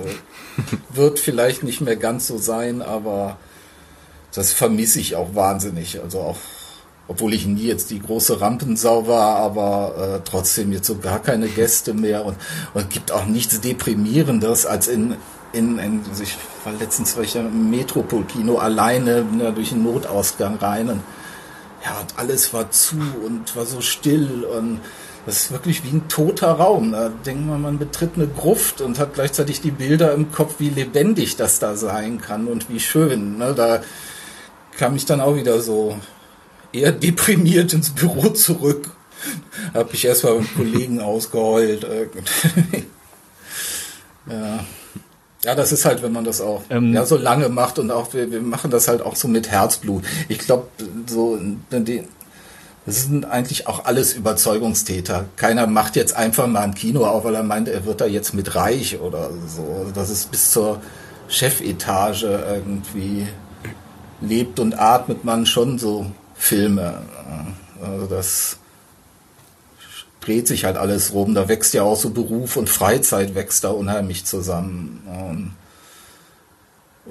wird 0.89 1.19
vielleicht 1.19 1.63
nicht 1.63 1.81
mehr 1.81 1.95
ganz 1.95 2.27
so 2.27 2.37
sein, 2.37 2.81
aber 2.81 3.37
das 4.33 4.51
vermisse 4.51 4.99
ich 4.99 5.15
auch 5.15 5.35
wahnsinnig. 5.35 6.01
Also 6.01 6.19
auch, 6.19 6.37
obwohl 7.07 7.33
ich 7.33 7.45
nie 7.45 7.67
jetzt 7.67 7.91
die 7.91 7.99
große 7.99 8.41
Rampensau 8.41 9.07
war, 9.07 9.37
aber 9.37 10.17
äh, 10.17 10.27
trotzdem 10.27 10.71
jetzt 10.71 10.87
so 10.87 10.97
gar 10.97 11.19
keine 11.19 11.47
Gäste 11.47 11.93
mehr 11.93 12.25
und, 12.25 12.37
und 12.73 12.89
gibt 12.89 13.11
auch 13.11 13.25
nichts 13.25 13.61
Deprimierendes 13.61 14.65
als 14.65 14.87
in 14.87 15.15
in, 15.51 15.79
in 15.79 16.01
ich 16.21 16.37
war 16.63 16.73
letztens 16.73 17.17
war 17.17 17.23
ich 17.23 17.33
ja 17.33 17.41
im 17.41 17.71
Metropol-Kino 17.71 18.59
alleine 18.59 19.23
bin 19.23 19.39
da 19.39 19.49
durch 19.49 19.71
einen 19.71 19.83
Notausgang 19.83 20.57
rein 20.57 20.89
und 20.89 21.01
ja, 21.83 21.99
und 21.99 22.17
alles 22.17 22.53
war 22.53 22.71
zu 22.71 22.97
und 23.25 23.55
war 23.55 23.65
so 23.65 23.81
still 23.81 24.43
und 24.43 24.81
das 25.25 25.43
ist 25.43 25.51
wirklich 25.51 25.83
wie 25.83 25.95
ein 25.95 26.07
toter 26.07 26.51
Raum. 26.53 26.91
Da 26.91 27.09
denkt 27.09 27.45
man, 27.45 27.61
man 27.61 27.77
betritt 27.77 28.11
eine 28.15 28.27
Gruft 28.27 28.81
und 28.81 28.99
hat 28.99 29.13
gleichzeitig 29.13 29.61
die 29.61 29.71
Bilder 29.71 30.13
im 30.13 30.31
Kopf, 30.31 30.55
wie 30.59 30.69
lebendig 30.69 31.35
das 31.35 31.59
da 31.59 31.75
sein 31.75 32.19
kann 32.19 32.47
und 32.47 32.69
wie 32.69 32.79
schön. 32.79 33.37
Ne? 33.37 33.53
Da 33.53 33.83
kam 34.77 34.95
ich 34.95 35.05
dann 35.05 35.21
auch 35.21 35.35
wieder 35.35 35.61
so 35.61 35.97
eher 36.71 36.91
deprimiert 36.91 37.73
ins 37.73 37.91
Büro 37.91 38.29
zurück. 38.29 38.91
Hab 39.73 39.91
mich 39.91 40.05
erstmal 40.05 40.39
mit 40.39 40.55
Kollegen 40.55 41.01
ausgeheult. 41.01 41.83
ja. 44.29 44.65
Ja, 45.43 45.55
das 45.55 45.71
ist 45.71 45.85
halt, 45.85 46.03
wenn 46.03 46.11
man 46.11 46.25
das 46.25 46.41
auch 46.41 46.63
Ähm, 46.69 46.93
ja, 46.93 47.05
so 47.05 47.15
lange 47.15 47.47
macht 47.49 47.79
und 47.79 47.91
auch 47.91 48.13
wir, 48.13 48.29
wir 48.29 48.41
machen 48.41 48.71
das 48.71 48.87
halt 48.87 49.01
auch 49.01 49.15
so 49.15 49.27
mit 49.27 49.49
Herzblut. 49.49 50.03
Ich 50.27 50.39
glaube, 50.39 50.67
so 51.07 51.39
die, 51.71 52.03
das 52.85 53.03
sind 53.03 53.25
eigentlich 53.25 53.67
auch 53.67 53.85
alles 53.85 54.13
Überzeugungstäter. 54.13 55.25
Keiner 55.37 55.67
macht 55.67 55.95
jetzt 55.95 56.15
einfach 56.15 56.47
mal 56.47 56.61
ein 56.61 56.73
Kino 56.73 57.05
auf, 57.05 57.23
weil 57.23 57.35
er 57.35 57.43
meint, 57.43 57.69
er 57.69 57.85
wird 57.85 58.01
da 58.01 58.05
jetzt 58.05 58.33
mit 58.33 58.55
reich 58.55 58.99
oder 58.99 59.29
so. 59.47 59.61
Also 59.79 59.91
das 59.93 60.09
ist 60.09 60.31
bis 60.31 60.51
zur 60.51 60.81
Chefetage 61.29 62.23
irgendwie 62.25 63.27
lebt 64.21 64.59
und 64.59 64.77
atmet 64.77 65.23
man 65.23 65.45
schon 65.45 65.79
so 65.79 66.07
Filme. 66.35 67.01
Also 67.81 68.07
das 68.07 68.58
dreht 70.21 70.47
sich 70.47 70.65
halt 70.65 70.77
alles 70.77 71.13
rum. 71.13 71.33
Da 71.33 71.47
wächst 71.47 71.73
ja 71.73 71.83
auch 71.83 71.95
so 71.95 72.09
Beruf 72.09 72.57
und 72.57 72.69
Freizeit 72.69 73.35
wächst 73.35 73.63
da 73.63 73.69
unheimlich 73.69 74.25
zusammen. 74.25 75.01
Und- 75.07 75.53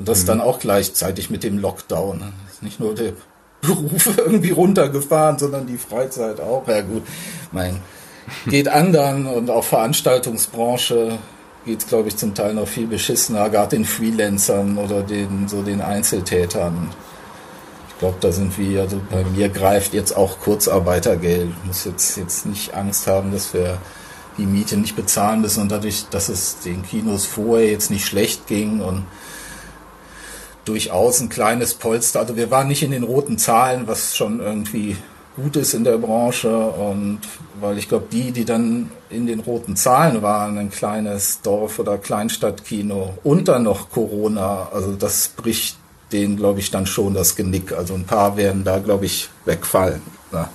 das 0.07 0.25
dann 0.25 0.41
auch 0.41 0.61
gleichzeitig 0.61 1.29
mit 1.29 1.43
dem 1.43 1.59
Lockdown. 1.59 2.33
Ist 2.53 2.63
Nicht 2.63 2.79
nur 2.79 2.95
der 2.95 3.15
Beruf 3.61 4.17
irgendwie 4.17 4.53
runtergefahren, 4.53 5.39
sondern 5.39 5.67
die 5.67 5.79
Freizeit 5.79 6.41
auch. 6.41 6.69
Ja 6.69 6.83
gut, 6.83 7.03
mein 7.51 7.81
geht 8.47 8.69
anderen 8.69 9.27
und 9.27 9.51
auch 9.51 9.65
Veranstaltungsbranche 9.65 11.19
geht 11.65 11.81
es, 11.81 11.87
glaube 11.89 12.09
ich, 12.09 12.17
zum 12.17 12.35
Teil 12.35 12.55
noch 12.55 12.69
viel 12.69 12.87
beschissener, 12.87 13.51
gerade 13.51 13.77
den 13.77 13.85
Freelancern 13.85 14.79
oder 14.79 15.03
den 15.03 15.49
so 15.49 15.63
den 15.63 15.81
Einzeltätern. 15.81 16.91
Ich 17.99 18.01
glaube, 18.01 18.19
da 18.21 18.31
sind 18.31 18.57
wir, 18.57 18.83
also 18.83 19.01
bei 19.11 19.25
mir 19.25 19.49
greift 19.49 19.93
jetzt 19.93 20.17
auch 20.17 20.39
Kurzarbeitergeld. 20.39 21.51
Muss 21.67 21.85
jetzt, 21.85 22.17
jetzt 22.17 22.47
nicht 22.47 22.73
Angst 22.73 23.09
haben, 23.09 23.33
dass 23.33 23.53
wir 23.53 23.79
die 24.39 24.47
Miete 24.47 24.77
nicht 24.77 24.95
bezahlen 24.95 25.41
müssen 25.41 25.63
und 25.63 25.73
dadurch, 25.73 26.05
dass 26.09 26.29
es 26.29 26.61
den 26.61 26.85
Kinos 26.85 27.27
vorher 27.27 27.69
jetzt 27.69 27.91
nicht 27.91 28.07
schlecht 28.07 28.47
ging 28.47 28.81
und 28.83 29.05
durchaus 30.65 31.19
ein 31.19 31.29
kleines 31.29 31.75
Polster. 31.75 32.21
Also 32.21 32.37
wir 32.37 32.53
waren 32.53 32.69
nicht 32.69 32.85
in 32.85 32.93
den 32.93 33.03
roten 33.03 33.37
Zahlen, 33.37 33.89
was 33.89 34.17
schon 34.17 34.39
irgendwie 34.39 34.97
gut 35.35 35.57
ist 35.57 35.75
in 35.75 35.83
der 35.83 35.99
Branche 35.99 36.57
und 36.57 37.19
weil 37.61 37.79
ich 37.79 37.89
glaube, 37.89 38.07
die, 38.13 38.31
die 38.31 38.45
dann 38.45 38.93
in 39.11 39.27
den 39.27 39.41
roten 39.41 39.75
Zahlen 39.75 40.23
waren, 40.23 40.57
ein 40.57 40.71
kleines 40.71 41.43
Dorf- 41.43 41.81
oder 41.81 41.99
Kleinstadtkino 41.99 43.15
und 43.25 43.49
dann 43.49 43.65
noch 43.65 43.91
Corona, 43.91 44.69
also 44.73 44.93
das 44.93 45.31
bricht 45.31 45.78
denen, 46.13 46.37
glaube 46.37 46.61
ich, 46.61 46.71
dann 46.71 46.87
schon 46.87 47.15
das 47.15 47.37
Genick. 47.37 47.73
Also 47.73 47.95
ein 47.95 48.05
paar 48.05 48.37
werden 48.37 48.65
da, 48.65 48.79
glaube 48.79 49.07
ich, 49.07 49.29
wegfallen. 49.45 50.03
Ja. 50.33 50.51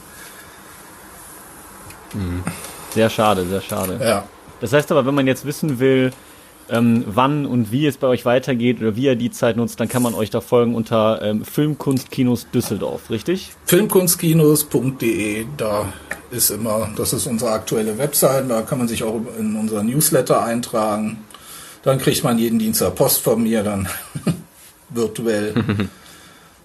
Sehr 2.93 3.09
schade, 3.09 3.45
sehr 3.45 3.61
schade. 3.61 3.99
ja. 4.01 4.23
Das 4.61 4.71
heißt 4.71 4.91
aber, 4.91 5.05
wenn 5.05 5.15
man 5.15 5.27
jetzt 5.27 5.45
wissen 5.45 5.79
will, 5.79 6.11
ähm, 6.69 7.03
wann 7.07 7.45
und 7.45 7.71
wie 7.71 7.85
es 7.85 7.97
bei 7.97 8.07
euch 8.07 8.23
weitergeht 8.25 8.79
oder 8.79 8.95
wie 8.95 9.05
ihr 9.05 9.15
die 9.15 9.31
Zeit 9.31 9.57
nutzt, 9.57 9.79
dann 9.79 9.89
kann 9.89 10.01
man 10.01 10.13
euch 10.13 10.29
da 10.29 10.39
folgen 10.39 10.75
unter 10.75 11.21
ähm, 11.21 11.43
Filmkunstkinos 11.43 12.47
Düsseldorf, 12.51 13.09
richtig? 13.09 13.51
Filmkunstkinos.de, 13.65 15.45
da 15.57 15.91
ist 16.31 16.49
immer, 16.49 16.89
das 16.95 17.11
ist 17.13 17.27
unsere 17.27 17.51
aktuelle 17.51 17.97
Website, 17.97 18.49
da 18.49 18.61
kann 18.61 18.77
man 18.77 18.87
sich 18.87 19.03
auch 19.03 19.19
in 19.37 19.55
unser 19.55 19.83
Newsletter 19.83 20.41
eintragen. 20.41 21.25
Dann 21.83 21.99
kriegt 21.99 22.23
man 22.23 22.39
jeden 22.39 22.59
Dienstag 22.59 22.95
Post 22.95 23.21
von 23.21 23.43
mir, 23.43 23.63
dann 23.63 23.89
virtuell. 24.95 25.53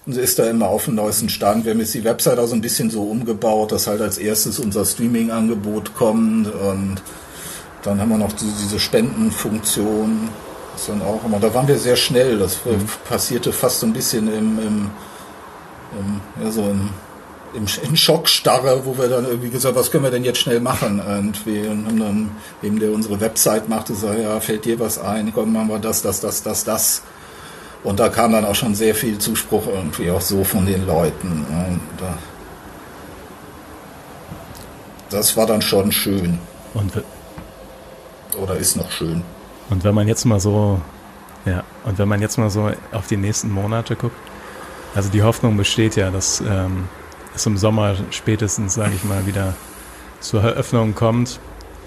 Und 0.07 0.17
ist 0.17 0.39
da 0.39 0.49
immer 0.49 0.69
auf 0.69 0.87
dem 0.87 0.95
neuesten 0.95 1.29
Stand. 1.29 1.67
Wir 1.67 1.73
haben 1.73 1.81
jetzt 1.81 1.93
die 1.93 2.03
Website 2.03 2.39
auch 2.39 2.47
so 2.47 2.55
ein 2.55 2.63
bisschen 2.63 2.89
so 2.89 3.03
umgebaut, 3.03 3.73
dass 3.73 3.87
halt 3.87 4.01
als 4.01 4.17
erstes 4.17 4.59
unser 4.59 4.87
Streaming-Angebot 4.87 5.95
kommt 5.95 6.47
und 6.47 7.03
dann 7.83 8.01
haben 8.01 8.09
wir 8.09 8.19
noch 8.19 8.33
diese, 8.33 8.79
Spendenfunktion. 8.79 10.29
Das 10.73 10.87
dann 10.87 11.03
auch 11.03 11.25
immer, 11.25 11.39
da 11.41 11.53
waren 11.53 11.69
wir 11.69 11.79
sehr 11.79 11.97
schnell. 11.97 12.39
Das 12.39 12.59
passierte 13.09 13.53
fast 13.53 13.81
so 13.81 13.87
ein 13.87 13.93
bisschen 13.93 14.29
im, 14.29 14.59
im, 14.59 14.91
im 15.93 16.21
ja, 16.43 16.51
so 16.51 16.63
im, 16.63 16.91
im, 17.55 17.67
in 17.83 17.97
Schockstarre, 17.97 18.85
wo 18.85 18.97
wir 18.97 19.09
dann 19.09 19.25
irgendwie 19.25 19.51
gesagt, 19.51 19.77
was 19.77 19.91
können 19.91 20.05
wir 20.05 20.11
denn 20.11 20.25
jetzt 20.25 20.39
schnell 20.39 20.61
machen? 20.61 21.01
Und 21.01 21.45
wir 21.47 21.71
haben 21.71 21.99
dann, 21.99 22.31
eben 22.63 22.79
der 22.79 22.93
unsere 22.93 23.21
Website 23.21 23.69
machte, 23.69 23.95
so, 23.95 24.09
ja, 24.13 24.41
fällt 24.41 24.65
dir 24.65 24.79
was 24.79 24.99
ein? 24.99 25.33
Komm, 25.35 25.53
machen 25.53 25.69
wir 25.69 25.79
das, 25.79 26.03
das, 26.03 26.21
das, 26.21 26.43
das, 26.43 26.65
das. 26.65 27.03
Und 27.85 28.01
da 28.01 28.09
kam 28.09 28.33
dann 28.33 28.45
auch 28.45 28.55
schon 28.55 28.75
sehr 28.75 28.95
viel 28.95 29.19
Zuspruch 29.19 29.67
irgendwie 29.67 30.11
auch 30.11 30.21
so 30.21 30.45
von 30.45 30.67
den 30.67 30.87
Leuten. 30.87 31.47
Das 35.11 35.37
war 35.37 35.47
dann 35.47 35.63
schon 35.63 35.93
schön. 35.93 36.39
Und, 36.75 36.93
Oder 38.41 38.57
ist 38.57 38.77
noch 38.77 38.91
schön. 38.91 39.23
und 39.71 39.85
wenn 39.85 39.95
man 39.95 40.07
jetzt 40.07 40.25
mal 40.25 40.39
so, 40.41 40.81
ja, 41.45 41.65
und 41.85 41.99
wenn 41.99 42.09
man 42.09 42.21
jetzt 42.21 42.37
mal 42.37 42.51
so 42.51 42.71
auf 42.93 43.07
die 43.07 43.17
nächsten 43.17 43.51
Monate 43.51 43.97
guckt, 43.97 44.17
also 44.95 45.09
die 45.09 45.23
Hoffnung 45.23 45.57
besteht 45.57 45.97
ja, 45.97 46.11
dass 46.11 46.41
ähm, 46.41 46.89
es 47.35 47.47
im 47.47 47.57
Sommer 47.57 47.97
spätestens, 48.11 48.75
sage 48.75 48.93
ich 48.95 49.05
mal, 49.05 49.27
wieder 49.27 49.55
zur 50.21 50.43
Eröffnung 50.43 50.95
kommt. 50.95 51.41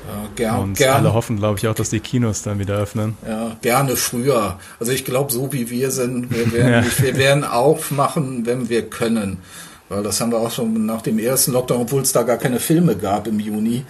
Ja, 0.07 0.27
ger 0.35 0.59
und 0.59 0.73
gern, 0.77 0.95
alle 0.95 1.13
hoffen, 1.13 1.37
glaube 1.37 1.59
ich, 1.59 1.67
auch, 1.67 1.75
dass 1.75 1.89
die 1.91 1.99
Kinos 1.99 2.41
dann 2.41 2.59
wieder 2.59 2.75
öffnen. 2.77 3.15
Ja, 3.27 3.55
gerne 3.61 3.95
früher. 3.95 4.57
Also 4.79 4.91
ich 4.91 5.05
glaube, 5.05 5.31
so 5.31 5.53
wie 5.53 5.69
wir 5.69 5.91
sind, 5.91 6.31
wir 6.31 6.51
werden, 6.51 6.85
Ja. 6.85 7.03
wir 7.03 7.17
werden 7.17 7.43
aufmachen, 7.43 8.45
wenn 8.45 8.67
wir 8.69 8.89
können. 8.89 9.37
Weil 9.89 10.03
das 10.03 10.19
haben 10.21 10.31
wir 10.31 10.39
auch 10.39 10.51
schon 10.51 10.85
nach 10.85 11.01
dem 11.01 11.19
ersten 11.19 11.51
Lockdown, 11.51 11.81
obwohl 11.81 12.01
es 12.01 12.13
da 12.13 12.23
gar 12.23 12.37
keine 12.37 12.59
Filme 12.59 12.95
gab 12.95 13.27
im 13.27 13.39
Juni, 13.39 13.83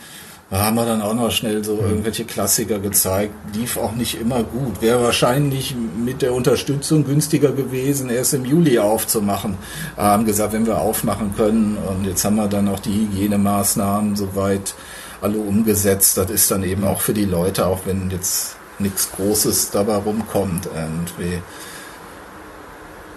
da 0.50 0.66
haben 0.66 0.76
wir 0.76 0.86
dann 0.86 1.02
auch 1.02 1.14
noch 1.14 1.32
schnell 1.32 1.64
so 1.64 1.78
irgendwelche 1.78 2.26
Klassiker 2.26 2.80
gezeigt. 2.80 3.34
Lief 3.56 3.78
auch 3.78 3.94
nicht 3.94 4.20
immer 4.20 4.44
gut. 4.44 4.82
Wäre 4.82 5.02
wahrscheinlich 5.02 5.74
mit 6.04 6.22
der 6.22 6.34
Unterstützung 6.34 7.06
günstiger 7.06 7.54
gewesen, 7.54 8.10
erst 8.10 8.34
im 8.34 8.44
Juli 8.44 8.78
aufzumachen. 8.78 9.58
Haben 9.96 10.26
gesagt, 10.26 10.52
wenn 10.52 10.66
wir 10.66 10.80
aufmachen 10.80 11.34
können. 11.38 11.78
Und 11.78 12.06
jetzt 12.06 12.26
haben 12.26 12.36
wir 12.36 12.48
dann 12.50 12.68
auch 12.68 12.80
die 12.80 12.92
Hygienemaßnahmen 13.14 14.18
soweit 14.18 14.74
alle 15.22 15.38
umgesetzt. 15.38 16.18
Das 16.18 16.30
ist 16.30 16.52
dann 16.52 16.64
eben 16.64 16.84
auch 16.84 17.02
für 17.02 17.14
die 17.14 17.26
Leute, 17.26 17.68
auch 17.68 17.82
wenn 17.86 18.10
jetzt 18.10 18.56
nichts 18.80 19.12
Großes 19.12 19.72
dabei 19.72 19.96
rumkommt, 19.96 20.68
irgendwie. 20.74 21.42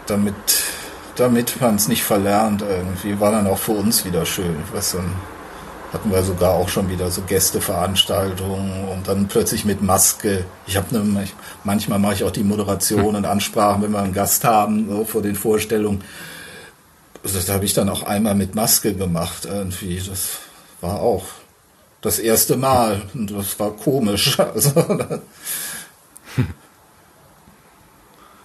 Damit, 0.07 0.35
damit 1.17 1.61
man 1.61 1.77
es 1.77 1.89
nicht 1.89 2.05
verlernt, 2.05 2.63
irgendwie, 2.63 3.19
war 3.19 3.33
dann 3.33 3.47
auch 3.47 3.59
für 3.59 3.73
uns 3.73 4.05
wieder 4.05 4.27
schön. 4.27 4.57
Was 4.73 4.93
dann 4.93 5.15
hatten 5.95 6.11
wir 6.11 6.23
sogar 6.25 6.55
auch 6.55 6.69
schon 6.69 6.91
wieder 6.91 7.09
so 7.11 7.23
Gästeveranstaltungen 7.23 8.89
und 8.89 9.07
dann 9.07 9.29
plötzlich 9.29 9.65
mit 9.65 9.81
Maske. 9.81 10.45
Ich 10.67 10.77
habe 10.77 10.93
ne, 10.93 11.29
manchmal 11.63 12.01
mache 12.01 12.15
ich 12.15 12.25
auch 12.25 12.33
die 12.33 12.43
Moderation 12.43 13.15
und 13.15 13.25
Ansprachen, 13.25 13.83
wenn 13.83 13.93
wir 13.93 14.01
einen 14.01 14.13
Gast 14.13 14.45
haben, 14.45 14.89
so 14.89 15.05
vor 15.05 15.23
den 15.23 15.37
Vorstellungen. 15.37 16.03
Das 17.23 17.49
habe 17.49 17.65
ich 17.65 17.75
dann 17.75 17.89
auch 17.89 18.03
einmal 18.03 18.35
mit 18.35 18.57
Maske 18.57 18.95
gemacht 18.95 19.47
irgendwie. 19.47 20.03
Das 20.05 20.41
war 20.81 21.01
auch 21.01 21.25
das 22.05 22.19
erste 22.19 22.57
Mal 22.57 23.03
und 23.15 23.31
das 23.33 23.59
war 23.59 23.71
komisch. 23.73 24.39
Also, 24.55 24.71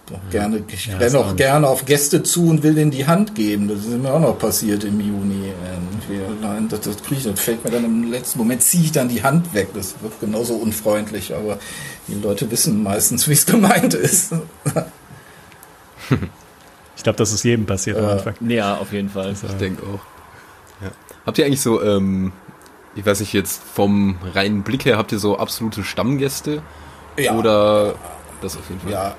doch 0.07 0.19
gerne, 0.31 0.63
ich 0.67 0.87
Ja, 0.87 0.97
renne 0.97 1.19
auch 1.19 1.35
gerne 1.35 1.67
auf 1.67 1.85
Gäste 1.85 2.23
zu 2.23 2.47
und 2.49 2.63
will 2.63 2.73
denen 2.73 2.89
die 2.89 3.05
Hand 3.05 3.35
geben. 3.35 3.67
Das 3.67 3.79
ist 3.85 3.89
mir 3.89 4.11
auch 4.11 4.19
noch 4.19 4.39
passiert 4.39 4.83
im 4.83 4.99
Juni. 4.99 5.53
Nein, 6.41 6.67
das, 6.67 6.79
das, 6.81 6.95
ich, 7.11 7.23
das 7.23 7.39
fällt 7.39 7.63
mir 7.63 7.69
dann 7.69 7.85
im 7.85 8.09
letzten 8.09 8.39
Moment, 8.39 8.63
ziehe 8.63 8.85
ich 8.85 8.91
dann 8.91 9.07
die 9.09 9.21
Hand 9.21 9.53
weg. 9.53 9.67
Das 9.75 9.93
wird 10.01 10.19
genauso 10.19 10.55
unfreundlich, 10.55 11.35
aber 11.35 11.59
die 12.07 12.15
Leute 12.15 12.49
wissen 12.49 12.81
meistens, 12.81 13.27
wie 13.27 13.33
es 13.33 13.45
gemeint 13.45 13.93
ist. 13.93 14.33
Ich 16.97 17.03
glaube, 17.03 17.17
das 17.17 17.31
ist 17.31 17.43
jedem 17.43 17.65
passiert 17.65 17.97
am 17.97 18.03
Ja. 18.03 18.11
Anfang. 18.13 18.33
Ja, 18.49 18.75
auf 18.77 18.91
jeden 18.91 19.09
Fall. 19.09 19.31
Ich 19.31 19.53
denke 19.53 19.83
auch. 19.83 20.01
Ja. 20.83 20.91
Habt 21.25 21.37
ihr 21.37 21.45
eigentlich 21.45 21.61
so, 21.61 21.81
ähm, 21.81 22.33
ich 22.99 23.05
weiß 23.05 23.21
nicht, 23.21 23.33
jetzt 23.33 23.61
vom 23.63 24.17
reinen 24.33 24.63
Blick 24.63 24.85
her, 24.85 24.97
habt 24.97 25.11
ihr 25.11 25.19
so 25.19 25.37
absolute 25.37 25.83
Stammgäste? 25.83 26.61
Ja. 27.17 27.33
Oder 27.33 27.95
das 28.41 28.57
auf 28.57 28.67
jeden 28.69 28.81
Fall? 28.81 28.91
Ja, 28.91 29.15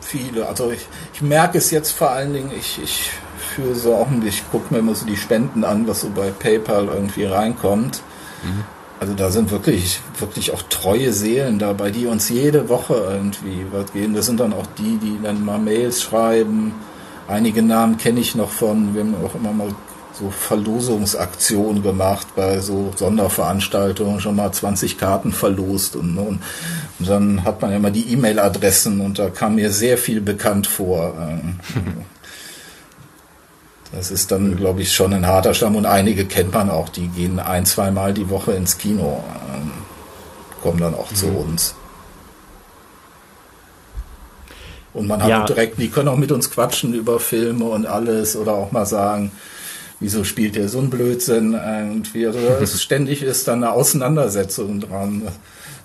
viele. 0.00 0.46
Also 0.46 0.70
ich, 0.72 0.86
ich 1.14 1.22
merke 1.22 1.58
es 1.58 1.70
jetzt 1.70 1.92
vor 1.92 2.10
allen 2.10 2.32
Dingen, 2.32 2.50
ich, 2.58 2.80
ich 2.82 3.10
führe 3.54 3.74
so 3.74 3.94
auch, 3.94 4.08
ich 4.24 4.50
gucke 4.50 4.74
mir 4.74 4.80
immer 4.80 4.94
so 4.94 5.06
die 5.06 5.16
Spenden 5.16 5.64
an, 5.64 5.86
was 5.86 6.00
so 6.00 6.10
bei 6.10 6.30
PayPal 6.30 6.86
irgendwie 6.86 7.24
reinkommt. 7.24 8.02
Also 8.98 9.14
da 9.14 9.30
sind 9.30 9.50
wirklich, 9.50 10.00
wirklich 10.18 10.52
auch 10.52 10.62
treue 10.62 11.12
Seelen 11.12 11.58
dabei, 11.58 11.90
die 11.90 12.06
uns 12.06 12.28
jede 12.28 12.68
Woche 12.68 12.94
irgendwie 12.94 13.64
was 13.70 13.92
geben. 13.92 14.14
Das 14.14 14.26
sind 14.26 14.40
dann 14.40 14.52
auch 14.52 14.66
die, 14.76 14.98
die 14.98 15.18
dann 15.22 15.44
mal 15.44 15.58
Mails 15.58 16.02
schreiben. 16.02 16.74
Einige 17.28 17.62
Namen 17.62 17.96
kenne 17.96 18.20
ich 18.20 18.34
noch 18.34 18.50
von, 18.50 18.94
wir 18.94 19.02
haben 19.02 19.14
auch 19.24 19.34
immer 19.34 19.52
mal 19.52 19.68
so 20.20 20.30
Verlosungsaktionen 20.30 21.82
gemacht 21.82 22.28
bei 22.36 22.60
so 22.60 22.92
Sonderveranstaltungen, 22.96 24.20
schon 24.20 24.36
mal 24.36 24.52
20 24.52 24.98
Karten 24.98 25.32
verlost 25.32 25.96
und, 25.96 26.18
und, 26.18 26.40
und 26.98 27.08
dann 27.08 27.44
hat 27.44 27.62
man 27.62 27.70
ja 27.70 27.76
immer 27.78 27.90
die 27.90 28.12
E-Mail-Adressen 28.12 29.00
und 29.00 29.18
da 29.18 29.30
kam 29.30 29.54
mir 29.54 29.72
sehr 29.72 29.96
viel 29.98 30.20
bekannt 30.20 30.66
vor. 30.66 31.14
Ähm, 31.18 31.56
Das 33.92 34.12
ist 34.12 34.30
dann, 34.30 34.56
glaube 34.56 34.82
ich, 34.82 34.92
schon 34.92 35.12
ein 35.12 35.26
harter 35.26 35.52
Stamm 35.52 35.74
und 35.74 35.84
einige 35.84 36.24
kennt 36.24 36.54
man 36.54 36.70
auch, 36.70 36.90
die 36.90 37.08
gehen 37.08 37.40
ein, 37.40 37.66
zweimal 37.66 38.14
die 38.14 38.30
Woche 38.30 38.52
ins 38.52 38.78
Kino, 38.78 39.24
ähm, 39.52 39.72
kommen 40.62 40.78
dann 40.78 40.94
auch 40.94 41.12
zu 41.12 41.26
uns. 41.26 41.74
Und 44.92 45.08
man 45.08 45.20
hat 45.22 45.28
Ja. 45.28 45.44
direkt, 45.44 45.78
die 45.80 45.88
können 45.88 46.06
auch 46.08 46.16
mit 46.16 46.30
uns 46.30 46.50
quatschen 46.52 46.94
über 46.94 47.18
Filme 47.18 47.64
und 47.64 47.84
alles 47.86 48.36
oder 48.36 48.54
auch 48.54 48.70
mal 48.70 48.86
sagen, 48.86 49.32
wieso 50.00 50.24
spielt 50.24 50.56
der 50.56 50.68
so 50.68 50.78
ein 50.78 50.90
Blödsinn 50.90 51.52
irgendwie. 51.54 52.26
Also 52.26 52.38
es 52.60 52.82
ständig 52.82 53.22
ist 53.22 53.46
dann 53.46 53.62
eine 53.62 53.72
Auseinandersetzung 53.72 54.80
dran. 54.80 55.22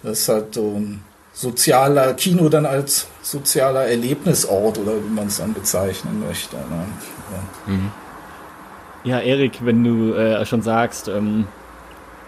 Das 0.02 0.20
ist 0.20 0.30
halt 0.30 0.54
so 0.54 0.78
ein 0.78 1.02
sozialer 1.34 2.14
Kino 2.14 2.48
dann 2.48 2.66
als 2.66 3.08
sozialer 3.22 3.86
Erlebnisort 3.86 4.78
oder 4.80 4.94
wie 4.94 5.14
man 5.14 5.28
es 5.28 5.38
dann 5.38 5.54
bezeichnen 5.54 6.24
möchte. 6.26 6.56
Ne? 6.56 6.86
Ja. 7.68 7.74
Ja, 9.04 9.20
Erik, 9.20 9.64
wenn 9.64 9.84
du 9.84 10.14
äh, 10.14 10.44
schon 10.48 10.64
sagst, 10.64 11.10
ähm, 11.10 11.46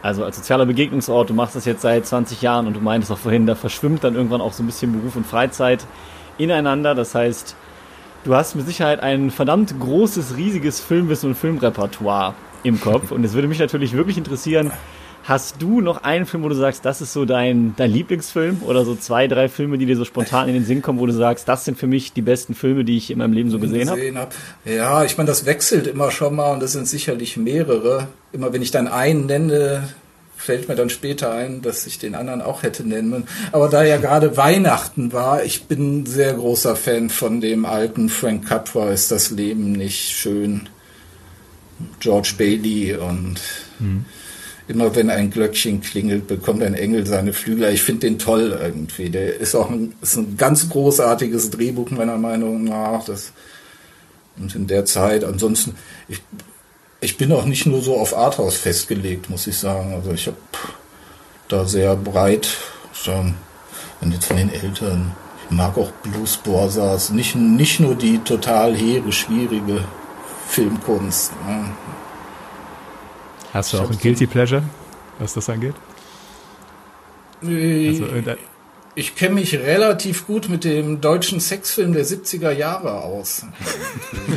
also 0.04 0.24
als 0.24 0.36
sozialer 0.36 0.68
Begegnungsort, 0.68 1.30
du 1.30 1.34
machst 1.34 1.56
das 1.56 1.66
jetzt 1.66 1.82
seit 1.82 2.06
20 2.06 2.42
Jahren 2.44 2.68
und 2.68 2.76
du 2.76 2.82
meintest 2.82 3.12
auch 3.12 3.18
vorhin, 3.18 3.48
da 3.48 3.56
verschwimmt 3.56 4.04
dann 4.04 4.14
irgendwann 4.14 4.42
auch 4.42 4.54
so 4.54 4.62
ein 4.62 4.68
bisschen 4.68 4.92
Beruf 4.92 5.16
und 5.16 5.26
Freizeit 5.26 5.86
ineinander. 6.38 6.94
Das 6.94 7.16
heißt, 7.16 7.56
du 8.28 8.36
hast 8.36 8.56
mit 8.56 8.68
Sicherheit 8.68 9.00
ein 9.00 9.32
verdammt 9.32 9.80
großes, 9.80 10.36
riesiges 10.36 10.82
Filmwissen 10.82 11.30
und 11.30 11.36
Filmrepertoire 11.36 12.36
im 12.64 12.80
Kopf. 12.82 13.12
Und 13.12 13.24
es 13.24 13.34
würde 13.34 13.48
mich 13.48 13.60
natürlich 13.60 13.94
wirklich 13.94 14.18
interessieren, 14.18 14.72
hast 15.24 15.62
du 15.62 15.80
noch 15.80 16.04
einen 16.04 16.26
Film, 16.26 16.44
wo 16.44 16.50
du 16.50 16.56
sagst, 16.56 16.84
das 16.84 17.00
ist 17.00 17.14
so 17.14 17.24
dein, 17.24 17.74
dein 17.78 17.90
Lieblingsfilm? 17.90 18.64
Oder 18.64 18.84
so 18.84 18.96
zwei, 18.96 19.28
drei 19.30 19.48
Filme, 19.48 19.78
die 19.78 19.86
dir 19.86 19.96
so 19.96 20.04
spontan 20.04 20.50
in 20.50 20.56
den 20.56 20.66
Sinn 20.66 20.82
kommen, 20.82 21.00
wo 21.00 21.06
du 21.06 21.14
sagst, 21.14 21.48
das 21.48 21.64
sind 21.64 21.78
für 21.78 21.88
mich 21.88 22.12
die 22.12 22.22
besten 22.22 22.54
Filme, 22.54 22.84
die 22.84 22.98
ich 22.98 23.12
in 23.12 23.20
meinem 23.20 23.32
Leben 23.32 23.50
so 23.50 23.60
gesehen 23.60 23.90
habe? 23.90 24.02
hab. 24.16 24.34
Ja, 24.66 25.06
ich 25.06 25.18
meine, 25.18 25.28
das 25.28 25.46
wechselt 25.46 25.88
immer 25.88 26.12
schon 26.12 26.36
mal 26.36 26.52
und 26.52 26.62
das 26.62 26.74
sind 26.74 26.86
sicherlich 26.86 27.38
mehrere. 27.38 28.10
Immer 28.34 28.52
wenn 28.52 28.62
ich 28.62 28.72
dann 28.72 28.90
einen 28.90 29.26
nenne, 29.26 29.88
fällt 30.38 30.70
mir 30.70 30.76
dann 30.76 30.90
später 30.90 31.32
ein, 31.32 31.62
dass 31.62 31.86
ich 31.88 32.00
den 32.00 32.16
anderen 32.16 32.42
auch 32.42 32.64
hätte 32.64 32.88
nennen 32.88 33.10
müssen. 33.10 33.28
Aber 33.52 33.68
da 33.68 33.84
ja 33.84 33.98
gerade 33.98 34.38
Weihnachten 34.38 35.12
war, 35.12 35.44
ich 35.44 35.66
bin 35.66 36.02
ein 36.02 36.06
sehr 36.06 36.36
großer 36.36 36.76
Fan 36.76 37.10
von 37.10 37.42
dem 37.42 37.66
alten 37.66 38.08
Frank 38.08 38.48
Capra, 38.48 38.92
ist 38.92 39.12
das 39.12 39.32
Leben 39.32 39.74
nicht 39.74 40.16
schön. 40.16 40.70
George 42.00 42.34
Bailey 42.38 42.96
und 42.96 43.40
mhm. 43.80 44.06
immer 44.68 44.96
wenn 44.96 45.10
ein 45.10 45.30
Glöckchen 45.32 45.82
klingelt, 45.82 46.28
bekommt 46.28 46.64
ein 46.64 46.74
Engel 46.74 47.06
seine 47.06 47.34
Flügel. 47.34 47.72
Ich 47.74 47.84
finde 47.84 48.08
den 48.08 48.20
toll 48.20 48.58
irgendwie. 48.60 49.10
Der 49.10 49.40
ist 49.40 49.56
auch 49.56 49.70
ein, 49.70 49.94
ist 50.02 50.18
ein 50.18 50.38
ganz 50.38 50.70
großartiges 50.70 51.52
Drehbuch 51.52 51.92
meiner 51.92 52.18
Meinung 52.18 52.64
nach. 52.64 53.06
Das, 53.06 53.34
und 54.40 54.56
in 54.56 54.68
der 54.68 54.86
Zeit, 54.86 55.24
ansonsten, 55.24 55.76
ich 56.08 56.22
ich 57.00 57.18
bin 57.18 57.32
auch 57.32 57.46
nicht 57.46 57.66
nur 57.66 57.82
so 57.82 58.00
auf 58.00 58.16
Arthouse 58.16 58.58
festgelegt, 58.58 59.30
muss 59.30 59.48
ich 59.48 59.58
sagen. 59.58 59.94
Also 59.94 60.12
ich 60.12 60.28
habe 60.28 60.38
da 61.48 61.66
sehr 61.66 61.96
breit, 61.96 62.48
sagen, 62.94 63.36
und 64.02 64.14
jetzt 64.14 64.26
von 64.26 64.38
den 64.38 64.52
Eltern, 64.52 65.16
ich 65.44 65.56
mag 65.56 65.78
auch 65.78 65.92
Blues 66.04 66.38
Borsas, 66.38 67.12
nicht, 67.12 67.36
nicht 67.36 67.80
nur 67.80 67.96
die 67.96 68.20
total 68.20 68.76
hehre, 68.76 69.12
schwierige 69.12 69.84
Filmkunst. 70.48 71.32
Ne. 71.46 71.72
Hast 73.54 73.74
du 73.74 73.80
auch 73.80 73.90
ein 73.90 73.98
Guilty 73.98 74.28
Pleasure, 74.28 74.64
was 75.20 75.34
das 75.34 75.50
angeht? 75.50 75.76
Äh, 77.44 77.90
also, 77.90 78.06
ich 78.98 79.14
kenne 79.14 79.36
mich 79.36 79.54
relativ 79.54 80.26
gut 80.26 80.50
mit 80.50 80.64
dem 80.64 81.02
deutschen 81.02 81.40
Sexfilm 81.40 81.94
der 81.94 82.04
70er 82.04 82.50
Jahre 82.50 83.04
aus. 83.04 83.44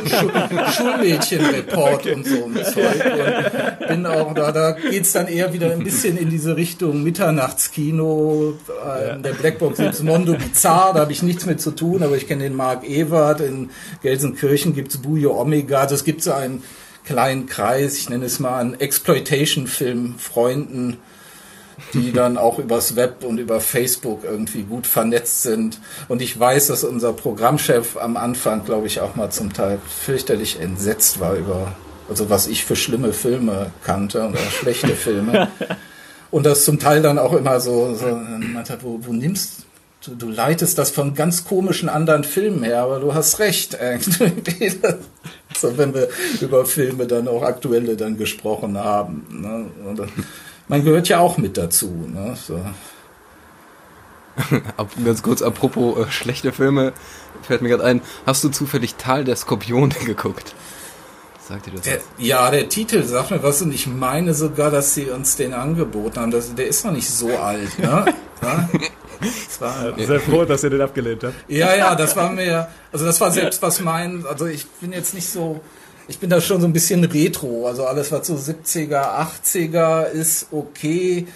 Schul 0.11 0.30
Schulmädchenreport 0.76 2.06
und 2.08 2.26
so 2.26 2.44
ein 2.44 2.54
Zeug. 2.62 3.80
Und 3.80 3.88
bin 3.88 4.04
auch 4.04 4.34
da, 4.34 4.52
da 4.52 4.72
geht's 4.72 5.12
dann 5.12 5.28
eher 5.28 5.54
wieder 5.54 5.72
ein 5.72 5.82
bisschen 5.82 6.18
in 6.18 6.28
diese 6.28 6.56
Richtung 6.56 7.02
Mitternachtskino. 7.02 8.58
Äh, 8.86 9.14
in 9.14 9.22
der 9.22 9.32
Blackbox 9.32 9.78
gibt's 9.78 10.02
Mondo 10.02 10.34
Bizarre, 10.34 10.92
da 10.92 11.00
habe 11.00 11.12
ich 11.12 11.22
nichts 11.22 11.46
mit 11.46 11.62
zu 11.62 11.70
tun, 11.70 12.02
aber 12.02 12.18
ich 12.18 12.28
kenne 12.28 12.42
den 12.42 12.54
Mark 12.54 12.86
Ewert. 12.86 13.40
In 13.40 13.70
Gelsenkirchen 14.02 14.74
gibt's 14.74 14.98
Bujo 14.98 15.40
Omega. 15.40 15.80
Also 15.80 15.94
es 15.94 16.04
gibt 16.04 16.22
so 16.22 16.32
einen 16.32 16.62
kleinen 17.06 17.46
Kreis, 17.46 17.96
ich 17.96 18.11
nenne 18.11 18.26
es 18.26 18.38
mal 18.40 18.58
einen 18.58 18.78
Exploitation-Film, 18.78 20.16
Freunden 20.18 20.98
die 21.94 22.12
dann 22.12 22.38
auch 22.38 22.58
übers 22.58 22.96
Web 22.96 23.24
und 23.24 23.38
über 23.38 23.60
Facebook 23.60 24.24
irgendwie 24.24 24.62
gut 24.62 24.86
vernetzt 24.86 25.42
sind. 25.42 25.80
Und 26.08 26.22
ich 26.22 26.38
weiß, 26.38 26.68
dass 26.68 26.84
unser 26.84 27.12
Programmchef 27.12 27.96
am 27.96 28.16
Anfang, 28.16 28.64
glaube 28.64 28.86
ich, 28.86 29.00
auch 29.00 29.16
mal 29.16 29.30
zum 29.30 29.52
Teil 29.52 29.78
fürchterlich 29.88 30.60
entsetzt 30.60 31.20
war 31.20 31.34
über, 31.34 31.72
also 32.08 32.30
was 32.30 32.46
ich 32.46 32.64
für 32.64 32.76
schlimme 32.76 33.12
Filme 33.12 33.72
kannte 33.84 34.28
oder 34.28 34.38
schlechte 34.38 34.94
Filme. 34.94 35.48
Und 36.30 36.46
das 36.46 36.64
zum 36.64 36.78
Teil 36.78 37.02
dann 37.02 37.18
auch 37.18 37.32
immer 37.32 37.60
so, 37.60 37.94
so 37.94 38.06
meinte, 38.06 38.78
wo, 38.82 39.00
wo 39.02 39.12
nimmst 39.12 39.64
du, 40.04 40.14
du 40.14 40.28
leitest 40.28 40.78
das 40.78 40.90
von 40.90 41.14
ganz 41.14 41.44
komischen 41.44 41.88
anderen 41.88 42.24
Filmen 42.24 42.62
her, 42.62 42.82
aber 42.82 43.00
du 43.00 43.14
hast 43.14 43.38
recht. 43.38 43.72
so, 45.58 45.78
wenn 45.78 45.94
wir 45.94 46.08
über 46.40 46.64
Filme 46.66 47.06
dann 47.06 47.28
auch 47.28 47.42
aktuelle 47.42 47.96
dann 47.96 48.16
gesprochen 48.16 48.78
haben. 48.78 49.26
Ne? 49.30 50.06
Man 50.70 50.84
gehört 50.84 51.08
ja 51.08 51.18
auch 51.18 51.36
mit 51.36 51.56
dazu. 51.56 52.06
Ne? 52.06 52.36
So. 52.40 52.60
Ganz 55.04 55.20
kurz, 55.20 55.42
apropos 55.42 55.98
äh, 55.98 56.10
schlechte 56.12 56.52
Filme, 56.52 56.92
fällt 57.42 57.60
mir 57.60 57.70
gerade 57.70 57.82
ein, 57.82 58.02
hast 58.24 58.44
du 58.44 58.50
zufällig 58.50 58.94
Tal 58.94 59.24
der 59.24 59.34
Skorpione 59.34 59.92
geguckt? 60.06 60.54
Sagt 61.40 61.66
dir 61.66 61.72
das 61.72 61.80
der, 61.80 61.98
Ja, 62.18 62.48
der 62.52 62.68
Titel 62.68 63.02
sagt 63.02 63.32
mir 63.32 63.42
was 63.42 63.60
und 63.62 63.74
ich 63.74 63.88
meine 63.88 64.32
sogar, 64.32 64.70
dass 64.70 64.94
sie 64.94 65.06
uns 65.06 65.34
den 65.34 65.54
angeboten 65.54 66.20
haben. 66.20 66.30
Das, 66.30 66.54
der 66.54 66.68
ist 66.68 66.84
noch 66.84 66.92
nicht 66.92 67.10
so 67.10 67.36
alt, 67.36 67.76
ne? 67.80 68.04
ja? 68.42 68.68
War, 69.58 69.98
Sehr 69.98 70.20
froh, 70.20 70.44
dass 70.44 70.62
ihr 70.62 70.70
den 70.70 70.82
abgelehnt 70.82 71.24
habt. 71.24 71.34
Ja, 71.48 71.74
ja, 71.74 71.96
das 71.96 72.14
war 72.14 72.30
mir, 72.30 72.68
also 72.92 73.04
das 73.04 73.20
war 73.20 73.32
selbst 73.32 73.60
was 73.60 73.80
mein, 73.80 74.24
also 74.24 74.46
ich 74.46 74.66
bin 74.80 74.92
jetzt 74.92 75.14
nicht 75.14 75.28
so, 75.28 75.60
ich 76.11 76.18
bin 76.18 76.28
da 76.28 76.40
schon 76.40 76.61
so 76.61 76.66
ein 76.66 76.72
bisschen 76.72 77.04
retro. 77.04 77.68
Also 77.68 77.86
alles, 77.86 78.11
was 78.11 78.26
so 78.26 78.34
70er, 78.34 79.26
80er 79.44 80.11
ist, 80.11 80.48
okay. 80.50 81.26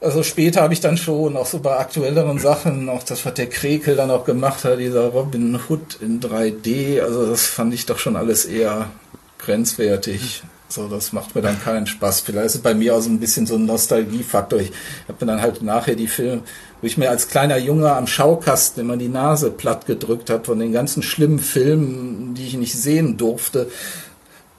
Also 0.00 0.22
später 0.22 0.60
habe 0.62 0.74
ich 0.74 0.80
dann 0.80 0.98
schon, 0.98 1.36
auch 1.36 1.46
so 1.46 1.58
bei 1.58 1.76
aktuelleren 1.78 2.38
Sachen, 2.38 2.88
auch 2.88 3.02
das, 3.02 3.24
was 3.24 3.34
der 3.34 3.48
Krekel 3.48 3.96
dann 3.96 4.10
auch 4.10 4.24
gemacht 4.24 4.64
hat, 4.64 4.78
dieser 4.78 5.08
Robin 5.08 5.58
Hood 5.68 5.98
in 6.00 6.20
3D, 6.20 7.00
also 7.00 7.26
das 7.26 7.46
fand 7.46 7.74
ich 7.74 7.86
doch 7.86 7.98
schon 7.98 8.16
alles 8.16 8.44
eher 8.44 8.90
grenzwertig. 9.38 10.42
So, 10.70 10.86
das 10.86 11.14
macht 11.14 11.34
mir 11.34 11.40
dann 11.40 11.60
keinen 11.62 11.86
Spaß. 11.86 12.20
Vielleicht 12.20 12.46
ist 12.46 12.54
es 12.56 12.60
bei 12.60 12.74
mir 12.74 12.94
auch 12.94 13.00
so 13.00 13.08
ein 13.08 13.20
bisschen 13.20 13.46
so 13.46 13.54
ein 13.54 13.64
Nostalgiefaktor. 13.64 14.60
Ich 14.60 14.70
habe 15.08 15.24
mir 15.24 15.32
dann 15.32 15.40
halt 15.40 15.62
nachher 15.62 15.94
die 15.94 16.08
Filme, 16.08 16.42
wo 16.80 16.86
ich 16.86 16.98
mir 16.98 17.08
als 17.08 17.28
kleiner 17.28 17.56
Junge 17.56 17.90
am 17.90 18.06
Schaukasten 18.06 18.82
immer 18.82 18.98
die 18.98 19.08
Nase 19.08 19.50
platt 19.50 19.86
gedrückt 19.86 20.28
habe 20.28 20.44
von 20.44 20.58
den 20.58 20.72
ganzen 20.72 21.02
schlimmen 21.02 21.38
Filmen, 21.38 22.34
die 22.34 22.46
ich 22.46 22.54
nicht 22.54 22.74
sehen 22.74 23.16
durfte, 23.16 23.70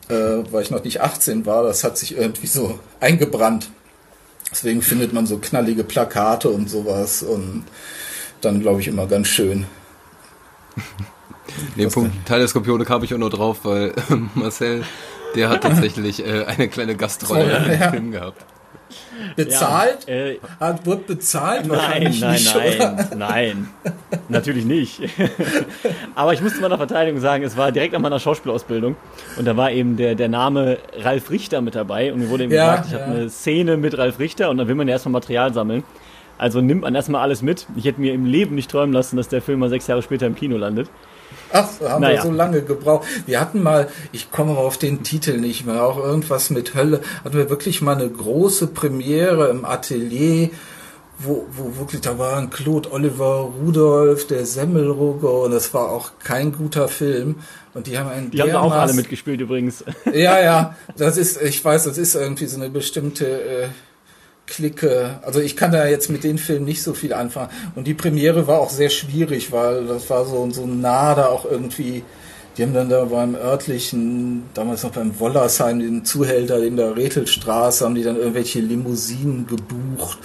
äh, 0.07 0.39
weil 0.49 0.63
ich 0.63 0.71
noch 0.71 0.83
nicht 0.83 1.01
18 1.01 1.45
war. 1.45 1.63
Das 1.63 1.83
hat 1.83 1.99
sich 1.99 2.17
irgendwie 2.17 2.47
so 2.47 2.79
eingebrannt. 2.99 3.69
Deswegen 4.51 4.81
findet 4.81 5.13
man 5.13 5.27
so 5.27 5.37
knallige 5.37 5.83
Plakate 5.83 6.49
und 6.49 6.71
sowas 6.71 7.21
und 7.21 7.65
dann 8.41 8.61
glaube 8.61 8.81
ich 8.81 8.87
immer 8.87 9.05
ganz 9.05 9.27
schön. 9.27 9.67
Den 11.75 11.89
Punkt 11.89 12.25
Teil 12.25 12.39
der 12.39 12.47
Skorpione 12.47 12.85
kam 12.85 13.03
ich 13.03 13.13
auch 13.13 13.17
nur 13.17 13.29
drauf, 13.29 13.59
weil 13.63 13.93
Marcel 14.35 14.83
der 15.35 15.49
hat 15.49 15.61
tatsächlich 15.61 16.25
äh, 16.25 16.45
eine 16.45 16.67
kleine 16.67 16.95
Gastrolle 16.95 17.57
in 17.57 17.63
dem 17.63 17.81
ja. 17.81 17.91
Film 17.91 18.11
gehabt. 18.11 18.45
Bezahlt? 19.35 20.07
Ja, 20.07 20.13
äh, 20.13 20.39
hat, 20.59 20.85
wird 20.85 21.05
bezahlt? 21.05 21.67
Nein, 21.67 22.15
nein, 22.19 22.31
nicht, 22.33 22.55
nein, 22.55 23.09
nein. 23.15 23.69
Natürlich 24.29 24.65
nicht. 24.65 25.01
Aber 26.15 26.33
ich 26.33 26.41
musste 26.41 26.61
meiner 26.61 26.77
Verteidigung 26.77 27.19
sagen, 27.19 27.43
es 27.43 27.55
war 27.55 27.71
direkt 27.71 27.93
an 27.93 28.01
meiner 28.01 28.19
Schauspielausbildung 28.19 28.95
und 29.37 29.45
da 29.45 29.55
war 29.55 29.71
eben 29.71 29.97
der, 29.97 30.15
der 30.15 30.29
Name 30.29 30.79
Ralf 30.97 31.29
Richter 31.29 31.61
mit 31.61 31.75
dabei 31.75 32.11
und 32.11 32.19
mir 32.19 32.29
wurde 32.29 32.45
eben 32.45 32.53
ja, 32.53 32.77
gesagt, 32.77 32.87
ich 32.87 32.93
ja. 32.93 33.05
habe 33.05 33.11
eine 33.11 33.29
Szene 33.29 33.77
mit 33.77 33.97
Ralf 33.97 34.17
Richter 34.19 34.49
und 34.49 34.57
dann 34.57 34.67
will 34.67 34.75
man 34.75 34.87
ja 34.87 34.93
erstmal 34.93 35.13
Material 35.13 35.53
sammeln. 35.53 35.83
Also 36.37 36.61
nimmt 36.61 36.81
man 36.81 36.95
erstmal 36.95 37.21
alles 37.21 37.41
mit. 37.41 37.67
Ich 37.75 37.85
hätte 37.85 37.99
mir 37.99 38.13
im 38.13 38.25
Leben 38.25 38.55
nicht 38.55 38.71
träumen 38.71 38.93
lassen, 38.93 39.17
dass 39.17 39.27
der 39.27 39.41
Film 39.41 39.59
mal 39.59 39.69
sechs 39.69 39.87
Jahre 39.87 40.01
später 40.01 40.25
im 40.25 40.35
Kino 40.35 40.57
landet. 40.57 40.89
Ach, 41.51 41.67
haben 41.81 42.01
naja. 42.01 42.17
wir 42.17 42.21
so 42.23 42.31
lange 42.31 42.61
gebraucht. 42.61 43.07
Wir 43.25 43.39
hatten 43.39 43.61
mal, 43.61 43.87
ich 44.11 44.31
komme 44.31 44.57
auf 44.57 44.77
den 44.77 45.03
Titel 45.03 45.37
nicht 45.37 45.65
mehr, 45.65 45.83
auch 45.83 45.97
irgendwas 45.97 46.49
mit 46.49 46.75
Hölle, 46.75 47.01
hatten 47.23 47.37
wir 47.37 47.49
wirklich 47.49 47.81
mal 47.81 47.95
eine 47.95 48.09
große 48.09 48.67
Premiere 48.67 49.49
im 49.49 49.65
Atelier, 49.65 50.49
wo, 51.17 51.45
wo 51.51 51.77
wirklich, 51.77 52.01
da 52.01 52.17
waren 52.17 52.49
Claude 52.49 52.91
Oliver 52.91 53.51
Rudolph, 53.61 54.27
der 54.27 54.45
Semmelrugger 54.45 55.41
und 55.43 55.51
das 55.51 55.73
war 55.73 55.89
auch 55.89 56.11
kein 56.23 56.53
guter 56.53 56.87
Film. 56.87 57.35
Und 57.73 57.87
die 57.87 57.97
haben 57.97 58.09
einen 58.09 58.31
Die 58.31 58.41
haben 58.41 58.55
auch 58.55 58.71
alle 58.71 58.93
mitgespielt 58.93 59.41
übrigens. 59.41 59.83
Ja, 60.13 60.41
ja, 60.41 60.75
das 60.97 61.17
ist, 61.17 61.41
ich 61.41 61.63
weiß, 61.63 61.83
das 61.83 61.97
ist 61.97 62.15
irgendwie 62.15 62.45
so 62.45 62.59
eine 62.59 62.69
bestimmte 62.69 63.25
äh, 63.25 63.67
Clique. 64.49 65.19
Also 65.21 65.39
ich 65.39 65.55
kann 65.55 65.71
da 65.71 65.85
jetzt 65.85 66.09
mit 66.09 66.23
den 66.23 66.37
Filmen 66.37 66.65
nicht 66.65 66.83
so 66.83 66.93
viel 66.93 67.13
anfangen. 67.13 67.49
Und 67.75 67.87
die 67.87 67.93
Premiere 67.93 68.47
war 68.47 68.59
auch 68.59 68.69
sehr 68.69 68.89
schwierig, 68.89 69.51
weil 69.51 69.85
das 69.85 70.09
war 70.09 70.25
so, 70.25 70.49
so 70.51 70.65
nah 70.65 71.15
da 71.15 71.27
auch 71.27 71.45
irgendwie. 71.45 72.03
Die 72.57 72.63
haben 72.63 72.73
dann 72.73 72.89
da 72.89 73.05
beim 73.05 73.35
örtlichen, 73.35 74.43
damals 74.53 74.83
noch 74.83 74.91
beim 74.91 75.17
Wollersheim, 75.19 75.79
den 75.79 76.03
Zuhälter 76.03 76.61
in 76.61 76.75
der 76.75 76.97
Rethelstraße, 76.97 77.85
haben 77.85 77.95
die 77.95 78.03
dann 78.03 78.17
irgendwelche 78.17 78.59
Limousinen 78.59 79.47
gebucht. 79.47 80.17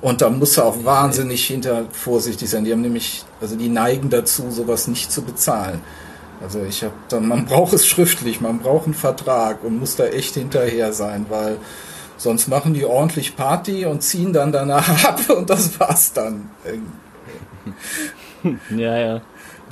Und 0.00 0.20
da 0.20 0.30
muss 0.30 0.56
er 0.56 0.64
auch 0.64 0.84
wahnsinnig 0.84 1.46
hinter 1.46 1.84
vorsichtig 1.92 2.50
sein. 2.50 2.64
Die 2.64 2.72
haben 2.72 2.80
nämlich, 2.80 3.24
also 3.40 3.54
die 3.54 3.68
neigen 3.68 4.10
dazu, 4.10 4.50
sowas 4.50 4.88
nicht 4.88 5.12
zu 5.12 5.22
bezahlen. 5.22 5.80
Also 6.42 6.62
ich 6.62 6.82
habe 6.82 6.94
dann, 7.08 7.28
man 7.28 7.46
braucht 7.46 7.72
es 7.72 7.86
schriftlich, 7.86 8.40
man 8.40 8.58
braucht 8.58 8.86
einen 8.86 8.94
Vertrag 8.94 9.62
und 9.64 9.78
muss 9.78 9.96
da 9.96 10.06
echt 10.06 10.34
hinterher 10.34 10.92
sein, 10.92 11.26
weil 11.28 11.56
Sonst 12.16 12.48
machen 12.48 12.72
die 12.72 12.84
ordentlich 12.84 13.36
Party 13.36 13.84
und 13.84 14.02
ziehen 14.02 14.32
dann 14.32 14.52
danach 14.52 15.04
ab 15.08 15.20
und 15.30 15.50
das 15.50 15.78
war's 15.78 16.12
dann. 16.12 16.50
Ja, 18.70 18.96
ja. 18.96 19.20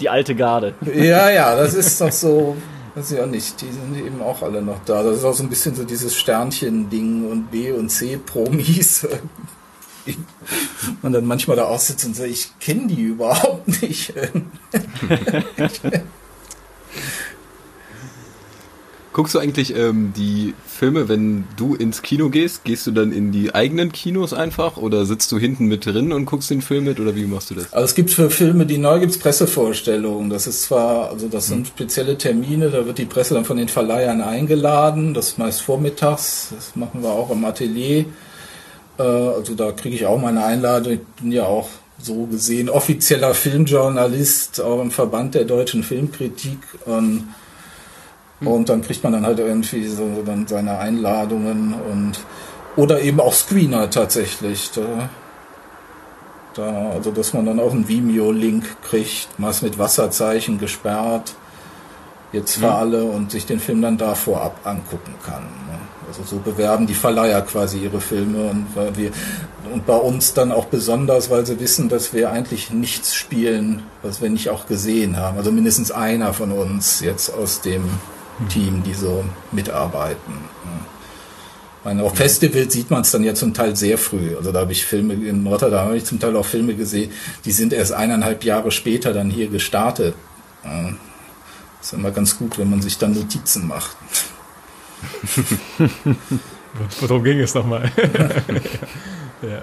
Die 0.01 0.09
alte 0.09 0.35
Garde. 0.35 0.75
Ja, 0.95 1.31
ja, 1.31 1.55
das 1.55 1.75
ist 1.75 2.01
doch 2.01 2.11
so, 2.11 2.57
weiß 2.97 3.13
ich 3.13 3.21
auch 3.21 3.27
nicht, 3.27 3.61
die 3.61 3.71
sind 3.71 3.97
eben 4.05 4.21
auch 4.21 4.43
alle 4.43 4.63
noch 4.63 4.85
da. 4.85 5.05
Das 5.05 5.19
ist 5.19 5.25
auch 5.25 5.35
so 5.35 5.45
ein 5.45 5.49
bisschen 5.49 5.77
so 5.77 5.85
dieses 5.85 6.17
Sternchen-Ding 6.17 7.31
und 7.31 7.53
B 7.53 7.71
und 7.71 7.89
C-Promis. 7.91 9.07
Man 11.03 11.13
dann 11.13 11.25
manchmal 11.25 11.57
da 11.57 11.65
aussitzt 11.65 12.05
und 12.05 12.17
sagt, 12.17 12.31
ich 12.31 12.59
kenne 12.59 12.89
die 12.89 13.01
überhaupt 13.01 13.81
nicht. 13.81 14.13
Guckst 19.15 19.37
du 19.37 19.39
eigentlich 19.39 19.77
ähm, 19.77 20.13
die 20.17 20.55
Filme, 20.67 21.09
wenn 21.09 21.45
du 21.57 21.77
ins 21.77 22.03
Kino 22.03 22.31
gehst, 22.31 22.65
gehst 22.65 22.85
du 22.89 22.91
dann 22.91 23.13
in 23.13 23.31
die 23.31 23.55
eigenen 23.55 23.93
Kinos 23.93 24.35
einfach 24.35 24.77
oder 24.77 25.07
sitzt 25.07 25.31
du 25.31 25.39
hinten 25.39 25.67
mit 25.67 25.87
drin 25.87 26.13
und 26.13 26.25
guckst 26.25 26.51
den 26.51 26.61
Film 26.61 26.83
mit 26.83 26.99
oder 26.99 27.15
wie 27.15 27.25
machst 27.25 27.51
du 27.51 27.55
das? 27.55 27.73
Also 27.73 27.85
es 27.85 27.95
gibt 27.95 28.11
für 28.11 28.29
Filme, 28.29 28.67
die 28.67 28.77
neu 28.77 28.99
gibt's 28.99 29.17
Pressevorstellungen. 29.17 30.31
Das 30.31 30.49
ist 30.49 30.65
zwar, 30.65 31.11
also 31.11 31.29
das 31.29 31.47
sind 31.47 31.69
spezielle 31.69 32.19
Termine, 32.19 32.71
da 32.71 32.87
wird 32.87 32.99
die 32.99 33.05
Presse 33.05 33.35
dann 33.35 33.45
von 33.45 33.57
den 33.57 33.69
Verleihern 33.69 34.21
eingeladen, 34.21 35.15
das 35.15 35.29
ist 35.29 35.39
meist 35.39 35.63
vormittags, 35.63 36.49
das 36.53 36.75
machen 36.75 37.01
wir 37.01 37.11
auch 37.11 37.31
im 37.31 37.45
Atelier. 37.45 38.07
Äh, 38.99 39.03
also 39.03 39.55
da 39.55 39.71
kriege 39.71 39.95
ich 39.95 40.07
auch 40.07 40.21
meine 40.21 40.45
Einladung. 40.45 40.95
Ich 40.95 41.01
bin 41.23 41.31
ja 41.31 41.45
auch 41.45 41.69
so 42.03 42.27
gesehen 42.27 42.69
offizieller 42.69 43.33
Filmjournalist, 43.33 44.61
auch 44.61 44.83
im 44.83 44.91
Verband 44.91 45.37
der 45.37 45.45
deutschen 45.45 45.85
Filmkritik. 45.85 46.59
Und 46.85 47.29
und 48.47 48.69
dann 48.69 48.83
kriegt 48.83 49.03
man 49.03 49.13
dann 49.13 49.27
halt 49.27 49.39
irgendwie 49.39 49.87
so 49.87 50.23
dann 50.25 50.47
seine 50.47 50.79
Einladungen 50.79 51.75
und 51.75 52.21
oder 52.77 53.01
eben 53.01 53.21
auch 53.21 53.33
Screener 53.33 53.91
tatsächlich. 53.91 54.71
Da, 54.73 55.09
da, 56.55 56.91
also 56.91 57.11
dass 57.11 57.33
man 57.33 57.47
dann 57.47 57.61
auch 57.61 57.73
einen 57.73 57.89
Vimeo-Link 57.89 58.65
kriegt, 58.83 59.39
meist 59.39 59.63
mit 59.63 59.79
Wasserzeichen 59.79 60.59
gesperrt, 60.59 61.35
jetzt 62.33 62.57
für 62.57 62.73
alle 62.73 63.05
und 63.05 63.31
sich 63.31 63.47
den 63.47 63.61
Film 63.61 63.83
dann 63.83 63.97
da 63.97 64.15
vorab 64.15 64.59
angucken 64.65 65.15
kann. 65.25 65.43
Ne? 65.43 65.79
Also 66.09 66.23
so 66.25 66.37
bewerben 66.39 66.87
die 66.87 66.95
Verleiher 66.95 67.43
quasi 67.43 67.79
ihre 67.79 68.01
Filme 68.01 68.51
und 68.51 68.67
wir 68.97 69.11
und 69.73 69.87
bei 69.87 69.97
uns 69.97 70.35
dann 70.35 70.53
auch 70.53 70.67
besonders, 70.67 71.31
weil 71.31 71.47
sie 71.47 71.59
wissen, 71.59 71.89
dass 71.89 72.13
wir 72.13 72.31
eigentlich 72.31 72.71
nichts 72.71 73.15
spielen, 73.15 73.83
was 74.03 74.21
wir 74.21 74.31
nicht 74.31 74.51
auch 74.51 74.67
gesehen 74.67 75.17
haben. 75.17 75.39
Also 75.39 75.51
mindestens 75.51 75.91
einer 75.91 76.35
von 76.35 76.53
uns 76.53 77.01
jetzt 77.01 77.33
aus 77.33 77.61
dem 77.61 77.83
Team, 78.49 78.83
die 78.83 78.95
so 78.95 79.25
mitarbeiten. 79.53 80.35
Meine, 81.85 82.03
auf 82.03 82.17
Festivals 82.17 82.73
sieht 82.73 82.91
man 82.91 83.03
es 83.03 83.11
dann 83.11 83.23
ja 83.23 83.35
zum 83.35 83.53
Teil 83.53 83.77
sehr 83.77 83.99
früh. 83.99 84.35
Also 84.37 84.53
da 84.53 84.61
habe 84.61 84.73
ich 84.73 84.87
Filme 84.87 85.15
in 85.15 85.47
Rotterdam 85.47 85.87
habe 85.87 85.97
ich 85.99 86.05
zum 86.05 86.19
Teil 86.19 86.35
auch 86.37 86.47
Filme 86.47 86.75
gesehen, 86.75 87.13
die 87.45 87.53
sind 87.53 87.75
erst 87.75 87.93
eineinhalb 87.93 88.43
Jahre 88.43 88.71
später 88.71 89.13
dann 89.13 89.31
hier 89.31 89.49
gestartet. 89.49 90.15
Das 90.63 91.93
ist 91.93 91.93
immer 91.93 92.11
ganz 92.11 92.39
gut, 92.39 92.59
wenn 92.59 92.71
man 92.71 92.81
sich 92.81 92.97
dann 92.97 93.13
Notizen 93.13 93.69
macht. 93.69 93.97
Worum 97.01 97.23
ging 97.23 97.39
es 97.41 97.55
nochmal? 97.55 97.93
ja. 99.43 99.63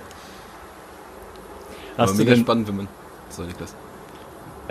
Hast 1.98 2.12
Aber 2.12 2.18
du 2.20 2.26
denn 2.26 2.42
spannend, 2.42 2.68
wenn 2.68 2.78
man. 2.78 2.88
Soll 3.30 3.48
ich 3.50 3.56
das? 3.56 3.76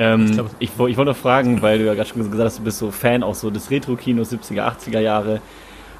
Ähm, 0.01 0.49
ich, 0.59 0.71
ich, 0.71 0.79
wollte 0.79 1.05
noch 1.05 1.17
fragen, 1.17 1.61
weil 1.61 1.79
du 1.79 1.85
ja 1.85 1.93
gerade 1.93 2.09
schon 2.09 2.23
gesagt 2.23 2.43
hast, 2.43 2.59
du 2.59 2.63
bist 2.63 2.79
so 2.79 2.91
Fan 2.91 3.23
auch 3.23 3.35
so 3.35 3.51
des 3.51 3.71
Retro-Kinos 3.71 4.33
70er, 4.33 4.63
80er 4.63 4.99
Jahre. 4.99 5.43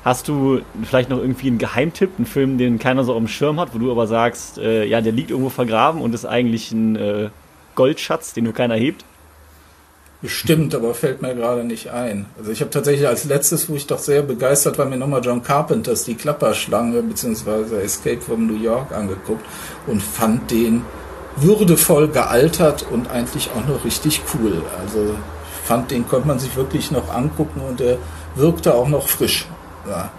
Hast 0.03 0.27
du 0.27 0.63
vielleicht 0.83 1.11
noch 1.11 1.19
irgendwie 1.19 1.49
einen 1.49 1.59
Geheimtipp, 1.59 2.13
einen 2.17 2.25
Film, 2.25 2.57
den 2.57 2.79
keiner 2.79 3.05
so 3.05 3.13
auf 3.13 3.19
dem 3.19 3.29
Schirm 3.29 3.61
hat, 3.61 3.75
wo 3.75 3.79
du 3.79 3.91
aber 3.91 4.07
sagst, 4.07 4.57
äh, 4.57 4.87
ja, 4.87 5.03
der 5.03 5.13
liegt 5.13 5.31
irgendwo 5.31 5.51
vergraben 5.51 6.01
und 6.01 6.15
ist 6.15 6.25
eigentlich 6.25 6.73
ein 6.73 6.97
äh, 6.97 7.29
Goldschatz, 7.75 8.33
den 8.33 8.45
nur 8.45 8.55
keiner 8.55 8.75
hebt? 8.75 9.05
Bestimmt, 10.23 10.75
aber 10.75 10.95
fällt 10.95 11.21
mir 11.21 11.35
gerade 11.35 11.65
nicht 11.65 11.89
ein. 11.89 12.25
Also 12.39 12.51
ich 12.53 12.63
habe 12.63 12.71
tatsächlich 12.71 13.07
als 13.07 13.25
letztes, 13.25 13.69
wo 13.69 13.75
ich 13.75 13.87
doch 13.87 13.99
sehr 13.99 14.23
begeistert 14.23 14.79
war, 14.79 14.87
mir 14.87 14.97
nochmal 14.97 15.23
John 15.23 15.43
Carpenters 15.43 16.05
Die 16.05 16.15
Klapperschlange 16.15 17.03
bzw. 17.03 17.83
Escape 17.83 18.23
from 18.23 18.47
New 18.47 18.63
York 18.63 18.93
angeguckt 18.93 19.45
und 19.87 20.03
fand 20.03 20.51
den 20.51 20.83
würdevoll 21.37 22.09
gealtert 22.09 22.87
und 22.91 23.11
eigentlich 23.11 23.51
auch 23.51 23.67
noch 23.67 23.85
richtig 23.85 24.23
cool. 24.35 24.63
Also 24.81 25.15
ich 25.61 25.67
fand, 25.67 25.91
den 25.91 26.07
konnte 26.09 26.29
man 26.29 26.39
sich 26.39 26.57
wirklich 26.57 26.91
noch 26.91 27.13
angucken 27.13 27.61
und 27.61 27.81
er 27.81 27.99
wirkte 28.35 28.75
auch 28.75 28.89
noch 28.89 29.09
frisch. 29.09 29.47
Ja. 29.89 30.11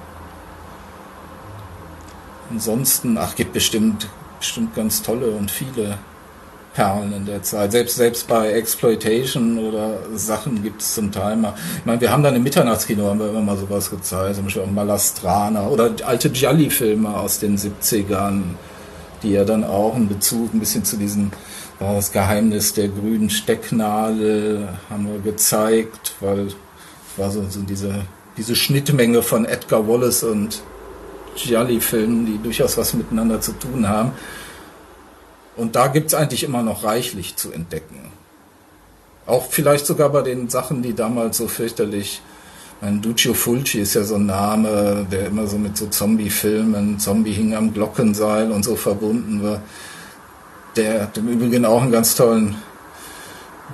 Ansonsten, 2.49 3.17
ach, 3.17 3.35
gibt 3.35 3.53
bestimmt, 3.53 4.07
bestimmt 4.39 4.75
ganz 4.75 5.01
tolle 5.01 5.27
und 5.27 5.51
viele 5.51 5.97
Perlen 6.73 7.13
in 7.13 7.25
der 7.25 7.43
Zeit. 7.43 7.71
Selbst, 7.71 7.97
selbst 7.97 8.27
bei 8.27 8.51
Exploitation 8.51 9.57
oder 9.59 9.97
Sachen 10.15 10.63
gibt 10.63 10.81
es 10.81 10.95
zum 10.95 11.11
Teil 11.11 11.35
mal. 11.35 11.53
Ich 11.79 11.85
meine, 11.85 11.99
wir 11.99 12.11
haben 12.11 12.23
dann 12.23 12.35
im 12.35 12.43
Mitternachtskino 12.43 13.07
haben 13.07 13.19
wir 13.19 13.29
immer 13.29 13.41
mal 13.41 13.57
sowas 13.57 13.89
gezeigt, 13.89 14.35
zum 14.35 14.45
Beispiel 14.45 14.63
auch 14.63 14.71
Malastrana 14.71 15.67
oder 15.67 15.91
alte 16.05 16.29
Gialli-Filme 16.29 17.13
aus 17.13 17.39
den 17.39 17.57
70ern 17.57 18.41
die 19.23 19.31
ja 19.31 19.43
dann 19.43 19.63
auch 19.63 19.95
einen 19.95 20.07
Bezug 20.07 20.53
ein 20.53 20.59
bisschen 20.59 20.85
zu 20.85 20.97
diesem 20.97 21.31
das 21.79 22.11
Geheimnis 22.11 22.73
der 22.73 22.89
grünen 22.89 23.31
Stecknadel 23.31 24.69
haben 24.89 25.11
wir 25.11 25.19
gezeigt, 25.19 26.13
weil 26.19 26.49
war 27.17 27.31
so, 27.31 27.43
so 27.49 27.61
diese, 27.61 28.05
diese 28.37 28.55
Schnittmenge 28.55 29.21
von 29.21 29.45
Edgar 29.45 29.87
Wallace 29.87 30.23
und 30.23 30.61
Gialli-Filmen, 31.35 32.25
die 32.25 32.37
durchaus 32.41 32.77
was 32.77 32.93
miteinander 32.93 33.41
zu 33.41 33.53
tun 33.53 33.87
haben. 33.87 34.11
Und 35.55 35.75
da 35.75 35.87
gibt 35.87 36.07
es 36.07 36.13
eigentlich 36.13 36.43
immer 36.43 36.63
noch 36.63 36.83
reichlich 36.83 37.35
zu 37.35 37.51
entdecken. 37.51 38.11
Auch 39.25 39.45
vielleicht 39.49 39.85
sogar 39.85 40.09
bei 40.09 40.21
den 40.21 40.49
Sachen, 40.49 40.81
die 40.81 40.93
damals 40.93 41.37
so 41.37 41.47
fürchterlich 41.47 42.21
mein 42.81 42.99
Duccio 42.99 43.35
Fulci 43.35 43.79
ist 43.79 43.93
ja 43.93 44.03
so 44.03 44.15
ein 44.15 44.25
Name, 44.25 45.05
der 45.09 45.27
immer 45.27 45.45
so 45.45 45.57
mit 45.57 45.77
so 45.77 45.85
Zombie-Filmen, 45.85 46.97
Zombie 46.97 47.31
hing 47.31 47.53
am 47.53 47.73
Glockenseil 47.73 48.51
und 48.51 48.63
so 48.63 48.75
verbunden 48.75 49.43
war. 49.43 49.61
Der 50.75 51.03
hat 51.03 51.17
im 51.17 51.27
Übrigen 51.27 51.63
auch 51.65 51.83
einen 51.83 51.91
ganz 51.91 52.15
tollen 52.15 52.55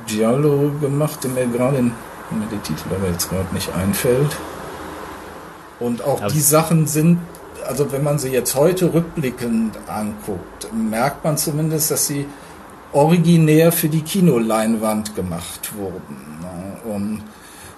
Giallo 0.07 0.71
gemacht, 0.81 1.23
den 1.23 1.35
mir 1.35 1.47
gerade 1.47 1.77
in, 1.77 1.85
mir 1.85 2.47
die 2.51 2.57
Titel 2.57 2.89
aber 2.93 3.09
jetzt 3.09 3.29
gerade 3.29 3.53
nicht 3.53 3.73
einfällt. 3.73 4.35
Und 5.79 6.03
auch 6.03 6.21
aber 6.21 6.33
die 6.33 6.41
Sachen 6.41 6.85
sind, 6.85 7.19
also 7.65 7.91
wenn 7.93 8.03
man 8.03 8.19
sie 8.19 8.29
jetzt 8.29 8.55
heute 8.55 8.93
rückblickend 8.93 9.77
anguckt, 9.87 10.67
merkt 10.73 11.23
man 11.23 11.37
zumindest, 11.37 11.91
dass 11.91 12.07
sie 12.07 12.25
originär 12.91 13.71
für 13.71 13.87
die 13.87 14.01
Kinoleinwand 14.01 15.15
gemacht 15.15 15.71
wurden. 15.77 16.39
Ne? 16.41 16.91
Und 16.93 17.23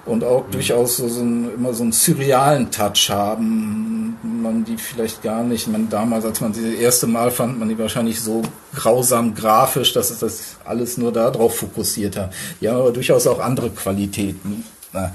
und 0.09 0.23
auch 0.23 0.47
mhm. 0.47 0.51
durchaus 0.51 0.97
so, 0.97 1.07
so 1.07 1.21
ein, 1.21 1.53
immer 1.53 1.73
so 1.73 1.83
einen 1.83 1.91
surrealen 1.91 2.71
Touch 2.71 3.09
haben. 3.09 4.17
Man 4.21 4.65
die 4.65 4.77
vielleicht 4.77 5.21
gar 5.21 5.43
nicht, 5.43 5.67
man 5.67 5.89
damals, 5.89 6.25
als 6.25 6.41
man 6.41 6.53
sie 6.53 6.71
das 6.71 6.79
erste 6.79 7.07
Mal 7.07 7.31
fand, 7.31 7.59
man 7.59 7.69
die 7.69 7.77
wahrscheinlich 7.77 8.19
so 8.19 8.41
grausam 8.73 9.35
grafisch, 9.35 9.93
dass 9.93 10.09
es 10.09 10.19
das 10.19 10.57
alles 10.65 10.97
nur 10.97 11.13
darauf 11.13 11.55
fokussiert 11.57 12.17
hat. 12.17 12.33
Ja, 12.59 12.75
aber 12.75 12.91
durchaus 12.91 13.27
auch 13.27 13.39
andere 13.39 13.69
Qualitäten. 13.69 14.65
Na. 14.91 15.11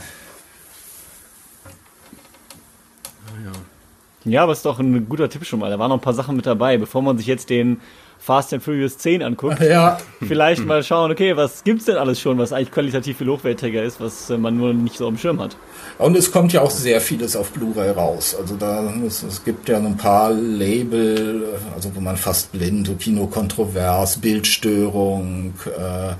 Ja, 4.24 4.42
aber 4.42 4.52
ist 4.52 4.64
doch 4.64 4.78
ein 4.78 5.06
guter 5.08 5.28
Tipp 5.28 5.44
schon 5.44 5.60
mal. 5.60 5.70
Da 5.70 5.78
waren 5.78 5.90
noch 5.90 5.98
ein 5.98 6.02
paar 6.02 6.14
Sachen 6.14 6.36
mit 6.36 6.46
dabei, 6.46 6.78
bevor 6.78 7.02
man 7.02 7.18
sich 7.18 7.26
jetzt 7.26 7.50
den 7.50 7.80
Fast 8.24 8.54
and 8.54 8.62
Furious 8.62 8.96
10 8.96 9.22
anguckt, 9.22 9.60
ja. 9.60 9.98
vielleicht 10.26 10.64
mal 10.64 10.82
schauen, 10.82 11.10
okay, 11.10 11.36
was 11.36 11.62
gibt's 11.62 11.84
denn 11.84 11.98
alles 11.98 12.18
schon, 12.18 12.38
was 12.38 12.54
eigentlich 12.54 12.70
qualitativ 12.70 13.18
viel 13.18 13.28
hochwertiger 13.28 13.82
ist, 13.82 14.00
was 14.00 14.30
äh, 14.30 14.38
man 14.38 14.56
nur 14.56 14.72
nicht 14.72 14.96
so 14.96 15.06
am 15.06 15.18
Schirm 15.18 15.42
hat. 15.42 15.58
Und 15.98 16.16
es 16.16 16.32
kommt 16.32 16.54
ja 16.54 16.62
auch 16.62 16.70
sehr 16.70 17.02
vieles 17.02 17.36
auf 17.36 17.50
Blu-ray 17.50 17.90
raus. 17.90 18.34
Also 18.40 18.56
da 18.56 18.90
es, 19.06 19.22
es 19.24 19.44
gibt 19.44 19.68
ja 19.68 19.76
ein 19.76 19.98
paar 19.98 20.32
Label, 20.32 21.44
also 21.74 21.94
wo 21.94 22.00
man 22.00 22.16
fast 22.16 22.50
blind, 22.52 22.90
Kinokontrovers, 22.98 24.16
Bildstörung, 24.16 25.52
äh, 25.66 26.14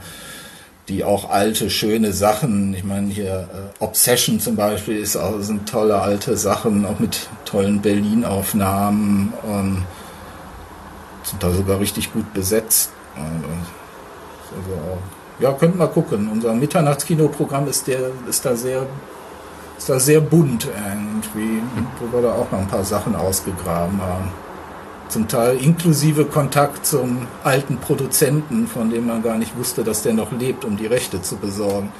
die 0.88 1.04
auch 1.04 1.30
alte, 1.30 1.70
schöne 1.70 2.12
Sachen, 2.12 2.74
ich 2.74 2.84
meine 2.84 3.08
hier 3.08 3.48
äh, 3.80 3.82
Obsession 3.82 4.40
zum 4.40 4.56
Beispiel 4.56 4.98
ist 4.98 5.16
auch, 5.16 5.40
sind 5.40 5.70
tolle 5.70 5.98
alte 6.02 6.36
Sachen, 6.36 6.84
auch 6.84 6.98
mit 6.98 7.28
tollen 7.46 7.80
Berlin-Aufnahmen. 7.80 9.32
Ähm, 9.50 9.84
sind 11.24 11.42
da 11.42 11.50
sogar 11.50 11.80
richtig 11.80 12.12
gut 12.12 12.32
besetzt. 12.32 12.92
Also, 13.16 14.98
ja, 15.40 15.52
könnt 15.52 15.76
mal 15.76 15.88
gucken. 15.88 16.28
Unser 16.30 16.54
Mitternachtskinoprogramm 16.54 17.66
ist, 17.66 17.86
der, 17.86 18.10
ist 18.28 18.44
da 18.44 18.54
sehr 18.54 18.86
ist 19.76 19.88
da 19.88 19.98
sehr 19.98 20.20
bunt 20.20 20.66
irgendwie, 20.66 21.60
wo 21.98 22.16
wir 22.16 22.22
da 22.22 22.32
auch 22.34 22.50
noch 22.52 22.60
ein 22.60 22.68
paar 22.68 22.84
Sachen 22.84 23.16
ausgegraben 23.16 24.00
haben. 24.00 24.30
Zum 25.08 25.28
Teil 25.28 25.56
inklusive 25.56 26.24
Kontakt 26.26 26.86
zum 26.86 27.26
alten 27.42 27.78
Produzenten, 27.78 28.66
von 28.66 28.90
dem 28.90 29.06
man 29.06 29.22
gar 29.22 29.36
nicht 29.36 29.56
wusste, 29.58 29.84
dass 29.84 30.02
der 30.02 30.14
noch 30.14 30.32
lebt, 30.32 30.64
um 30.64 30.76
die 30.76 30.86
Rechte 30.86 31.22
zu 31.22 31.36
besorgen 31.36 31.92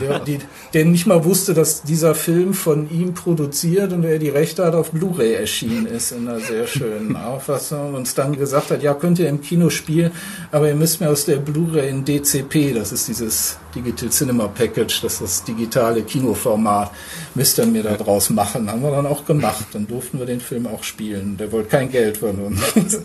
der, 0.00 0.18
die, 0.20 0.38
der 0.74 0.84
nicht 0.84 1.06
mal 1.06 1.24
wusste, 1.24 1.54
dass 1.54 1.82
dieser 1.82 2.14
Film 2.14 2.54
von 2.54 2.90
ihm 2.90 3.14
produziert 3.14 3.92
und 3.92 4.04
er 4.04 4.18
die 4.18 4.28
Rechte 4.28 4.64
hat 4.64 4.74
auf 4.74 4.90
Blu-ray 4.92 5.34
erschienen 5.34 5.86
ist 5.86 6.12
in 6.12 6.28
einer 6.28 6.40
sehr 6.40 6.66
schönen 6.66 7.16
Auffassung 7.32 7.88
und 7.88 7.94
uns 7.96 8.14
dann 8.14 8.36
gesagt 8.36 8.70
hat, 8.70 8.82
ja, 8.82 8.94
könnt 8.94 9.18
ihr 9.18 9.28
im 9.28 9.40
Kino 9.40 9.70
spielen, 9.70 10.12
aber 10.50 10.68
ihr 10.68 10.74
müsst 10.74 11.00
mir 11.00 11.08
aus 11.08 11.24
der 11.24 11.36
Blu-ray 11.36 11.88
in 11.88 12.04
DCP, 12.04 12.74
das 12.74 12.92
ist 12.92 13.08
dieses 13.08 13.58
Digital 13.74 14.10
Cinema 14.10 14.48
Package, 14.48 15.00
das 15.02 15.14
ist 15.14 15.22
das 15.22 15.44
digitale 15.44 16.02
Kinoformat, 16.02 16.90
müsst 17.34 17.58
ihr 17.58 17.66
mir 17.66 17.82
da 17.82 17.94
draus 17.96 18.30
machen. 18.30 18.70
Haben 18.70 18.82
wir 18.82 18.90
dann 18.90 19.06
auch 19.06 19.24
gemacht. 19.24 19.66
Dann 19.72 19.86
durften 19.86 20.18
wir 20.18 20.26
den 20.26 20.40
Film 20.40 20.66
auch 20.66 20.84
spielen. 20.84 21.36
Der 21.36 21.50
wollte 21.52 21.68
kein 21.68 21.90
Geld 21.90 22.18
von 22.18 22.38
uns. 22.38 22.60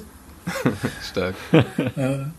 Stark. 1.12 1.36
Ja, 1.96 2.32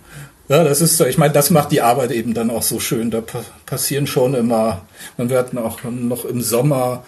das 0.49 0.81
ist 0.81 0.97
so. 0.97 1.05
Ich 1.05 1.19
meine, 1.19 1.33
das 1.33 1.51
macht 1.51 1.73
die 1.73 1.83
Arbeit 1.83 2.11
eben 2.11 2.35
dann 2.35 2.51
auch 2.51 2.63
so 2.63 2.81
schön. 2.81 3.11
Da 3.11 3.23
passieren 3.67 4.07
schon 4.07 4.35
immer. 4.35 4.83
Man 5.17 5.29
wird 5.29 5.57
auch 5.57 5.85
noch 5.85 6.25
im 6.25 6.41
Sommer 6.41 7.05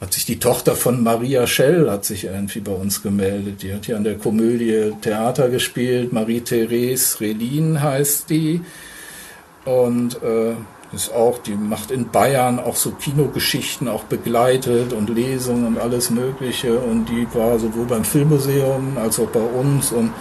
hat 0.00 0.12
sich 0.12 0.24
die 0.24 0.38
Tochter 0.38 0.76
von 0.76 1.02
Maria 1.02 1.46
Schell 1.46 1.90
hat 1.90 2.04
sich 2.04 2.24
irgendwie 2.24 2.60
bei 2.60 2.72
uns 2.72 3.02
gemeldet. 3.02 3.62
Die 3.62 3.74
hat 3.74 3.86
hier 3.86 3.96
an 3.96 4.04
der 4.04 4.16
Komödie 4.16 4.92
Theater 5.00 5.48
gespielt. 5.48 6.12
Marie-Therese 6.12 7.20
Relin 7.20 7.82
heißt 7.82 8.30
die. 8.30 8.60
Und 9.64 10.22
äh, 10.22 10.54
ist 10.94 11.12
auch, 11.12 11.38
die 11.38 11.54
macht 11.54 11.90
in 11.90 12.10
Bayern 12.10 12.60
auch 12.60 12.76
so 12.76 12.92
Kinogeschichten 12.92 13.88
auch 13.88 14.04
begleitet 14.04 14.92
und 14.92 15.10
Lesungen 15.10 15.66
und 15.66 15.78
alles 15.78 16.10
Mögliche. 16.10 16.78
Und 16.78 17.06
die 17.06 17.26
war 17.34 17.58
sowohl 17.58 17.86
beim 17.86 18.04
Filmmuseum 18.04 18.96
als 18.98 19.18
auch 19.18 19.28
bei 19.28 19.40
uns 19.40 19.90
und 19.90 20.12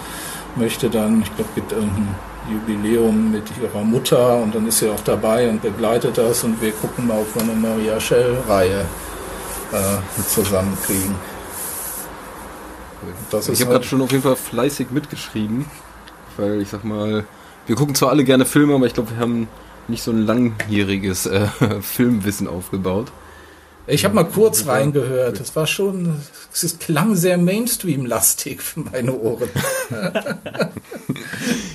möchte 0.55 0.89
dann, 0.89 1.21
ich 1.21 1.35
glaube, 1.35 1.51
gibt 1.53 1.71
irgendein 1.71 2.15
Jubiläum 2.51 3.31
mit 3.31 3.43
ihrer 3.61 3.83
Mutter 3.83 4.37
und 4.37 4.55
dann 4.55 4.67
ist 4.67 4.79
sie 4.79 4.89
auch 4.89 4.99
dabei 5.01 5.49
und 5.49 5.61
begleitet 5.61 6.17
das 6.17 6.43
und 6.43 6.61
wir 6.61 6.71
gucken 6.71 7.07
mal, 7.07 7.19
ob 7.19 7.35
wir 7.35 7.41
eine 7.41 7.53
Maria 7.53 7.99
Schell-Reihe 7.99 8.85
äh, 9.71 10.23
zusammenkriegen. 10.27 11.15
Das 13.29 13.49
ich 13.49 13.61
habe 13.61 13.71
halt 13.71 13.81
gerade 13.81 13.85
schon 13.85 14.01
auf 14.01 14.11
jeden 14.11 14.23
Fall 14.23 14.35
fleißig 14.35 14.91
mitgeschrieben, 14.91 15.65
weil 16.37 16.61
ich 16.61 16.69
sag 16.69 16.83
mal, 16.83 17.25
wir 17.65 17.75
gucken 17.75 17.95
zwar 17.95 18.09
alle 18.09 18.23
gerne 18.23 18.45
Filme, 18.45 18.75
aber 18.75 18.85
ich 18.85 18.93
glaube, 18.93 19.11
wir 19.11 19.17
haben 19.17 19.47
nicht 19.87 20.03
so 20.03 20.11
ein 20.11 20.25
langjähriges 20.25 21.25
äh, 21.25 21.47
Filmwissen 21.81 22.47
aufgebaut. 22.47 23.11
Ich 23.89 24.03
habe 24.03 24.13
mal 24.13 24.25
kurz 24.25 24.67
reingehört. 24.67 25.39
Es 25.39 25.55
war 25.55 25.65
schon, 25.65 26.17
es 26.51 26.77
klang 26.77 27.15
sehr 27.15 27.37
Mainstream-lastig 27.37 28.61
für 28.61 28.81
meine 28.81 29.13
Ohren. 29.13 29.49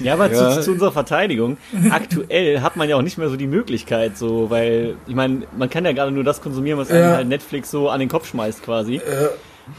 ja, 0.02 0.12
aber 0.12 0.30
ja. 0.30 0.50
Zu, 0.52 0.62
zu, 0.62 0.72
unserer 0.72 0.92
Verteidigung. 0.92 1.56
Aktuell 1.90 2.60
hat 2.60 2.76
man 2.76 2.88
ja 2.88 2.96
auch 2.96 3.02
nicht 3.02 3.16
mehr 3.16 3.30
so 3.30 3.36
die 3.36 3.46
Möglichkeit, 3.46 4.18
so, 4.18 4.50
weil, 4.50 4.96
ich 5.06 5.14
meine, 5.14 5.44
man 5.56 5.70
kann 5.70 5.86
ja 5.86 5.92
gerade 5.92 6.12
nur 6.12 6.22
das 6.22 6.42
konsumieren, 6.42 6.78
was 6.78 6.90
ja. 6.90 7.16
halt 7.16 7.28
Netflix 7.28 7.70
so 7.70 7.88
an 7.88 8.00
den 8.00 8.10
Kopf 8.10 8.28
schmeißt 8.28 8.62
quasi. 8.62 8.96
Ja. 8.96 9.28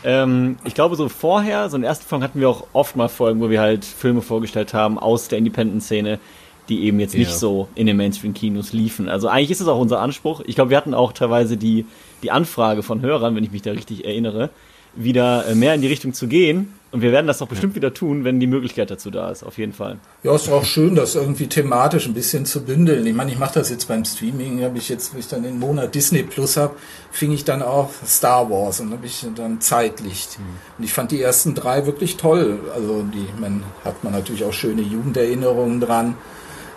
Ähm, 0.04 0.58
ich 0.64 0.74
glaube, 0.74 0.96
so 0.96 1.10
vorher, 1.10 1.70
so 1.70 1.76
in 1.76 1.84
der 1.84 1.90
ersten 1.90 2.08
Folge 2.08 2.26
hatten 2.26 2.40
wir 2.40 2.50
auch 2.50 2.66
oft 2.74 2.96
mal 2.96 3.10
Folgen, 3.10 3.42
wo 3.42 3.52
wir 3.52 3.62
halt 3.62 3.86
Filme 3.86 4.24
vorgestellt 4.24 4.74
haben 4.74 4.98
aus 4.98 5.28
der 5.28 5.38
Independent-Szene 5.38 6.20
die 6.70 6.84
eben 6.84 7.00
jetzt 7.00 7.16
nicht 7.16 7.32
ja. 7.32 7.38
so 7.38 7.68
in 7.76 7.88
den 7.88 7.98
Mainstream-Kinos 7.98 8.74
liefen. 8.74 9.10
Also 9.10 9.28
eigentlich 9.28 9.52
ist 9.52 9.62
es 9.62 9.68
auch 9.68 9.80
unser 9.80 10.00
Anspruch. 10.00 10.42
Ich 10.46 10.56
glaube, 10.56 10.70
wir 10.70 10.78
hatten 10.78 10.94
auch 10.94 11.12
teilweise 11.12 11.58
die, 11.58 11.86
die 12.22 12.32
Anfrage 12.32 12.84
von 12.84 13.02
Hörern, 13.02 13.36
wenn 13.36 13.44
ich 13.44 13.52
mich 13.52 13.62
da 13.62 13.72
richtig 13.72 14.06
erinnere, 14.06 14.50
wieder 14.96 15.48
äh, 15.48 15.56
mehr 15.56 15.74
in 15.74 15.82
die 15.82 15.88
Richtung 15.88 16.14
zu 16.14 16.28
gehen. 16.28 16.74
Und 16.92 17.02
wir 17.02 17.12
werden 17.12 17.26
das 17.26 17.40
doch 17.40 17.48
bestimmt 17.48 17.74
wieder 17.74 17.92
tun, 17.92 18.24
wenn 18.24 18.40
die 18.40 18.46
Möglichkeit 18.46 18.92
dazu 18.92 19.10
da 19.10 19.32
ist, 19.32 19.42
auf 19.42 19.58
jeden 19.58 19.74
Fall. 19.74 19.98
Ja, 20.22 20.36
ist 20.36 20.48
auch 20.52 20.64
schön, 20.64 20.94
das 20.94 21.16
irgendwie 21.16 21.48
thematisch 21.48 22.06
ein 22.06 22.14
bisschen 22.14 22.46
zu 22.46 22.64
bündeln. 22.64 23.08
Ich 23.08 23.16
meine, 23.16 23.32
ich 23.32 23.40
mache 23.40 23.56
das 23.56 23.72
jetzt 23.72 23.88
beim 23.88 24.06
Streaming, 24.06 24.64
habe 24.64 24.78
ich 24.78 24.90
jetzt, 24.90 25.12
wenn 25.12 25.20
ich 25.20 25.28
dann 25.28 25.42
den 25.42 25.58
Monat 25.58 25.96
Disney 25.96 26.22
Plus 26.22 26.56
habe, 26.56 26.76
fing 27.12 27.32
ich 27.32 27.46
dann 27.46 27.64
auch 27.64 27.90
Star 28.06 28.48
Wars 28.52 28.80
und 28.80 28.92
habe 28.92 29.08
ich 29.08 29.26
dann 29.36 29.60
Zeitlicht. 29.60 30.38
Mhm. 30.38 30.44
Und 30.78 30.84
ich 30.84 30.94
fand 30.94 31.10
die 31.10 31.20
ersten 31.20 31.56
drei 31.56 31.88
wirklich 31.88 32.18
toll. 32.18 32.60
Also 32.76 33.02
die, 33.02 33.26
man 33.42 33.64
hat 33.84 34.04
man 34.04 34.14
natürlich 34.14 34.44
auch 34.44 34.54
schöne 34.54 34.84
Jugenderinnerungen 34.84 35.82
dran. 35.82 36.14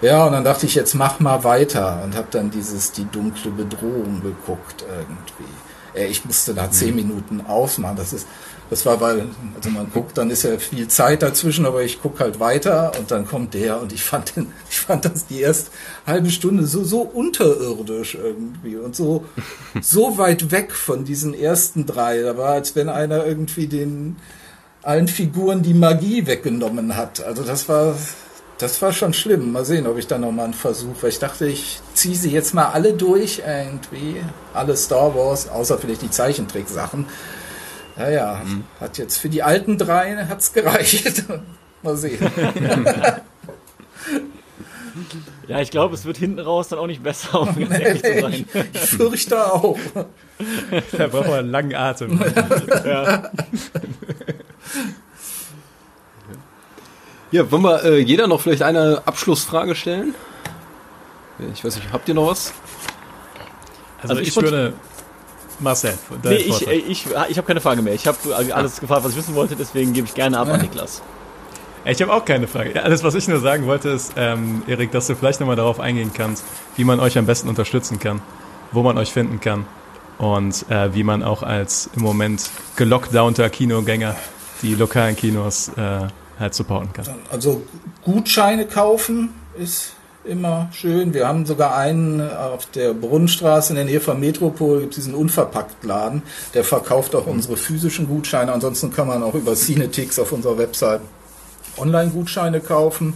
Ja, 0.03 0.27
und 0.27 0.33
dann 0.33 0.45
dachte 0.45 0.67
ich, 0.67 0.75
jetzt 0.75 0.95
mach 0.95 1.21
mal 1.21 1.43
weiter 1.45 2.03
und 2.05 2.15
habe 2.15 2.29
dann 2.31 2.51
dieses 2.51 2.93
Die 2.93 3.07
dunkle 3.07 3.51
Bedrohung 3.51 4.21
geguckt 4.23 4.85
irgendwie. 4.89 5.51
Ey, 5.95 6.09
ich 6.09 6.25
musste 6.27 6.53
da 6.53 6.71
zehn 6.71 6.91
mhm. 6.91 6.97
Minuten 6.97 7.41
ausmachen. 7.47 7.97
Das 7.97 8.13
ist, 8.13 8.27
das 8.69 8.85
war, 8.85 9.01
weil, 9.01 9.29
also 9.55 9.71
man 9.71 9.91
guckt, 9.91 10.19
dann 10.19 10.29
ist 10.29 10.43
ja 10.43 10.59
viel 10.59 10.89
Zeit 10.89 11.23
dazwischen, 11.23 11.65
aber 11.65 11.83
ich 11.83 12.03
guck 12.03 12.21
halt 12.21 12.39
weiter 12.41 12.93
und 12.99 13.11
dann 13.11 13.27
kommt 13.27 13.55
der 13.55 13.81
und 13.81 13.93
ich 13.95 14.03
fand 14.03 14.37
den, 14.37 14.53
ich 14.71 14.81
fand 14.81 15.07
das 15.07 15.27
die 15.27 15.41
erste 15.41 15.71
halbe 16.07 16.29
Stunde 16.29 16.67
so, 16.67 16.85
so 16.85 17.01
unterirdisch 17.01 18.17
irgendwie 18.17 18.77
und 18.77 18.95
so, 18.95 19.25
so 19.81 20.19
weit 20.19 20.51
weg 20.51 20.73
von 20.75 21.07
diesen 21.07 21.33
ersten 21.33 21.87
drei. 21.87 22.21
Da 22.21 22.37
war, 22.37 22.51
als 22.51 22.77
wenn 22.77 22.91
einer 22.91 23.25
irgendwie 23.25 23.67
den, 23.67 24.17
allen 24.83 25.09
Figuren 25.09 25.63
die 25.63 25.75
Magie 25.75 26.27
weggenommen 26.27 26.97
hat. 26.97 27.25
Also 27.25 27.43
das 27.43 27.69
war, 27.69 27.97
das 28.59 28.81
war 28.81 28.93
schon 28.93 29.13
schlimm. 29.13 29.53
Mal 29.53 29.65
sehen, 29.65 29.87
ob 29.87 29.99
ich 29.99 30.07
da 30.07 30.19
nochmal 30.19 30.47
einen 30.47 30.55
Versuch, 30.55 30.95
weil 31.01 31.11
ich 31.11 31.19
dachte, 31.19 31.47
ich 31.47 31.81
ziehe 31.95 32.17
sie 32.17 32.31
jetzt 32.31 32.55
mal 32.55 32.67
alle 32.67 32.95
durch, 32.95 33.43
irgendwie. 33.47 34.23
Alle 34.55 34.77
Star 34.77 35.15
Wars, 35.15 35.49
außer 35.49 35.79
vielleicht 35.79 36.03
die 36.03 36.11
Zeichentricksachen. 36.11 37.07
Naja, 37.97 38.43
mhm. 38.45 38.65
hat 38.81 38.99
jetzt 38.99 39.19
für 39.19 39.29
die 39.29 39.43
alten 39.43 39.79
drei 39.79 40.17
hat's 40.29 40.53
gereicht. 40.53 41.25
mal 41.83 41.97
sehen. 41.97 42.19
Ja, 45.47 45.61
ich 45.61 45.71
glaube, 45.71 45.95
es 45.95 46.05
wird 46.05 46.17
hinten 46.17 46.41
raus 46.41 46.69
dann 46.69 46.79
auch 46.79 46.87
nicht 46.87 47.03
besser, 47.03 47.43
um 47.43 47.55
ganz 47.69 47.79
ehrlich 47.79 48.03
zu 48.03 48.21
sein. 48.21 48.33
Ich, 48.33 48.47
ich 48.73 48.81
fürchte 48.81 49.53
auch. 49.53 49.79
da 50.93 51.07
braucht 51.07 51.29
man 51.29 51.39
einen 51.39 51.51
langen 51.51 51.75
Atem. 51.75 52.21
ja. 52.85 53.31
Ja, 57.37 57.51
wollen 57.51 57.65
wir 57.65 57.85
äh, 57.85 57.99
jeder 57.99 58.29
noch 58.29 58.41
vielleicht 58.41 58.63
eine 58.63 59.03
Abschlussfrage 59.05 59.75
stellen? 59.75 60.15
Ich 61.53 61.63
weiß 61.63 61.77
nicht, 61.77 61.93
habt 61.93 62.09
ihr 62.09 62.15
noch 62.15 62.29
was? 62.29 62.55
Also, 64.01 64.15
also 64.15 64.23
ich, 64.23 64.29
ich 64.29 64.37
würde. 64.37 64.73
Marcel, 65.59 65.99
nee, 66.23 66.37
ich, 66.37 66.67
äh, 66.67 66.75
ich, 66.77 67.07
ich 67.29 67.37
habe 67.37 67.47
keine 67.47 67.61
Frage 67.61 67.83
mehr. 67.83 67.93
Ich 67.93 68.07
habe 68.07 68.17
alles 68.55 68.81
gefragt, 68.81 69.05
was 69.05 69.13
ich 69.13 69.19
wissen 69.19 69.35
wollte, 69.35 69.55
deswegen 69.55 69.93
gebe 69.93 70.07
ich 70.07 70.15
gerne 70.15 70.39
ab 70.39 70.49
an 70.49 70.63
Niklas. 70.63 71.03
Ich 71.85 72.01
habe 72.01 72.15
auch 72.15 72.25
keine 72.25 72.49
Frage. 72.49 72.83
Alles, 72.83 73.05
was 73.05 73.15
ich 73.15 73.29
nur 73.29 73.41
sagen 73.41 73.67
wollte, 73.67 73.91
ist, 73.91 74.15
ähm, 74.17 74.63
Erik, 74.67 74.91
dass 74.93 75.07
du 75.07 75.15
vielleicht 75.15 75.41
nochmal 75.41 75.57
darauf 75.57 75.79
eingehen 75.79 76.13
kannst, 76.15 76.43
wie 76.77 76.85
man 76.85 77.01
euch 77.01 77.19
am 77.19 77.27
besten 77.27 77.51
unterstützen 77.51 77.99
kann, 77.99 78.23
wo 78.73 78.83
man 78.83 78.97
euch 78.97 79.13
finden 79.13 79.41
kann 79.41 79.67
und 80.17 80.65
äh, 80.71 80.95
wie 80.95 81.05
man 81.05 81.23
auch 81.23 81.43
als 81.43 81.91
im 81.95 82.03
Moment 82.03 82.49
gelockdownter 82.77 83.51
Kinogänger 83.51 84.17
die 84.63 84.75
lokalen 84.75 85.17
Kinos 85.17 85.69
äh, 85.77 86.09
halt 86.39 86.55
supporten 86.55 86.93
kann. 86.93 87.07
Also 87.31 87.63
Gutscheine 88.05 88.67
kaufen 88.67 89.35
ist 89.59 89.93
immer 90.25 90.69
schön. 90.73 91.15
Wir 91.15 91.29
haben 91.29 91.47
sogar 91.47 91.77
einen 91.77 92.21
auf 92.21 92.67
der 92.67 92.93
Brunnenstraße 92.95 93.71
in 93.73 93.77
der 93.77 93.85
Nähe 93.85 94.01
von 94.01 94.19
Metropol, 94.19 94.81
gibt 94.81 94.97
diesen 94.97 95.15
Unverpacktladen, 95.15 96.23
der 96.55 96.65
verkauft 96.65 97.15
auch 97.15 97.27
unsere 97.27 97.57
physischen 97.57 98.09
Gutscheine. 98.09 98.53
Ansonsten 98.53 98.93
kann 98.93 99.07
man 99.07 99.23
auch 99.23 99.35
über 99.35 99.55
Cinetix 99.55 100.19
auf 100.19 100.33
unserer 100.33 100.59
Website 100.59 101.01
Online-Gutscheine 101.79 102.61
kaufen, 102.61 103.15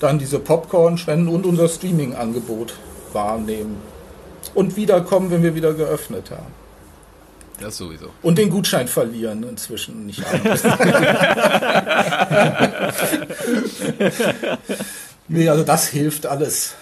dann 0.00 0.18
diese 0.18 0.38
Popcorn 0.38 0.98
spenden 0.98 1.28
und 1.28 1.46
unser 1.46 1.68
Streaming-Angebot 1.68 2.74
wahrnehmen. 3.12 3.76
Und 4.54 4.76
wiederkommen, 4.76 5.30
wenn 5.30 5.42
wir 5.42 5.54
wieder 5.54 5.74
geöffnet 5.74 6.30
haben. 6.30 6.54
Das 7.60 7.76
sowieso. 7.76 8.10
Und 8.22 8.38
den 8.38 8.50
Gutschein 8.50 8.88
verlieren 8.88 9.42
inzwischen 9.44 10.06
nicht 10.06 10.22
nee, 15.28 15.48
also 15.48 15.62
das 15.64 15.88
hilft 15.88 16.26
alles 16.26 16.74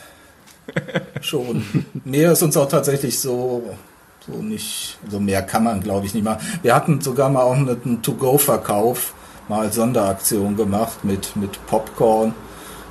schon. 1.20 1.84
Mehr 2.04 2.32
ist 2.32 2.42
uns 2.42 2.56
auch 2.56 2.68
tatsächlich 2.68 3.20
so, 3.20 3.76
so 4.26 4.32
nicht, 4.42 4.98
so 5.08 5.20
mehr 5.20 5.42
kann 5.42 5.62
man 5.64 5.80
glaube 5.80 6.06
ich 6.06 6.14
nicht 6.14 6.24
mal. 6.24 6.40
Wir 6.62 6.74
hatten 6.74 7.00
sogar 7.00 7.28
mal 7.28 7.42
auch 7.42 7.54
einen 7.54 8.02
To-Go-Verkauf 8.02 9.14
mal 9.48 9.60
als 9.66 9.76
Sonderaktion 9.76 10.56
gemacht 10.56 11.04
mit, 11.04 11.36
mit 11.36 11.64
Popcorn. 11.66 12.34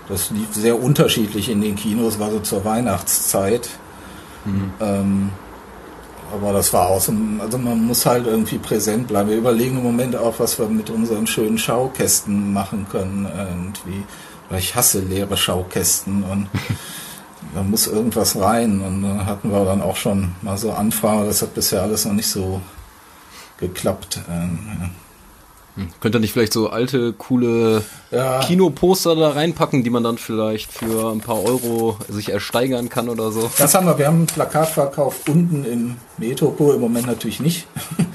Das 0.10 0.32
lief 0.32 0.54
sehr 0.54 0.82
unterschiedlich 0.82 1.50
in 1.50 1.62
den 1.62 1.76
Kinos, 1.76 2.20
war 2.20 2.30
so 2.30 2.40
zur 2.40 2.66
Weihnachtszeit. 2.66 3.70
Mhm. 4.46 4.74
Ähm, 4.80 5.30
aber 6.34 6.54
das 6.54 6.74
war 6.74 6.90
aus. 6.90 7.12
Also 7.40 7.58
man 7.58 7.86
muss 7.86 8.06
halt 8.06 8.26
irgendwie 8.26 8.58
präsent 8.58 9.08
bleiben. 9.08 9.30
Wir 9.30 9.38
überlegen 9.38 9.78
im 9.78 9.84
Moment 9.84 10.16
auch, 10.16 10.40
was 10.40 10.58
wir 10.58 10.68
mit 10.68 10.90
unseren 10.90 11.28
schönen 11.28 11.58
Schaukästen 11.58 12.52
machen 12.52 12.88
können. 12.90 13.26
Irgendwie. 13.26 14.04
Weil 14.50 14.60
ich 14.60 14.76
hasse 14.76 15.00
leere 15.00 15.38
Schaukästen 15.38 16.24
und 16.24 16.50
da 17.56 17.62
muss 17.64 17.88
irgendwas 17.88 18.40
rein. 18.40 18.82
Und 18.82 19.04
dann 19.04 19.26
hatten 19.26 19.52
wir 19.52 19.64
dann 19.66 19.82
auch 19.82 19.96
schon 19.96 20.34
mal 20.42 20.58
so 20.58 20.72
Anfragen. 20.72 21.26
Das 21.26 21.42
hat 21.42 21.54
bisher 21.54 21.84
alles 21.84 22.06
noch 22.06 22.14
nicht 22.14 22.30
so 22.30 22.62
geklappt. 23.60 24.22
Ähm, 24.30 24.60
ja. 24.82 24.90
Hm. 25.76 25.90
Könnt 26.00 26.16
ihr 26.16 26.20
nicht 26.20 26.34
vielleicht 26.34 26.54
so 26.54 26.70
alte, 26.70 27.14
coole 27.14 27.84
ja. 28.12 28.42
Kinoposter 28.42 29.16
da 29.16 29.30
reinpacken, 29.32 29.84
die 29.84 29.90
man 29.90 30.04
dann 30.04 30.18
vielleicht 30.18 30.72
für 30.72 31.12
ein 31.12 31.22
paar 31.22 31.44
Euro 31.44 31.98
sich 32.10 32.30
ersteigern 32.30 32.90
kann 32.90 33.10
oder 33.10 33.32
so? 33.32 33.50
Das 33.58 33.74
haben 33.74 33.88
wir. 33.88 33.98
Wir 33.98 34.08
haben 34.08 34.24
ein 34.24 34.28
Plakatverkauf 34.28 35.22
unten 35.28 35.66
im 35.66 35.96
Metropol, 36.18 36.76
im 36.76 36.82
Moment 36.82 37.08
natürlich 37.08 37.40
nicht. 37.40 37.68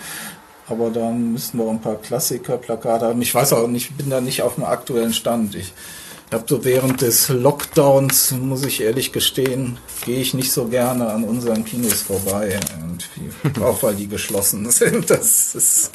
Aber 0.69 0.91
dann 0.91 1.33
müssten 1.33 1.59
wir 1.59 1.65
auch 1.65 1.71
ein 1.71 1.81
paar 1.81 1.97
Klassiker-Plakate 1.97 3.07
haben. 3.07 3.23
Ich 3.23 3.35
weiß 3.35 3.55
auch 3.55 3.67
nicht, 3.67 3.91
ich 3.91 3.97
bin 3.97 4.11
da 4.11 4.21
nicht 4.21 4.43
auf 4.43 4.57
dem 4.57 4.65
aktuellen 4.65 5.15
Stand. 5.15 5.55
Ich 5.55 5.73
habe 6.31 6.45
so 6.47 6.63
während 6.63 7.01
des 7.01 7.31
Lockdowns, 7.31 8.33
muss 8.33 8.65
ich 8.65 8.83
ehrlich 8.83 9.13
gestehen, 9.13 9.79
gehe 10.05 10.21
ich 10.21 10.35
nicht 10.35 10.53
so 10.53 10.67
gerne 10.67 11.09
an 11.09 11.25
unseren 11.25 11.65
Kinos 11.65 12.03
vorbei. 12.03 12.61
Irgendwie. 12.79 13.61
auch 13.65 13.83
weil 13.83 13.95
die 13.95 14.09
geschlossen 14.09 14.71
sind. 14.71 15.09
Das 15.09 15.55
ist 15.55 15.91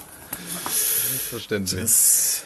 Verständlich. 1.34 1.82
Das 1.82 2.44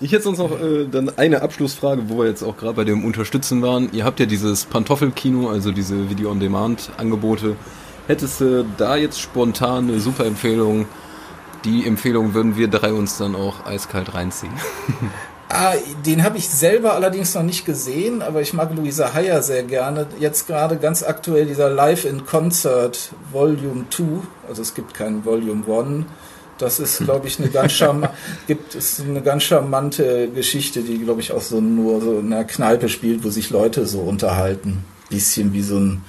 Ich 0.00 0.10
hätte 0.10 0.24
sonst 0.24 0.38
noch 0.38 0.60
äh, 0.60 0.86
dann 0.90 1.16
eine 1.16 1.42
Abschlussfrage, 1.42 2.08
wo 2.08 2.18
wir 2.18 2.26
jetzt 2.26 2.42
auch 2.42 2.56
gerade 2.56 2.74
bei 2.74 2.82
dem 2.82 3.04
Unterstützen 3.04 3.62
waren. 3.62 3.90
Ihr 3.92 4.04
habt 4.04 4.18
ja 4.18 4.26
dieses 4.26 4.64
Pantoffelkino, 4.64 5.48
also 5.48 5.70
diese 5.70 6.10
Video-on-Demand-Angebote. 6.10 7.54
Hättest 8.08 8.40
du 8.40 8.66
da 8.76 8.96
jetzt 8.96 9.20
spontan 9.20 9.88
eine 9.88 10.00
super 10.00 10.26
Empfehlung? 10.26 10.86
Die 11.64 11.86
Empfehlung 11.86 12.34
würden 12.34 12.56
wir 12.56 12.66
drei 12.66 12.92
uns 12.92 13.18
dann 13.18 13.36
auch 13.36 13.66
eiskalt 13.66 14.14
reinziehen. 14.14 14.52
Ah, 15.54 15.74
den 16.06 16.24
habe 16.24 16.38
ich 16.38 16.48
selber 16.48 16.94
allerdings 16.94 17.34
noch 17.34 17.42
nicht 17.42 17.66
gesehen, 17.66 18.22
aber 18.22 18.40
ich 18.40 18.54
mag 18.54 18.74
Luisa 18.74 19.12
Heyer 19.12 19.42
sehr 19.42 19.62
gerne. 19.64 20.06
Jetzt 20.18 20.46
gerade 20.46 20.78
ganz 20.78 21.02
aktuell 21.02 21.44
dieser 21.44 21.68
Live 21.68 22.06
in 22.06 22.24
Concert 22.24 23.10
Volume 23.30 23.84
2, 23.90 24.04
also 24.48 24.62
es 24.62 24.72
gibt 24.72 24.94
keinen 24.94 25.26
Volume 25.26 25.62
1. 25.68 26.06
Das 26.62 26.78
ist, 26.78 26.98
glaube 26.98 27.26
ich, 27.26 27.40
eine 27.40 27.48
ganz, 27.48 27.72
charma 27.72 28.14
gibt 28.46 28.76
es 28.76 29.00
eine 29.00 29.20
ganz 29.20 29.42
charmante 29.42 30.28
Geschichte, 30.28 30.82
die, 30.82 30.98
glaube 30.98 31.20
ich, 31.20 31.32
auch 31.32 31.40
so 31.40 31.60
nur 31.60 32.00
so 32.00 32.20
in 32.20 32.32
einer 32.32 32.44
Kneipe 32.44 32.88
spielt, 32.88 33.24
wo 33.24 33.30
sich 33.30 33.50
Leute 33.50 33.84
so 33.84 33.98
unterhalten. 34.02 34.84
Bisschen 35.10 35.52
wie 35.52 35.62
so 35.62 35.76
ein, 35.78 36.02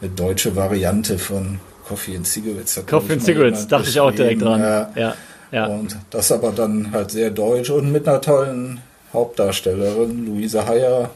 eine 0.00 0.10
deutsche 0.10 0.56
Variante 0.56 1.16
von 1.16 1.60
Coffee 1.86 2.16
and 2.16 2.26
Cigarettes. 2.26 2.76
hat, 2.76 2.88
Coffee 2.88 3.12
and 3.12 3.22
Cigarettes, 3.22 3.68
dachte 3.68 3.88
ich 3.88 4.00
auch 4.00 4.10
direkt 4.10 4.42
dran. 4.42 4.60
Ja. 4.60 4.90
Ja, 4.96 5.14
ja. 5.52 5.66
Und 5.66 5.96
das 6.10 6.32
aber 6.32 6.50
dann 6.50 6.90
halt 6.90 7.12
sehr 7.12 7.30
deutsch 7.30 7.70
und 7.70 7.92
mit 7.92 8.08
einer 8.08 8.20
tollen 8.20 8.80
Hauptdarstellerin. 9.12 10.26
Luise 10.26 10.66
Heyer 10.66 11.10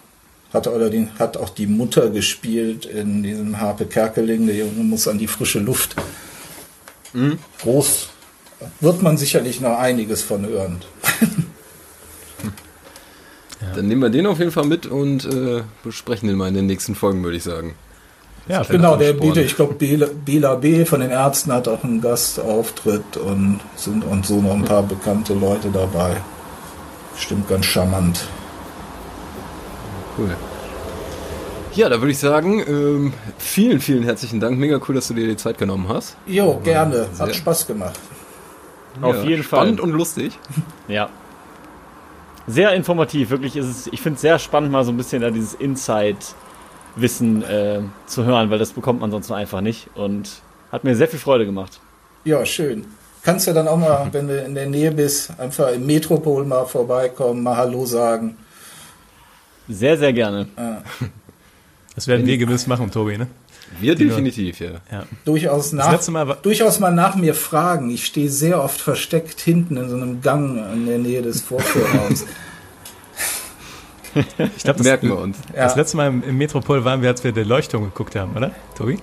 hat 0.52 0.68
allerdings 0.68 1.10
hat 1.18 1.36
auch 1.36 1.50
die 1.50 1.66
Mutter 1.66 2.10
gespielt 2.10 2.86
in 2.86 3.24
diesem 3.24 3.60
Harpe 3.60 3.86
Kerkeling. 3.86 4.46
Der 4.46 4.54
Junge 4.54 4.84
muss 4.84 5.08
an 5.08 5.18
die 5.18 5.26
frische 5.26 5.58
Luft. 5.58 5.96
Groß 7.60 8.10
wird 8.80 9.02
man 9.02 9.16
sicherlich 9.16 9.60
noch 9.60 9.78
einiges 9.78 10.22
von 10.22 10.46
hören. 10.46 10.82
Dann 13.74 13.88
nehmen 13.88 14.02
wir 14.02 14.10
den 14.10 14.26
auf 14.26 14.38
jeden 14.38 14.50
Fall 14.52 14.66
mit 14.66 14.86
und 14.86 15.24
äh, 15.24 15.62
besprechen 15.82 16.28
den 16.28 16.36
mal 16.36 16.48
in 16.48 16.54
den 16.54 16.66
nächsten 16.66 16.94
Folgen, 16.94 17.22
würde 17.24 17.36
ich 17.36 17.42
sagen. 17.42 17.74
Ja, 18.48 18.62
Genau, 18.62 18.96
der 18.96 19.12
bietet, 19.14 19.44
ich 19.46 19.56
glaube, 19.56 19.74
Bela, 19.74 20.06
Bela 20.24 20.54
B. 20.54 20.84
von 20.84 21.00
den 21.00 21.10
Ärzten 21.10 21.52
hat 21.52 21.66
auch 21.66 21.82
einen 21.82 22.00
Gastauftritt 22.00 23.16
und 23.16 23.60
sind 23.74 24.04
und 24.04 24.24
so 24.24 24.40
noch 24.40 24.54
ein 24.54 24.64
paar 24.64 24.82
bekannte 24.82 25.34
Leute 25.34 25.70
dabei. 25.70 26.16
Stimmt 27.18 27.48
ganz 27.48 27.66
charmant. 27.66 28.28
Cool. 30.16 30.36
Ja, 31.74 31.88
da 31.88 32.00
würde 32.00 32.12
ich 32.12 32.18
sagen, 32.18 32.60
ähm, 32.66 33.12
vielen, 33.38 33.80
vielen 33.80 34.04
herzlichen 34.04 34.38
Dank. 34.40 34.58
Mega 34.58 34.80
cool, 34.88 34.94
dass 34.94 35.08
du 35.08 35.14
dir 35.14 35.26
die 35.26 35.36
Zeit 35.36 35.58
genommen 35.58 35.88
hast. 35.88 36.16
Jo, 36.26 36.60
gerne. 36.62 37.08
Hat 37.18 37.34
Spaß 37.34 37.66
gemacht. 37.66 37.98
Auf 39.02 39.24
jeden 39.24 39.42
Fall. 39.42 39.60
Spannend 39.60 39.80
und 39.80 39.90
lustig. 39.90 40.38
Ja. 40.88 41.08
Sehr 42.48 42.72
informativ, 42.74 43.30
wirklich 43.30 43.56
ist 43.56 43.66
es, 43.66 43.86
ich 43.88 44.00
finde 44.00 44.14
es 44.14 44.20
sehr 44.20 44.38
spannend, 44.38 44.70
mal 44.70 44.84
so 44.84 44.92
ein 44.92 44.96
bisschen 44.96 45.20
da 45.20 45.30
dieses 45.32 45.54
Inside-Wissen 45.54 47.42
äh, 47.42 47.80
zu 48.06 48.24
hören, 48.24 48.50
weil 48.50 48.60
das 48.60 48.70
bekommt 48.70 49.00
man 49.00 49.10
sonst 49.10 49.32
einfach 49.32 49.60
nicht 49.60 49.88
und 49.96 50.30
hat 50.70 50.84
mir 50.84 50.94
sehr 50.94 51.08
viel 51.08 51.18
Freude 51.18 51.44
gemacht. 51.44 51.80
Ja, 52.24 52.46
schön. 52.46 52.86
Kannst 53.24 53.48
ja 53.48 53.52
dann 53.52 53.66
auch 53.66 53.76
mal, 53.76 54.08
wenn 54.12 54.28
du 54.28 54.40
in 54.40 54.54
der 54.54 54.66
Nähe 54.66 54.92
bist, 54.92 55.38
einfach 55.40 55.72
im 55.72 55.86
Metropol 55.86 56.44
mal 56.44 56.64
vorbeikommen, 56.66 57.42
mal 57.42 57.56
Hallo 57.56 57.84
sagen. 57.84 58.36
Sehr, 59.68 59.98
sehr 59.98 60.12
gerne. 60.12 60.46
Das 61.96 62.06
werden 62.06 62.26
wir 62.26 62.36
gewiss 62.36 62.66
machen, 62.66 62.90
Tobi, 62.90 63.16
ne? 63.16 63.26
Wir 63.80 63.94
definitiv, 63.94 64.60
ja. 64.60 64.70
Ja. 64.90 65.04
Durchaus, 65.24 65.72
nach, 65.72 65.92
letzte 65.92 66.10
Mal 66.10 66.26
war- 66.28 66.36
durchaus 66.36 66.78
mal 66.80 66.92
nach 66.92 67.16
mir 67.16 67.34
fragen. 67.34 67.90
Ich 67.90 68.06
stehe 68.06 68.30
sehr 68.30 68.62
oft 68.62 68.80
versteckt 68.80 69.40
hinten 69.40 69.76
in 69.76 69.88
so 69.88 69.96
einem 69.96 70.20
Gang 70.22 70.58
in 70.72 70.86
der 70.86 70.98
Nähe 70.98 71.22
des 71.22 71.42
Vorführraums. 71.42 72.24
Ich 74.14 74.62
glaube, 74.64 74.78
das, 74.78 74.82
Merken 74.86 75.08
wir 75.08 75.18
uns. 75.18 75.36
Ja. 75.54 75.64
das 75.64 75.76
letzte 75.76 75.96
Mal 75.98 76.08
im, 76.08 76.22
im 76.22 76.38
Metropol 76.38 76.84
waren 76.84 77.02
wir, 77.02 77.10
als 77.10 77.22
wir 77.22 77.32
die 77.32 77.42
Leuchtung 77.42 77.84
geguckt 77.84 78.16
haben, 78.16 78.34
oder? 78.34 78.50
Tobi? 78.76 78.98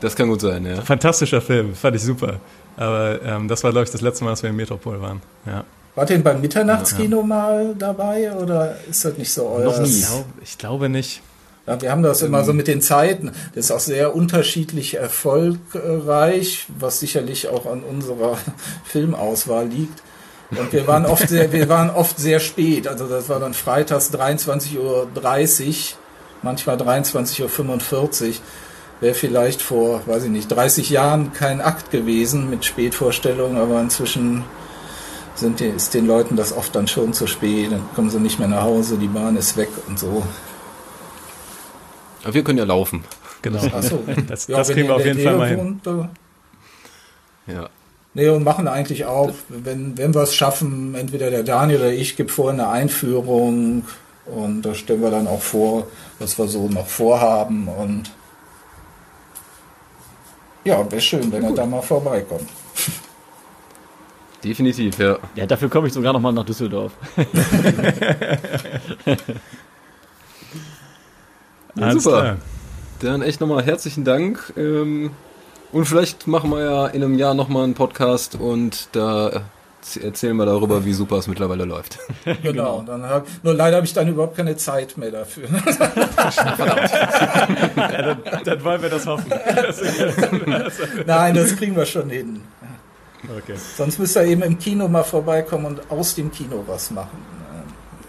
Das 0.00 0.14
kann 0.14 0.28
gut 0.28 0.40
sein, 0.40 0.64
ja. 0.64 0.80
Fantastischer 0.82 1.40
Film, 1.40 1.74
fand 1.74 1.96
ich 1.96 2.02
super. 2.02 2.38
Aber 2.76 3.20
ähm, 3.24 3.48
das 3.48 3.64
war, 3.64 3.72
glaube 3.72 3.84
ich, 3.86 3.90
das 3.90 4.00
letzte 4.02 4.24
Mal, 4.24 4.30
dass 4.30 4.42
wir 4.44 4.50
im 4.50 4.56
Metropol 4.56 5.00
waren. 5.00 5.20
Ja. 5.46 5.64
Wart 5.96 6.10
ihr 6.10 6.22
beim 6.22 6.40
Mitternachtskino 6.40 7.22
mal 7.22 7.74
dabei 7.76 8.32
oder 8.32 8.76
ist 8.88 9.04
das 9.04 9.18
nicht 9.18 9.32
so 9.32 9.48
euer? 9.48 9.64
Noch 9.64 9.80
nie. 9.80 9.88
Ich, 9.88 10.06
glaub, 10.06 10.24
ich 10.42 10.58
glaube 10.58 10.88
nicht. 10.88 11.22
Ja, 11.66 11.80
wir 11.80 11.90
haben 11.90 12.02
das 12.02 12.22
immer 12.22 12.42
so 12.44 12.52
mit 12.52 12.68
den 12.68 12.80
Zeiten. 12.80 13.32
Das 13.54 13.66
ist 13.66 13.70
auch 13.70 13.80
sehr 13.80 14.14
unterschiedlich 14.14 14.94
erfolgreich, 14.94 16.66
was 16.78 17.00
sicherlich 17.00 17.48
auch 17.48 17.66
an 17.66 17.82
unserer 17.82 18.38
Filmauswahl 18.84 19.66
liegt. 19.66 20.02
Und 20.50 20.72
wir 20.72 20.86
waren 20.86 21.06
oft 21.06 21.28
sehr, 21.28 21.52
wir 21.52 21.68
waren 21.68 21.90
oft 21.90 22.18
sehr 22.18 22.40
spät. 22.40 22.88
Also 22.88 23.06
das 23.06 23.28
war 23.28 23.38
dann 23.38 23.54
freitags 23.54 24.12
23.30 24.12 24.78
Uhr, 24.78 25.08
manchmal 26.42 26.76
23.45 26.76 28.28
Uhr. 28.28 28.34
Wäre 29.00 29.14
vielleicht 29.14 29.62
vor, 29.62 30.02
weiß 30.06 30.24
ich 30.24 30.30
nicht, 30.30 30.48
30 30.48 30.90
Jahren 30.90 31.32
kein 31.32 31.60
Akt 31.60 31.90
gewesen 31.90 32.50
mit 32.50 32.64
Spätvorstellungen, 32.64 33.56
aber 33.56 33.80
inzwischen 33.80 34.44
sind 35.36 35.60
ist 35.60 35.94
den 35.94 36.06
Leuten 36.06 36.36
das 36.36 36.54
oft 36.54 36.74
dann 36.74 36.86
schon 36.86 37.14
zu 37.14 37.26
spät. 37.26 37.72
Dann 37.72 37.88
kommen 37.94 38.10
sie 38.10 38.18
nicht 38.18 38.38
mehr 38.38 38.48
nach 38.48 38.62
Hause, 38.62 38.98
die 38.98 39.06
Bahn 39.06 39.36
ist 39.36 39.56
weg 39.56 39.70
und 39.88 39.98
so. 39.98 40.22
Aber 42.22 42.34
wir 42.34 42.44
können 42.44 42.58
ja 42.58 42.64
laufen. 42.64 43.04
Genau. 43.42 43.60
Ach 43.72 43.82
so. 43.82 44.02
Das, 44.28 44.46
Ja, 44.46 44.58
das 44.58 44.68
kriegen 44.70 44.88
wir 44.88 44.96
auf 44.96 45.04
jeden 45.04 45.22
Fall 45.22 45.36
mal 45.36 45.48
hin. 45.48 45.80
wohnt, 45.84 45.86
äh, 45.86 47.52
Ja. 47.52 47.68
Nee, 48.12 48.28
und 48.28 48.42
machen 48.42 48.66
eigentlich 48.66 49.04
auch, 49.04 49.30
wenn, 49.48 49.96
wenn 49.96 50.12
wir 50.14 50.22
es 50.22 50.34
schaffen, 50.34 50.94
entweder 50.96 51.30
der 51.30 51.44
Daniel 51.44 51.78
oder 51.78 51.92
ich 51.92 52.16
gibt 52.16 52.32
vorher 52.32 52.60
eine 52.60 52.68
Einführung 52.68 53.84
und 54.26 54.62
da 54.62 54.74
stellen 54.74 55.00
wir 55.00 55.12
dann 55.12 55.28
auch 55.28 55.40
vor, 55.40 55.86
was 56.18 56.36
wir 56.36 56.48
so 56.48 56.68
noch 56.68 56.88
vorhaben 56.88 57.68
und 57.68 58.10
ja, 60.64 60.90
wäre 60.90 61.00
schön, 61.00 61.30
wenn 61.30 61.44
er 61.44 61.52
da 61.52 61.64
mal 61.64 61.82
vorbeikommt. 61.82 62.48
Definitiv, 64.44 64.98
ja. 64.98 65.18
Ja, 65.36 65.46
dafür 65.46 65.68
komme 65.68 65.86
ich 65.86 65.92
sogar 65.92 66.12
noch 66.12 66.20
mal 66.20 66.32
nach 66.32 66.44
Düsseldorf. 66.44 66.92
Ja, 71.76 71.86
Alles 71.86 72.02
super. 72.04 72.20
klar. 72.20 72.36
Dann 73.00 73.22
echt 73.22 73.40
nochmal 73.40 73.62
herzlichen 73.64 74.04
Dank. 74.04 74.52
Ähm, 74.56 75.10
und 75.72 75.84
vielleicht 75.84 76.26
machen 76.26 76.50
wir 76.50 76.64
ja 76.64 76.86
in 76.88 77.02
einem 77.02 77.16
Jahr 77.18 77.34
nochmal 77.34 77.64
einen 77.64 77.74
Podcast 77.74 78.34
und 78.34 78.88
da 78.92 79.42
erzählen 80.02 80.36
wir 80.36 80.44
darüber, 80.46 80.84
wie 80.84 80.92
super 80.92 81.16
es 81.16 81.26
mittlerweile 81.26 81.64
läuft. 81.64 81.98
Genau. 82.42 82.82
Dann 82.86 83.02
hab, 83.02 83.26
nur 83.42 83.54
leider 83.54 83.76
habe 83.76 83.86
ich 83.86 83.92
dann 83.94 84.08
überhaupt 84.08 84.36
keine 84.36 84.56
Zeit 84.56 84.96
mehr 84.98 85.10
dafür. 85.10 85.48
Dann 88.44 88.64
wollen 88.64 88.82
wir 88.82 88.90
das 88.90 89.06
hoffen. 89.06 89.30
Nein, 91.06 91.34
das 91.34 91.56
kriegen 91.56 91.74
wir 91.76 91.86
schon 91.86 92.10
hin. 92.10 92.42
Okay. 93.38 93.54
Sonst 93.76 93.98
müsst 93.98 94.16
ihr 94.16 94.24
eben 94.24 94.42
im 94.42 94.58
Kino 94.58 94.88
mal 94.88 95.04
vorbeikommen 95.04 95.66
und 95.66 95.90
aus 95.90 96.14
dem 96.14 96.30
Kino 96.30 96.64
was 96.66 96.90
machen. 96.90 97.18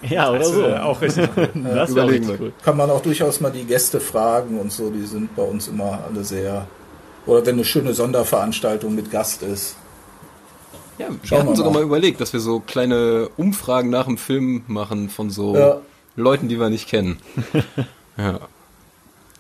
Ja, 0.10 0.30
oder 0.30 0.39
Also, 0.39 0.54
so. 0.54 0.68
äh, 0.68 0.78
auch 0.80 1.02
richtig. 1.02 1.30
das 1.54 1.89
überlegen 1.91 2.26
richtig 2.26 2.39
wir. 2.39 2.47
cool. 2.47 2.54
kann 2.64 2.78
man 2.78 2.89
auch 2.89 3.02
durchaus 3.02 3.39
mal 3.39 3.52
die 3.52 3.64
Gäste 3.66 3.99
fragen 3.99 4.60
und 4.60 4.72
so, 4.72 4.89
die 4.89 5.06
sind 5.06 5.36
bei 5.36 5.43
uns 5.43 5.68
immer 5.68 5.99
alle 6.10 6.24
sehr. 6.24 6.66
Oder 7.28 7.45
wenn 7.45 7.56
eine 7.56 7.66
schöne 7.66 7.93
Sonderveranstaltung 7.93 8.95
mit 8.95 9.12
Gast 9.12 9.43
ist. 9.43 9.76
Ja, 10.97 11.08
wir 11.10 11.18
Schauen 11.24 11.39
hatten 11.39 11.49
wir 11.49 11.56
sogar 11.56 11.72
mal. 11.72 11.80
mal 11.80 11.86
überlegt, 11.86 12.20
dass 12.20 12.34
wir 12.34 12.39
so 12.39 12.60
kleine 12.60 13.30
Umfragen 13.38 13.89
nach 13.89 14.06
dem 14.06 14.18
Film 14.18 14.64
machen 14.68 15.10
von 15.10 15.30
so 15.30 15.56
Ja. 15.56 15.82
Leuten, 16.16 16.47
die 16.49 16.60
wir 16.60 16.70
nicht 16.70 16.89
kennen. 16.89 17.20
ja. 18.18 18.39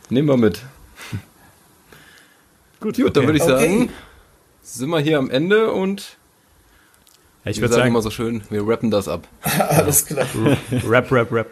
Nehmen 0.09 0.27
wir 0.27 0.37
mit. 0.37 0.61
Gut, 2.79 2.95
Gut, 2.97 3.15
dann 3.15 3.25
würde 3.25 3.37
ich 3.37 3.43
Okay. 3.43 3.51
sagen, 3.51 3.89
sind 4.63 4.89
wir 4.89 4.99
hier 4.99 5.17
am 5.19 5.29
Ende 5.29 5.71
und 5.71 6.17
ich 7.45 7.59
würde 7.59 7.73
sagen 7.73 7.81
sagen, 7.81 7.89
immer 7.89 8.01
so 8.01 8.11
schön, 8.11 8.43
wir 8.49 8.67
rappen 8.67 8.91
das 8.91 9.07
ab. 9.07 9.27
Alles 9.69 10.05
klar. 10.05 10.27
Rap, 10.87 11.11
Rap, 11.11 11.31
Rap. 11.31 11.47